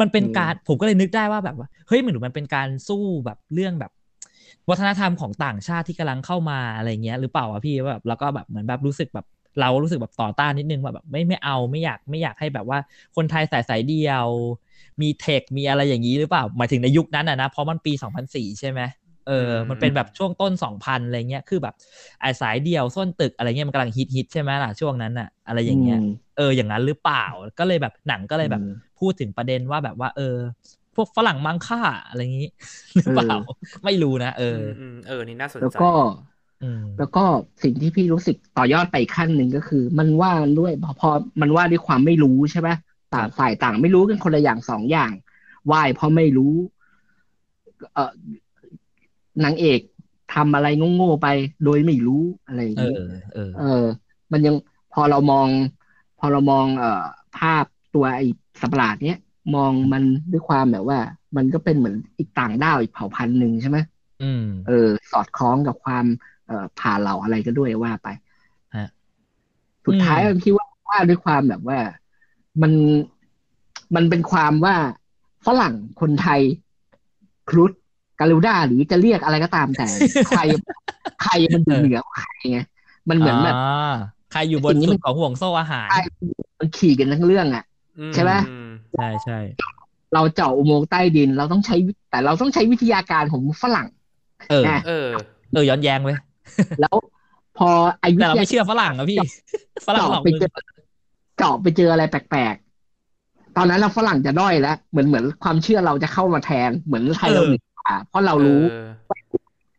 [0.00, 3.92] มันเป็นการผมก็เลยนึกได้ว่าแบบว่าเฮ้ยเหมือนมันเป็นการสู้แบบเรื่องแบบ
[4.70, 9.26] วัฒนธรรมของต่างชาติที่กำลังเข้ามาอะไรเงี้ยหรือเปล่าวะพี่ว่าแบบแล้วก็แบบเหมือนแบบรู้สึกแบบ
[9.60, 12.78] เรารู้สึกแบบต่อต้านนิดนึงว่าแบบไม่ไม่เอาไม่อยากไม่อยากให้แบบว่า
[13.16, 14.26] คนไทยสายสายเดียว
[15.02, 18.80] มีเทค มีอะไรอย่างนี้หรือเปล่า หมายถึงในยุคนั้นอะนะ เพราะมันปี 2004 ใช่ไหม
[19.26, 21.74] เเออ มันเป็นแบบช่วงต้นสองพันอะไรเงี้ย คือแบบ
[22.20, 25.98] ไอ้สายเดียวส้นตึกอะไรเงี้ยมันกำลังฮิตฮิตใช่ไหมล่ะช่วงนั้นอะอะไรอย่างเงี้ย
[26.36, 27.24] เออ อย่างนั้นหรือเปล่า
[27.58, 30.36] ก็เลยแบบหนังก็เลยแบบอืมพูดถึงประเด็นว่าแบบว่า เออ
[30.96, 32.48] พวกฝรั่งมังค่าอะไรอย่างงี้
[32.96, 33.32] หรือเปล่า
[33.84, 35.90] ไม่รู้นะ เอออืมเออ นี่น่าสนแล้วใจก็
[36.62, 37.24] อืมแล้วก็
[37.62, 41.08] สิ่งที่พี่รู้สึกต่อยอดไปอีกขั้นหนึ่งก็คือ มันว่าด้วยพอพอ
[41.40, 42.68] มันว่าด้วยความไม่รู้ใช่ไหม
[43.14, 45.12] ต่างฝ่ายต่างไม่รู้กันคนละอย่างสองอย่าง
[45.72, 46.54] วายเพราะไม่รู้
[47.94, 48.12] เออ
[49.44, 49.80] นางเอก
[50.34, 51.28] ทำอะไรโง่ๆไป
[51.64, 52.98] โดยไม่รู้อะไรอย่างเอนี้อ
[53.34, 53.84] เออ เออ
[54.32, 54.54] มันยัง
[54.92, 55.48] พอเรามอง
[56.18, 57.04] พอเรามอง เอ่อ
[57.38, 58.26] ภาพตัวไอ้
[58.60, 59.20] สัตว์ประหลาดเนี้ย
[59.54, 60.02] มองมัน
[60.32, 60.98] ด้วยความแบบว่า
[61.36, 63.78] มันก็เป็นเหมือนอีกต่างด้าวอีกเผ่าพันธุ์หนึ่งใช่ไหม
[64.22, 66.04] อืม เออ สอดคล้องกับความ
[66.46, 68.08] เอ่อผ่าเหล่าอะไรก็ด้วยว่าไป
[68.76, 68.86] ฮะ
[69.86, 71.78] สุดท้ายอืมผมคิดว่าว่าด้วยความแบบว่า
[72.62, 72.72] มัน
[73.94, 74.76] มันเป็นความว่า
[75.46, 76.40] ฝรั่งคนไทย
[77.48, 77.72] ครุฑ
[78.20, 79.86] กาลูด้าหรือจะเรียกอะไรก็ตามแต่
[80.28, 80.40] ใคร
[81.22, 82.58] ใครมันอยู่เหนือกว่าใครไง
[83.08, 83.92] มันเหมือนแบบา
[84.32, 86.00] ใครอยู่บนสิ่งนี้สุมัดนของห่วงโซ่อาหารใช่
[86.58, 87.64] มันขี่กันทั้งเรื่องอะ
[88.00, 88.56] อืใช่ไหมอื
[88.94, 89.38] ใช่ใช่
[90.14, 93.86] เราเจาะอุโมงค์ใต้ดิน เราต้องใช้วิแต่เราต้องใช้วิทยาการของฝรั่ง
[94.50, 95.08] เออนะเออ
[95.52, 96.16] เออย้อนแย้งเว้ย
[96.80, 96.96] แล้ว
[97.58, 97.68] พอ
[98.00, 99.18] ไอ้วิแต่ทเรายาไม่เชื่อฝรั่งอะพี่
[99.86, 100.48] ฝรั่งหลอกเจาะไปมึงเจอ
[101.38, 108.88] เจาะไปเจออะไรแปลกๆ ตอนนั้นเราฝรั่งจะด้อยแล้ว เหมือนเหมือนความเชื่อเราจะเข้ามาแทนเหมือนไทยเราเหนือกว่าเพราะเรารู้เออ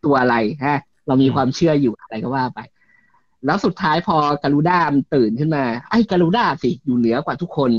[0.06, 0.36] ตัวอะไร
[0.66, 2.60] ฮะ เรามีความเชื่ออยู่อะไรก็ว่าไป
[3.46, 7.72] แล้วสุดท้ายพอการูด้ามันตื่นขึ้นมา ไอ้การูด้าสิอยู่เหนือกว่าทุกคน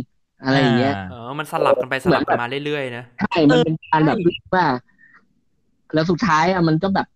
[0.45, 4.18] อะไรอย่างเงี้ยเออมันสลับกันไปสลับกันมาเรื่อยๆนะใช่ มันเป็นการแบบ
[4.55, 4.66] ว่า
[5.95, 7.07] แล้วสุดท้ายอะมันก็แบบ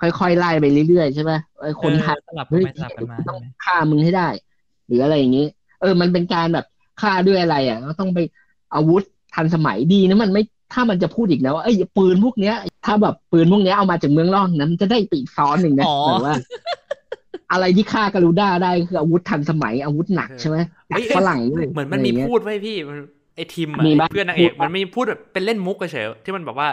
[0.00, 4.28] ค่อยๆไล่ไปเรื่อยๆใช่ไหมไอ้คนไทยเออสลับกันเฮ้ยไปสลับกันมาต้องใช่ไหมฆ่ามึงให้ได้
[4.86, 5.46] หรืออะไรอย่างนี้
[5.80, 6.66] เออมันเป็นการแบบ
[7.00, 8.18] ฆ่าด้วยอะไรอะก็ต้องไป
[8.74, 9.02] อาวุธ
[9.34, 12.56] ทันสมัยดีนะมันไม่ถ้ามันจะพูดอีกนะว่าเอ้ยปืนพวกเนี้ย
[12.86, 16.34] ถ้าแบบปืนพวกเนี้ยเอามาจากเมืองล่องนะมันจะได้ปีกซ้อนหนึ่งนะอ๋อแบบว่า
[17.52, 20.56] อะไรที่ฆ่าการูด้าได้คืออาวุธทันสมัยอาวุธหนักใช่ไหม
[20.88, 22.98] เฮ้ยฝรั่งด้วยเหมือนมันมีะไรย่างงี้ยพูดไว้พี่มัน
[23.36, 26.68] ไอทีมอะมีปะเพื่อนนางเอกพูดปะมันมีพูดแบบเป็นเล่นมุกเฉยๆที่มันแบบว่า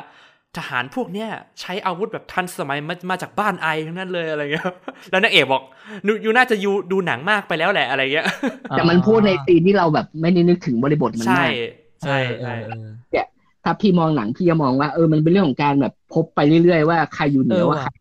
[0.58, 1.30] ทหารพวกเนี้ย
[1.62, 4.66] ใช้อาวุธแบบทันสมัยมามาจากบ้านไอทั้งนั้นเลยอะไรเงี้ย
[5.12, 5.62] แล้วนางเอกบอก
[6.06, 8.26] นูยูน่าจะยูดูหนังมากไปแล้วแหละอะไรเงี้ย
[8.70, 11.52] แต่มันพูดในซีนที่เราแบบไม่ได้นึกถึงบริบทมันใช่มาก
[12.04, 12.90] ใช่เอใช่อเออเออ
[13.64, 17.92] ถ้าพี่มองหนังพี่จะมองว่าเออมันเป็นเรื่องของการแบบพบไปเรื่อยๆว่าใครอยู่เหนือว่าใคร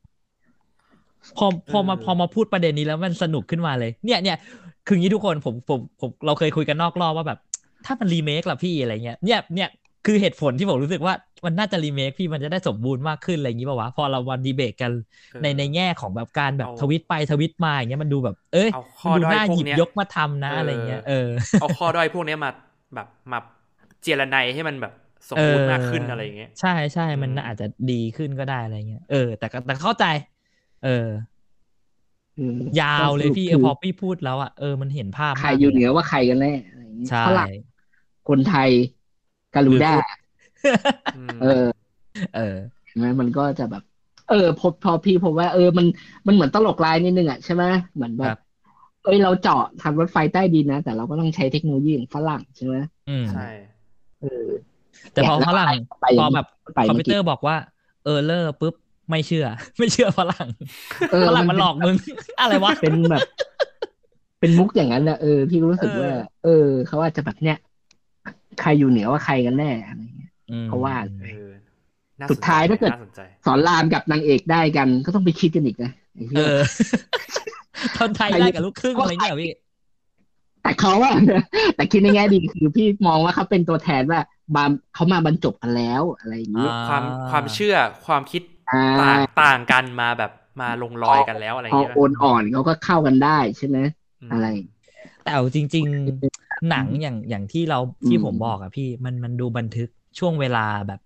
[1.39, 4.37] พอพอมาพอมาพูดประเด็นนี้แล้วมันสนุกขึ้นมาเลย เนี่ยเนี่ย
[4.87, 7.39] คืออย่างนี้ทุกคนผมผมผมเราเคยคุยกันนอกรอบว่าแบบ
[7.87, 9.69] ถ้ามันรีเมคล่ะพี่อะไรเงี้ยเนี่ยเนี่ย
[10.07, 11.15] คือเหตุผลที่ผมรู้สึกว่า
[11.47, 14.93] มันน่าจะรีเมคพี่มันจะได้สมบูรณ์มากขึ้นอะไรอย่างนี้ป่าวะพอเราวันดีเบตกัน
[15.41, 21.15] ในในแง่ของแบบการแบบเอาทวิตไปทวิตมาอย่างเงี้ยมันดูแบบ เอ้ยเอาข้อมันดูด้อยน่าพวหกยิบเนี้ยยกมาทำนะเออออะไรเงี้ยเออ
[21.59, 22.51] เอาข้อด้อยพวกเนี้ยมา
[22.95, 23.39] แบบมา
[24.03, 24.93] เจรไนให้มันแบบ
[25.31, 30.05] สมบูรณ์มากขึ้นอะไรอย่างเงี้ยใช่ใช่มันอืมอาจจะดีขึ้นก็ได้อะไรเงี้ยเออแต่ก็แต่เข้าใจ
[30.81, 30.89] เออ
[32.37, 37.51] อืมยาวเลยพี่ก็สรุปพอพี่พูดแล้วอะเออมันเห็นภาพใครมากอยู่ลเหนือว่าใครกันแน่อะไรอย่างเงี้ยใช่ฝรั่ง
[38.29, 38.71] คนไทย
[39.57, 39.93] การูด้า
[41.15, 41.87] อืมเออ
[42.33, 42.41] เออ
[42.87, 43.83] เห็นไหมมันก็จะแบบ
[44.27, 45.87] เออพอพอพี่ผมว่าเออมัน
[46.27, 47.65] มันเหมือนตลกลายนิดนึงอะใช่ไหม
[47.97, 48.37] เหมือนแบครับบ
[49.03, 52.77] เอ้ยเราเจาะทำรถไฟใต้ดินนะ แต่เราก็ต้องใช้เทคโนโลยีของฝรั่งใช่ไหม
[53.07, 53.41] อืมใช่
[54.19, 54.27] เออ
[55.13, 57.57] แต่พอเนี่ยฝรั่งแล้วไปพอแบบไปคอมเมื่พิอวกี้เตอร์บอกว่า
[58.05, 58.75] เออเลอร์ปุ๊บ
[59.11, 59.47] ไม่เชื่อ
[59.79, 60.49] ไม่เชื่อฝรั่ง
[61.09, 61.97] เออฝรั่งมันหลอกมึง
[62.41, 63.23] อะไรวะเป็นแบบ
[64.41, 66.51] เป็นมุกอย่างนั้นนะเออพี่ก็รู้สึกว่า เออ
[66.87, 67.55] เขาอาจจะแบบเนี้ย
[68.61, 71.51] ใครอยู่เหนือว่าใครกันแน่อะไรเงี้ยอืมเพราะว่าเออ
[72.21, 76.61] น่สุดท้ายถ้าเกิดน่าสนใจสอนรามกับนางเอกได้กัน ก็ต้องไปคิดกันอีกนะไอ้เหี้เอยอ
[77.99, 79.53] คนไทยได้กับลูกครึ่งอะไรเงี้ยเหรอพี่
[80.63, 81.13] แต่เขาว่า
[81.77, 84.21] แต่คิดในแง่ดีคือพี่มองว่าเขาเป็นตัวแทนว่า
[84.57, 84.65] มา
[84.95, 87.77] เขามาบรรจบกันแล้วอะไรอย่างนี้อ่าความความเชื่อ
[88.07, 88.43] ความคิด
[88.73, 93.79] อ่าต่างต่างกันมาแบบมาลงรอยกันแล้วอะไรอพอย่างเงี้ยโอนอ่อนเขาก็เข้ากันได้ใช่ไหม
[94.29, 94.47] มอะไร
[95.23, 96.36] แต่เอาจริงๆ
[96.71, 99.89] หนังอย่างอย่างที่เราที่อืมผมบอกอะพี่มันมันดูบันทึก
[100.19, 101.01] ช่วงเวลาแบบ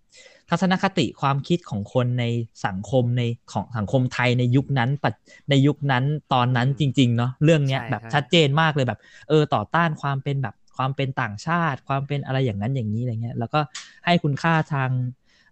[0.51, 2.25] ทัศนคติความคิดของคนใน
[2.67, 3.23] สังคมใน
[3.53, 5.15] ของสังคมไทยในยุคนั้นปัจ
[5.51, 13.61] ในยุคนั้นตอนนั้นจริง ๆ เนาะเรื่องเนี้ยใช่แบบใช่ชัดเจนมากเลยแบบ เออต่อต้านความเป็นแบบความเป็นต่างชาติ ความเป็นอะไรอย่างนั้นอย่างนี้อะไรเงี้ย แล้วก็
[14.07, 14.91] ให้คุณค่าทาง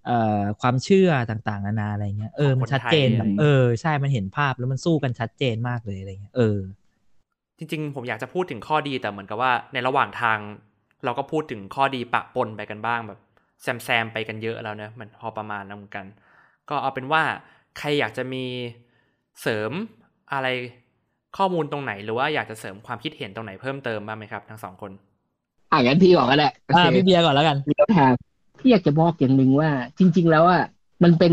[0.07, 6.59] เอ่อความเชื่อต่างๆนานาอะไรเงี้ยเออมันชัดเจนแบบเออใช่มันเห็นภาพแล้วมันสู้กันชัดเจนมากเลยอะไรเงี้ยเออ
[7.59, 10.39] จริงๆ ผมอยากจะพูดถึงข้อดีแต่เหมือนกับว่าในระหว่างทาง
[11.05, 13.19] เราก็พูดถึงข้อดีปะปนไปกันบ้างแบบ
[13.63, 16.07] แซมแซมๆไปกันเยอะแล้วเนะมันพอประมาณนั้นเหมือนกัน
[16.69, 17.23] ก็เอาเป็นว่า
[17.79, 18.45] ใครอยากจะมี
[19.41, 19.73] เสริม
[20.33, 20.47] อะไร
[21.37, 24.93] ข้อมูลตรงไหน หรือว่าอยากจะเสริมความคิดเห็นตรงไหนเพิ่มเติมบ้างไหมครับ ทั้งสองคน
[25.71, 28.13] อ่างั้นพี่บอกก็ได้โออ่าเคพี่เบียร์ก่อนแล้วกันมีคำถาม
[28.59, 30.61] พี่อยากจะบอกอย่างหนึ่งว่า จริง ๆ แล้วอะ
[31.05, 31.33] มันเป็น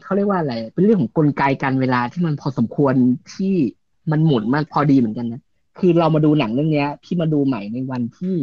[0.00, 2.94] เขาเรียกว่าอะไร เป็นเรื่องของกลไกการเวลาที่มันพอสมควร
[3.28, 3.46] ที่
[4.10, 5.40] มันหมุนมันพอดีเหมือนกันนะ
[5.78, 8.36] คือเรามาดูหนังเรื่องเนี้ยพี่มาดูใหม่ในวันที่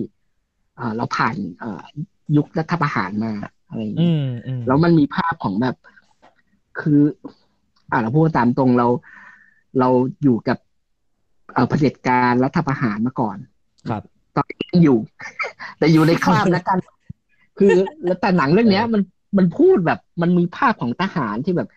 [0.76, 1.82] เอ่อเราผ่านเอ่อ
[2.36, 3.32] ยุครัฐประหารมา
[3.68, 5.76] อะไรอย่างอืเงี้ยมอืมแล้วมันมีภาพของแบบ
[6.80, 7.02] คือ
[7.92, 8.88] อ่าเราพูดตามตรงเรา
[9.80, 9.90] เรา
[10.24, 10.58] อยู่กับ
[11.54, 13.38] เอ่อเผด็จการรัฐประหารมาก่อน
[13.90, 14.04] ครับ
[14.36, 14.98] ตอนนี้ยังอยู่
[15.78, 16.78] แต่อยู่ในคราบแล้วกัน
[17.60, 17.76] คือ
[18.06, 19.02] แล้วแต่หนังเรื่องเนี้ย มัน
[19.38, 21.70] มันพูดแบบ มันมีภาพของทหารที่แบบ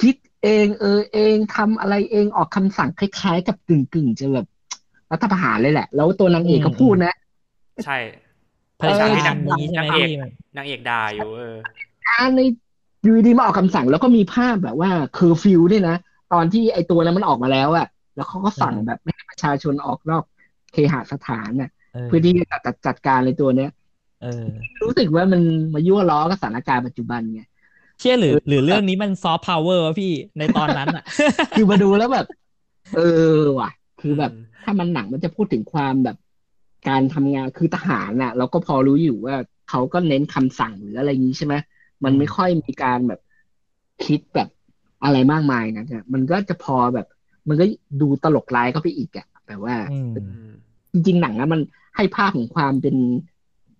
[0.00, 4.46] คิดเอง เออเองทำอะไรเองออกคำสั่งคล้ายๆ กับกึ่งกึ่งๆจะแบบ
[5.12, 7.14] รัฐประหารเลยแหละ แล้วตัวนางเอกก็พูดนะ
[7.84, 7.98] ใช่
[8.80, 11.56] พยายามที่นางนี้ใช่ไหมนางเอกพี่มันนางเอกด่าอยู่เออ
[12.08, 12.40] อ่านใน
[13.02, 15.96] อยู่ดีๆมาออกคำสั่งแล้วก็มีภาพแบบว่าเคอร์ฟิวด้วยนะ
[16.32, 17.86] ตอนที่ไอตัวนั้นมันออกมาแล้วอะ
[18.16, 20.24] แล้วเขาก็สั่งแบบไม่ให้ประชาชนออกนอก
[20.72, 23.70] เคหสถานน่ะเออเพื่อที่จะจัดจัดการในตัวเนี้ย
[24.22, 24.44] เออ
[24.82, 25.40] รู้สึกว่ามัน
[25.74, 27.42] มายั่วล้อกับสถานการณ์ปัจจุบันไง
[28.00, 31.04] เชื่อหรือ หรือเรื่องนี้มันซอฟต์พาวเวอร์วะพี่ในตอนนั้นอะ
[31.56, 32.26] คือมาดูแล้วแบบ
[32.96, 33.00] เอ
[33.36, 33.70] อว่ะ
[34.00, 36.16] คือแบบอืม ถ้ามันหนังมันจะพูดถึงความแบบ
[36.88, 39.36] การทำงานคือทหารน่ะ เราก็พอรู้อยู่ว่า
[39.70, 41.54] เขาก็เน้นคำสั่งหรืออะไรอย่างนี้ใช่ไหม
[42.04, 43.20] มันไม่ค่อยมีการแบบ
[44.04, 44.48] คิดแบบ
[45.04, 47.06] อะไรมากมายนะเนี่ยมันก็จะพอแบบ
[47.48, 47.64] มันก็
[48.00, 50.54] ดูตลกร้ายเข้าไปอีกอะแบบว่าอืมอืม
[50.92, 51.60] จริงๆหนังนะมัน
[51.96, 52.96] ให้ภาพของความเป็น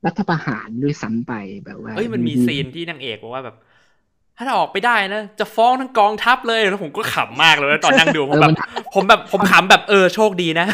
[0.06, 1.32] รัฐประหารด้วยซ้ำไป
[1.64, 3.56] แบบว่าเอ้ยมันมีซีนที่นางเอกบอกว่าแบบ
[4.40, 8.50] ถ้าเราออกไปได้นะ จะฟ้องทั้งกองทัพเลยแล้วผมก็ขำมากเลยนะตอนนั่งดูผมแบบ
[8.94, 10.66] ผมแบบผมขำแบบเออโชคดีนะ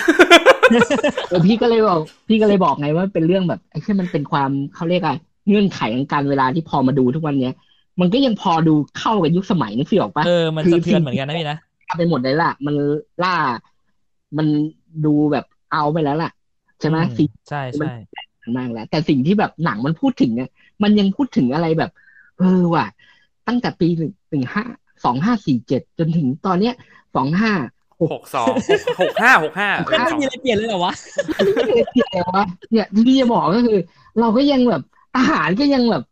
[1.29, 5.15] เออพี่ก็เลยบอกพี่ก็เลยบอกไงว่าเป็นเรื่องแบบไอ้ที่มันเป็นความเขาเรียกอะไร
[5.49, 7.55] เงื่อนไขของการเวลาที่พอมาดูทุกวันเนี้ย
[8.01, 11.59] มันก็ยังพอดูเข้ากับยุคสมัยนึกฟิออกปะเออมันคือสะเทือนเหมือนกันนะพี่นะ
[11.97, 12.75] ไปหมดเลยล่ะ มัน
[13.23, 13.35] ล่า
[14.37, 14.47] มัน
[15.05, 16.31] ดูแบบเอาไปแล้วล่ะ
[16.81, 17.91] ใช่ไหมอืมสิ่งใช่ใช่
[18.59, 20.51] มากแล้วแต่สิ่งที่แบบหนังมันพูดถึงเนี่ย
[20.83, 21.91] มันยังพูดถึงอะไรแบบ
[22.39, 22.87] เออว่ะ
[23.49, 24.65] ตั้งแต่ปีหนึ่งหนึ่งห้า
[25.05, 26.75] สองห้าสี่เจ็ดจนถึงตอนเนี้ย
[27.17, 27.53] สองห้า
[28.03, 28.47] หกสอง
[29.01, 30.95] หกห้าหกห้ามันไม่มีอะไรเปลี่ยนเลยเหรอวะ
[31.93, 33.79] เกี่ยววะเนี่ยที่พี่จะบอกก็คือ
[34.21, 34.83] เราก็ยังแบบ
[35.15, 36.03] ทหารก็ยังแบบ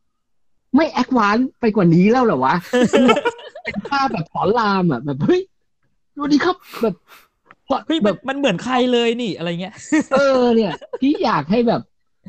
[0.76, 2.54] ไม่แอดวานซ์ไปกว่านี้แล้วเหรอวะ
[3.64, 5.40] เป็นภาพแบบสอนรามอะแบบเฮ้ย
[6.16, 6.94] ดูดิครับแบบ
[7.86, 9.74] เฮ้ยแบมันบมันเหมือนใครเลยนี่อะไรเงี้ย
[10.12, 11.80] เออเนี่ย พี่อยากให้แบบ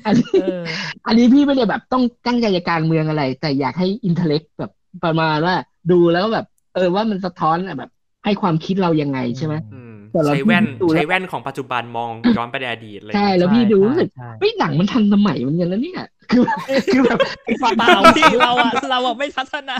[0.06, 0.62] อันนี้เออ
[1.08, 4.72] อันนี้พี่ไม่ได้แบบต้องตั้งใจจะการเมืองอะไร แต่อยากให้อินเทเล็กแบบ
[5.04, 5.56] ประมาณว่า
[5.92, 6.46] ดูแล้วแบบ
[6.76, 7.92] เออว่ามันสะท้อนอะแบบ
[8.26, 16.02] ให้ความคิดเรายังไงใช่ไหมอืมแต่เราใช้แว่นดูแล้วใช้แว่นของปัจจุบันมองย้อนไปในอดีตอะไรอย่างใช่เลยแล้วพี่ดูรู้สึกใช่เฮ้ยหนังมันทันสมัยเหมือนกันแล้วเนี่ย
[16.32, 16.58] คือแบบ
[16.94, 19.78] คือแบบไอ้ความเปล่าพี่เราอะเราอะไม่พัฒนา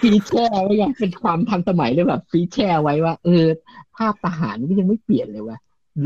[0.00, 3.44] ฟีแช่ไว้ไงเป็นความทันสมัยเลยแบบฟีแช่ไว้ว่าเออ
[3.96, 5.58] ภาพทหารก็ยังไม่เปลี่ยนเลยว่ะ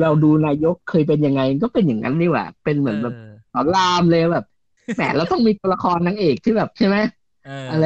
[0.02, 3.14] เราดูนายกเคยเป็นยังไงก็เป็นอย่างนั้นนี่หว่าเป็นเหมือนแบบ
[3.52, 4.46] สอนรามเลยแบบ
[4.96, 7.84] แหมเราต้องมีตัวละครนางเอกที่แบบใช่ไหมเอออะไร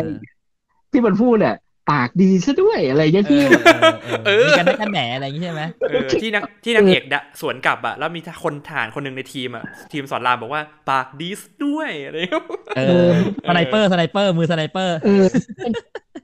[0.92, 1.56] ที่มันพูดอะ
[1.90, 12.42] ปากดีซะด้วยอะไรอย่างเงี้ยเอที่อแบบเออมีกันได้กันแหนอะไรอย่างงี้ใช่ไหมเออที่นางที่นางเอกดะสวนกลับอะแล้วมีคนทหารคนหนึ่งในทีมอะทีมสอนรามบอกว่าปากดีสด้วยอะไรอย่างเงี้ย
[12.76, 13.06] เออ
[13.48, 15.24] สไนเปอร์สไนเปอร์มือสไนเปอร์เออ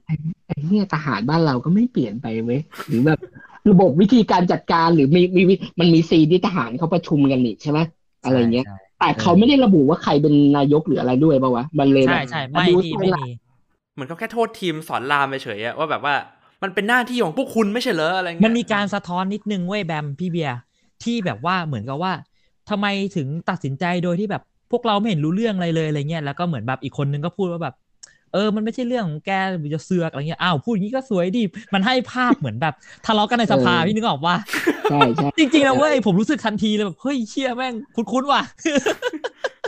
[0.05, 0.13] ไอ้
[0.47, 3.19] ไอ้เนี่ยทหารบ้านเราก็ไม่เปลี่ยนไปเว้ยหรือแบบ
[3.69, 7.79] ระบบวิธีการจัดการหรือมีมีวิมันมี scene ที่ทหารเขาประชุมกันนี่ใช่ไหม
[8.23, 13.27] อะไรเงี้ยใช่ แต่เขาไม่ได้ระบุว่าใครเป็นนายกหรืออะไรด้วยป่าวะมันเลยแบใช่บใช่ไม่ดูพี่ทรงไม่ละมี
[13.93, 16.15] เหมือนเขาแค่โทษทีมสอนรามไปเฉยอะว่าแบบว่า
[16.63, 20.55] มันเป็นหน้าที่ของพวกคุณไม่ใช่เหรออะไรเงี้ยมันมีการสะท้อนนิดนึงเว้ยแบมพี่เบียร์
[21.03, 22.13] ที่แบบว่าเหมือนกับว่า
[22.69, 24.41] ทำไมถึงตัดสินใจโดยที่แบบ
[24.71, 27.73] พวกเราไม่เห็นรู้เรื่องอะไรเลยอะไรเงี้ยแล้วก็เหมือนแบบอีกคนนึงก็พูดว่าแบบ
[28.33, 29.31] เออมันไม่ใช่เรื่องของแก
[29.73, 31.43] จะเสือกอะไรเงี้ยอ้าวพูดอย่างนี้ก็สวยดิ
[31.73, 32.73] มันให้ภาพเหมือนแบบ
[33.05, 34.35] ทะเลาะกันในสภาพี่นึกออกว่า
[34.91, 38.41] ใช่ใช่จริงๆนะเว้ยผมรู้สึกทันทีเลยแบบเฮ้ยเชี่ยแม่งคุ้นๆว่ะ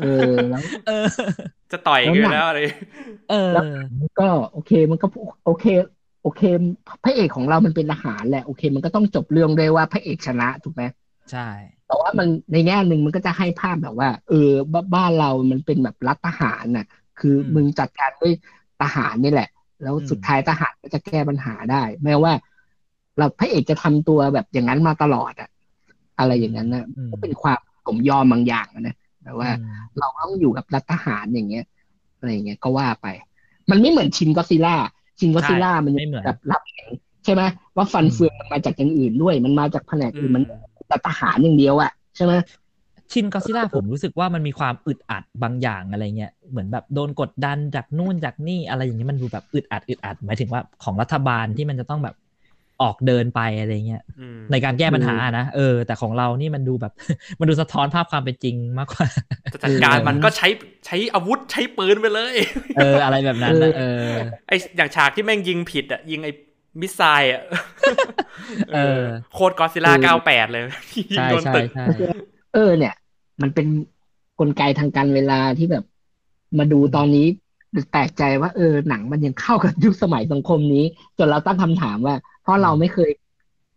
[0.04, 1.06] เออแล้วเออ
[1.72, 2.60] จะต่อยกันอยู่แล้วอะไร
[3.32, 3.52] เออ
[4.20, 5.08] ก็โอเคมันก็
[5.46, 5.66] โอเค
[6.24, 6.42] โอเค
[7.04, 10.84] พระเอกของเรามันเป็นทหารแหละโอเค มันก็ต้องจบเรื่องด้วยว่าพระเอกชนะถูกไหม
[11.32, 11.48] ใช่
[11.88, 16.86] แต่ว่ามันในแง่หนึ่งมันก็จะให้ภาพแบบว่า เออบ้าบ้านเรามันเป็นแบบรัฐทหารน่ะ
[17.20, 18.34] คือมึงจัดการด้วย
[18.82, 19.50] ทหารนี่แหละ
[19.82, 22.34] แล้วสุดท้ายทหารก็จะแก้ปัญหาได้ แม้ว่า
[23.18, 25.50] เราพระเอกจะทำตัวแบบอย่างนั้นมาตลอดอะ
[26.20, 31.66] อะไรอย่างนั้นนะอืมก็เป็นความสมยอมบางอย่างอะนะแต่ว่าอืมเราต้องอยู่กับรัฐทหารอย่างเงี้ย
[32.18, 33.08] อะไรอย่างเงี้ยก็ว่าไป
[33.72, 34.76] มันไม่เหมือนชินก็ซิล่า
[35.20, 36.90] ชินก็ซิล่ามันไม่เหมือนแบบรับเห็น
[37.24, 37.44] ใช่ไหม
[37.76, 40.44] ว่าฟันเฟืองมันมาจากอย่างอื่นด้วย มันมาจากแผนกอื่นมัน
[40.88, 42.34] แต่ทหารอย่างเดียวอะใช่ไหม
[43.14, 52.16] ชินก็ซิล่าผมรู้สึกว่ามันมีความอึดอัดบางอย่างอะไรเงี้ยเหมือนแบบโดนกดดันจากนู่นจากนี่อะไรอย่างนี้มันดูแบบอึดอัดอึดอัดหมายถึงว่าของรัฐบาลที่มันจะต้องแบบ
[52.82, 56.94] ออกเดินไปอะไรเงี้ยอืมในการแก้ปัญหานะเออ แต่ของเรานี่มันดูแบบ
[57.40, 59.08] มันดูสะท้อนภาพความเป็นจริงมากกว่า
[59.54, 60.48] จะจัดการมันก็ใช้
[60.86, 62.36] ใช้อาวุธใช้ปืนไปเลย
[62.78, 64.10] เออ อะไรแบบนั้นนะเออ
[64.48, 66.30] ไออย่างฉากที่แม่งยิงผิดอะยิงไอ
[66.82, 67.44] มิสไซล์อะ
[68.74, 69.02] เออ
[69.34, 70.64] โคตรกอซิล่าเก้าแปดเลย
[70.98, 71.86] ยิงใช่โดนใช่ตึกใช่
[72.54, 72.96] เออเนี่ย
[73.42, 73.68] มันเป็น
[74.40, 75.84] กลไกทางการเวลาที่แบบ
[76.60, 77.28] มาดูตอนนี้
[77.92, 80.86] แปลกใจว่าเออหนังมันยังเข้ากับยุคสมัยสังคมนี้
[81.18, 83.12] จนเราตั้งคำถามว่า เพราะเราไม่เคย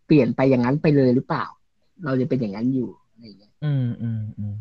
[0.05, 1.45] เปลี่ยนไปอย่างนั้นไปเลยหรือเปล่า
[2.05, 4.53] เราจะเป็นอย่างนั้นอยู่อะไรอย่างเงี้ยอืมอืมอืม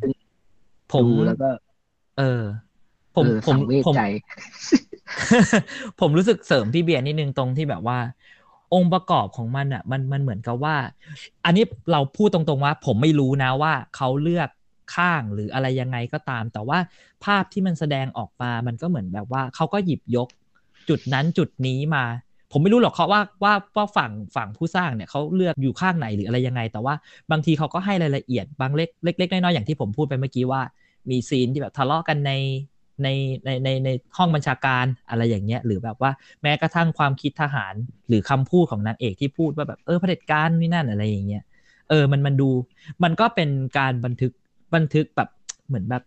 [0.93, 1.49] ผมดูแล้วก็
[2.19, 2.43] เออ
[3.17, 4.03] ผมเออผมสังเวชผมใจ
[6.01, 7.99] ผมรู้สึกเสริมพี่เบียร์นิดนึงตรงที่แบบว่า
[8.75, 10.77] องค์ประกอบของมันอะ มันมันเหมือนกับว่า
[11.45, 14.49] อันนี้เราพูดตรงๆว่า ผมไม่รู้นะว่าเขาเลือก
[14.95, 16.79] ข้างหรืออะไรยังไงก็ตาม แต่ว่า
[17.25, 20.29] ภาพที่มันแสดงออกมามันก็เหมือนแบบว่าเขาก็หยิบยก
[20.89, 22.05] จุดนั้นจุดนี้มา
[22.53, 26.95] ผมไม่รู้หรอกเขาว่าว่าว่าฝั่งฝั่งผู้สร้างเนี่ยเขาเลือกอยู่ข้างไหนหรืออะไรยังไง แต่ว่า
[27.31, 30.61] บางทีเขาก็ให้รายละเอียดบางเล็กเล็กๆน้อยๆอย่างที่ผมพูดไปเมื่อกี้ว่า
[31.11, 32.33] มีซีนที่แบบทะเลาะกันใน
[33.03, 33.09] ใน
[33.45, 36.11] ในในในห้องบัญชาการอะไรอย่างเงี้ยหรือแบบว่า
[36.43, 37.75] แม้กระทั่งความคิดทหาร
[38.09, 41.43] หรือคำพูดของนางเอกที่พูดว่าแบบเออเผด็จการนี่นั่นอะไรอย่างเงี้ย
[41.91, 42.51] เออมันมันดู
[43.03, 44.33] มันก็เป็นการบันทึก
[44.75, 45.29] บันทึกแบบ
[45.67, 46.03] เหมือนแบบ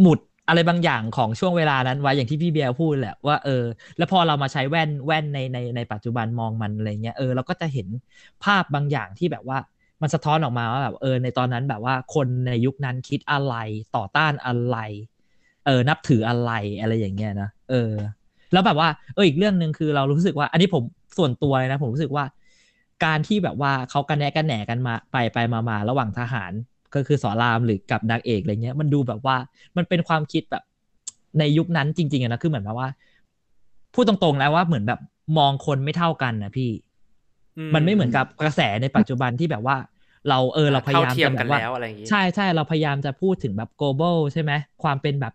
[0.00, 0.18] หมุด
[0.48, 3.64] อะไรบางอย่างของช่วงเวลานั้นไว้อย่างที่พี่เบียร์พูดแหละว่าเออ
[3.98, 7.88] แล้วพอเรามาใช้แว่นแว่นในในในปัจจุบันมองมันอะไรเงี้ยเออเราก็จะเห็น
[8.44, 9.58] ภาพบางอย่างที่แบบว่า
[10.02, 13.54] มันสะท้อนออกมาว่าแบบเออในตอนนั้นแบบว่าคนในยุคนั้นคิดอะไร
[13.96, 14.78] ต่อต้านอะไร
[15.66, 17.92] เออนับถืออะไรอะไรอย่างเงี้ยนะเออ
[18.52, 20.82] แล้วแบบว่าเอออีกเรื่องหนึ่งคือเรารู้สึกว่า อันนี้ผม
[21.18, 22.24] ส่วนตัวเลยนะ ผมรู้สึกว่า
[23.04, 26.52] การที่แบบว่าเขากันแหนกันแหนกันมาไปไปมามาระหว่างทหาร
[26.94, 29.36] ก็คือสอนรามหรือกับนางเอกอะไรเงี้ย มันดูแบบว่า
[29.76, 30.62] มันเป็นความคิดแบบ
[31.38, 32.88] ในยุคนั้นจริงๆอะนะคือเหมือนแบบว่า
[33.94, 35.00] พูดตรงๆนะว่าเหมือนแบบ
[35.38, 36.70] มองคนไม่เท่ากันนะพี่
[37.74, 39.76] มันไม่เหมือนกับกระแสในปัจจุบันที่แบบว่า
[40.28, 44.52] เราเออเราพยายามเท่าเทียมจะแบกันบว่าแล้วอะไรอย่างงี้ใช่ใช่เราพยายามจะพูดถึงแบบ global ใช่ไหม
[44.82, 45.34] ความเป็นแบบ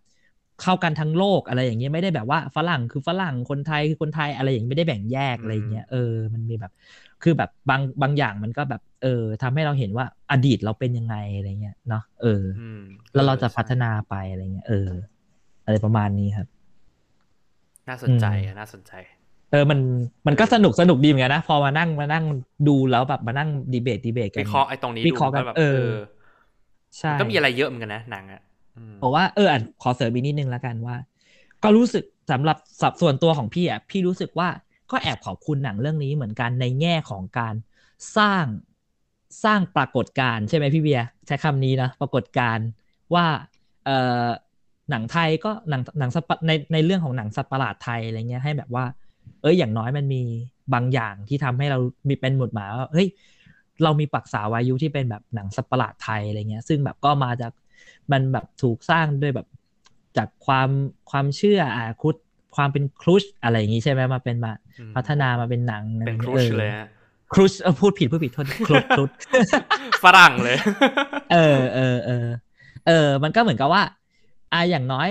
[0.62, 6.72] เข้ากันทั้งโลกอะไรอย่างเงี้ยไม่ได้แบบว่าฝรั่งคือฝรั่งคนไทยคือคนไทยอะไรอย่างเงี้ยไม่ได้แบ่งแยกอะไรอย่างเงี้ยเออมันมีแบบ
[7.24, 12.82] คือแบบบางบางอย่างมันก็แบบเออทำให้เราเห็นว่าอดีตเราเป็นยังไงอะไรเงี้ยเนาะเอออืม
[13.14, 14.90] แล้วเราจะพัฒนาไปอะไรเงี้ยเออ
[15.66, 16.48] อะไรประมาณนี้ครับ
[17.90, 18.94] น่าสนใจอืมอะน่าสนใจ
[19.52, 19.80] เออมัน
[20.28, 22.26] มันก็สนุกสนุกดีเหมือนกันนะ พอมานั่งมานั่ง
[22.68, 25.94] ดูแล้วแบบมานั่งดีเบตดีเบตกันวิเคราะห์ไอ้ตรงนี้วิดูเคราะห์กันแบบเอเอออ
[27.00, 28.42] ใช่ก็มีอะไรเยอะเหมือนกันนะหนังอะ
[28.78, 30.96] อืมบอกว่าเอออะขอเสริมอีกนิดนึงแล้วกันว่า
[31.64, 34.50] ก็รู้สึกสำหรับสับส่วนตัวของพี่อะพี่รู้สึกว่า
[34.92, 37.56] ก็แอบขอบคุณหนังเรื่องนี้เหมือนกันในแง่ของการ
[38.18, 38.46] สร้าง
[39.44, 42.66] สร้างปรากฏการ์ใช่ไหมพี่เบียร์ใช้คำนี้นะปรากฏการ์
[43.14, 43.26] ว่า
[43.86, 43.90] เอ
[44.26, 44.28] อ
[44.90, 48.86] หนังไทยก็หนังหนังสปในในเรื่องของหนังสัตว์ประหลาดไทยอะไรเงี้ยให้แบบว่า
[49.42, 50.22] เอ้ยอย่างน้อยมันมี
[50.74, 53.08] บางอย่างที่ทำให้เรามีเป็นหมุดหมายว่าเฮ้ย
[53.84, 57.52] เรามีปักษาวายุที่เป็นแบบหนังสัตว์ประหลาดไทยอะไรเงี้ย ซึ่งแบบก็มาจาก
[58.12, 59.48] มันแบบถูกสร้างด้วยแบบ
[60.18, 60.70] จากความ
[61.12, 62.16] ความเชื่ออาครุฑ
[62.58, 66.88] ความเป็นครุชอะไรอย่างงี้ใช่ไหมมาเป็นมาอืมพัฒนามาเป็นหนังเป็นครูอชอเลยฮะ
[67.34, 69.10] ครุชเออพูดผิดพูดผิดโทษครุชครุช
[70.04, 70.58] ฝรั่งเลย
[71.34, 72.28] เออเออเออ
[72.88, 73.84] เออ มันก็เหมือนกับว่า
[74.54, 75.08] อ่าอย่างน้อย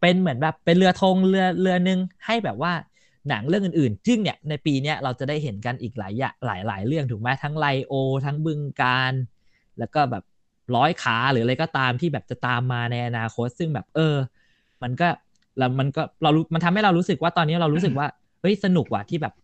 [0.00, 2.72] เป็นเหมือนแบบเป็นเรือธงเรือเรือหนึ่งให้แบบว่า
[3.28, 7.92] หนังเรื่องอื่นๆซึ่งเนี่ยในปีเนี้ยเราจะได้เห็นกันอีกหลายอย่างหลายหลายเรื่องถูกไหมทั้งไลโอ
[8.26, 9.12] ทั้งบึงการ
[9.78, 10.24] แล้วก็แบบ
[10.76, 14.16] ร้อยขาหรืออะไรก็ตามที่แบบจะตามมาในอนาคต ซึ่งแบบเออ
[14.82, 15.08] มันก็
[15.58, 18.06] แล้วมันก็เรารู้มันทำให้เรารู้สึกว่าตอนนี้เรารู้สึกว่า
[18.40, 19.34] เฮ้ยสนุกว่ะที่แบบ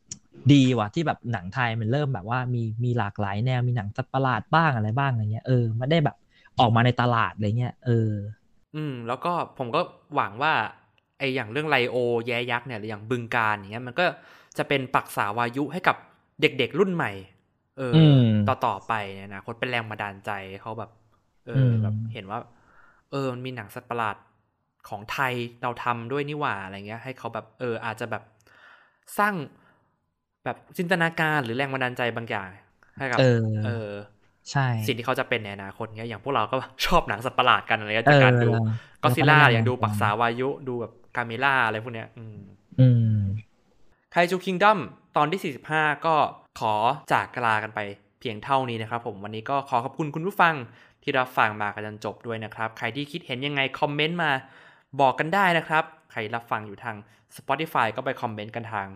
[0.52, 6.16] ดีว่ะที่แบบหนังไทยมันเริ่มแบบว่ามีมีหลากหลายแนวมีหนังสัตว์ประหลาดบ้างอะไรบ้างอะไรเงี้ยเออมันได้แบบ
[6.60, 8.10] ออกมาในตลาดอะไรเงี้ยเออ
[8.76, 9.80] อืม แล้วก็ผมก็
[10.14, 10.52] หวังว่า
[11.18, 11.96] ไออย่างเรื่องไลโอ
[12.26, 14.04] แย้ยักษ์เนี่ยหรืออย่างบึงการอย่างเงี้ยมันก็
[14.58, 15.96] จะเป็นปักษาวายุให้กับ
[16.40, 17.12] เด็กๆรุ่นใหม่
[17.78, 20.30] เอออมต่อต่อไปเนี่ยนะคนเป็นแรงบันดาลใจ
[20.62, 20.90] เขาแบบ
[21.46, 22.38] เอออมแบบเห็นว่า
[23.10, 24.16] เออมันมีหนังสัตว์ประหลาด
[24.88, 25.32] ของไทย
[25.62, 28.22] เราทำด้วยนี่หว่าอะไรเงี้ย ให้เขาแบบเอออาจจะแบบ
[29.18, 29.34] สร้าง
[30.44, 32.48] แบบจินตนาการหรือแรงบันดาลใจบางอย่าง
[32.98, 33.90] ให้กับเออเออ
[34.50, 38.70] ใช่สิ่งที่เขาจะเป็นในอนาคตเงี้ยอย่างพวกเราก็ชอบหนังสัตว์ประหลาดกันอะไรเงี้ยจากการดูเออ
[39.02, 42.38] ก็ซิล่าแล้วก็อย่างดูแนะนำปักษาวายุดูแบบกาเมล่าอะไรพวกเนี้ย อืม
[42.80, 43.18] อืม
[44.12, 44.78] ไคจูคิงดัม
[45.16, 46.14] ตอนที่ 45 ก็
[46.60, 46.74] ขอ
[47.12, 47.80] จากกลากันไป
[48.20, 50.54] เพียงเท่านี้นะครับผมวันนี้ก็ขอขอบคุณคุณผู้ฟัง
[51.02, 54.30] ที่รับฟังมากันจนจบด้วยนะครับ ใครที่คิดเห็นยังไงคอมเมนต์มา
[55.00, 56.96] บอกกันได้นะครับ ใครรับฟังอยู่ทาง
[57.36, 58.86] Spotify ก็ไปคอมเมนต์กันทาง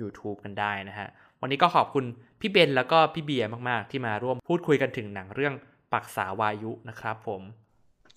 [0.00, 1.08] YouTube กันได้นะฮะ
[1.40, 2.04] วันนี้ก็ขอบคุณ
[2.40, 5.54] พี่เบนแล้วก็พี่เบียร์มาก ๆ ที่มาร่วมพูดคุยกันถึงหนังเรื่อง
[5.92, 7.42] ปักษาวายุนะครับผม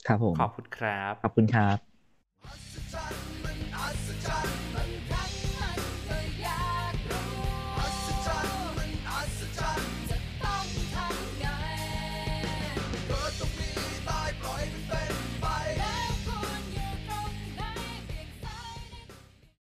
[0.08, 1.78] ครับผม ขอบคุณครับ ขอบคุณครับ
[3.44, 4.61] มันอัศจรรย์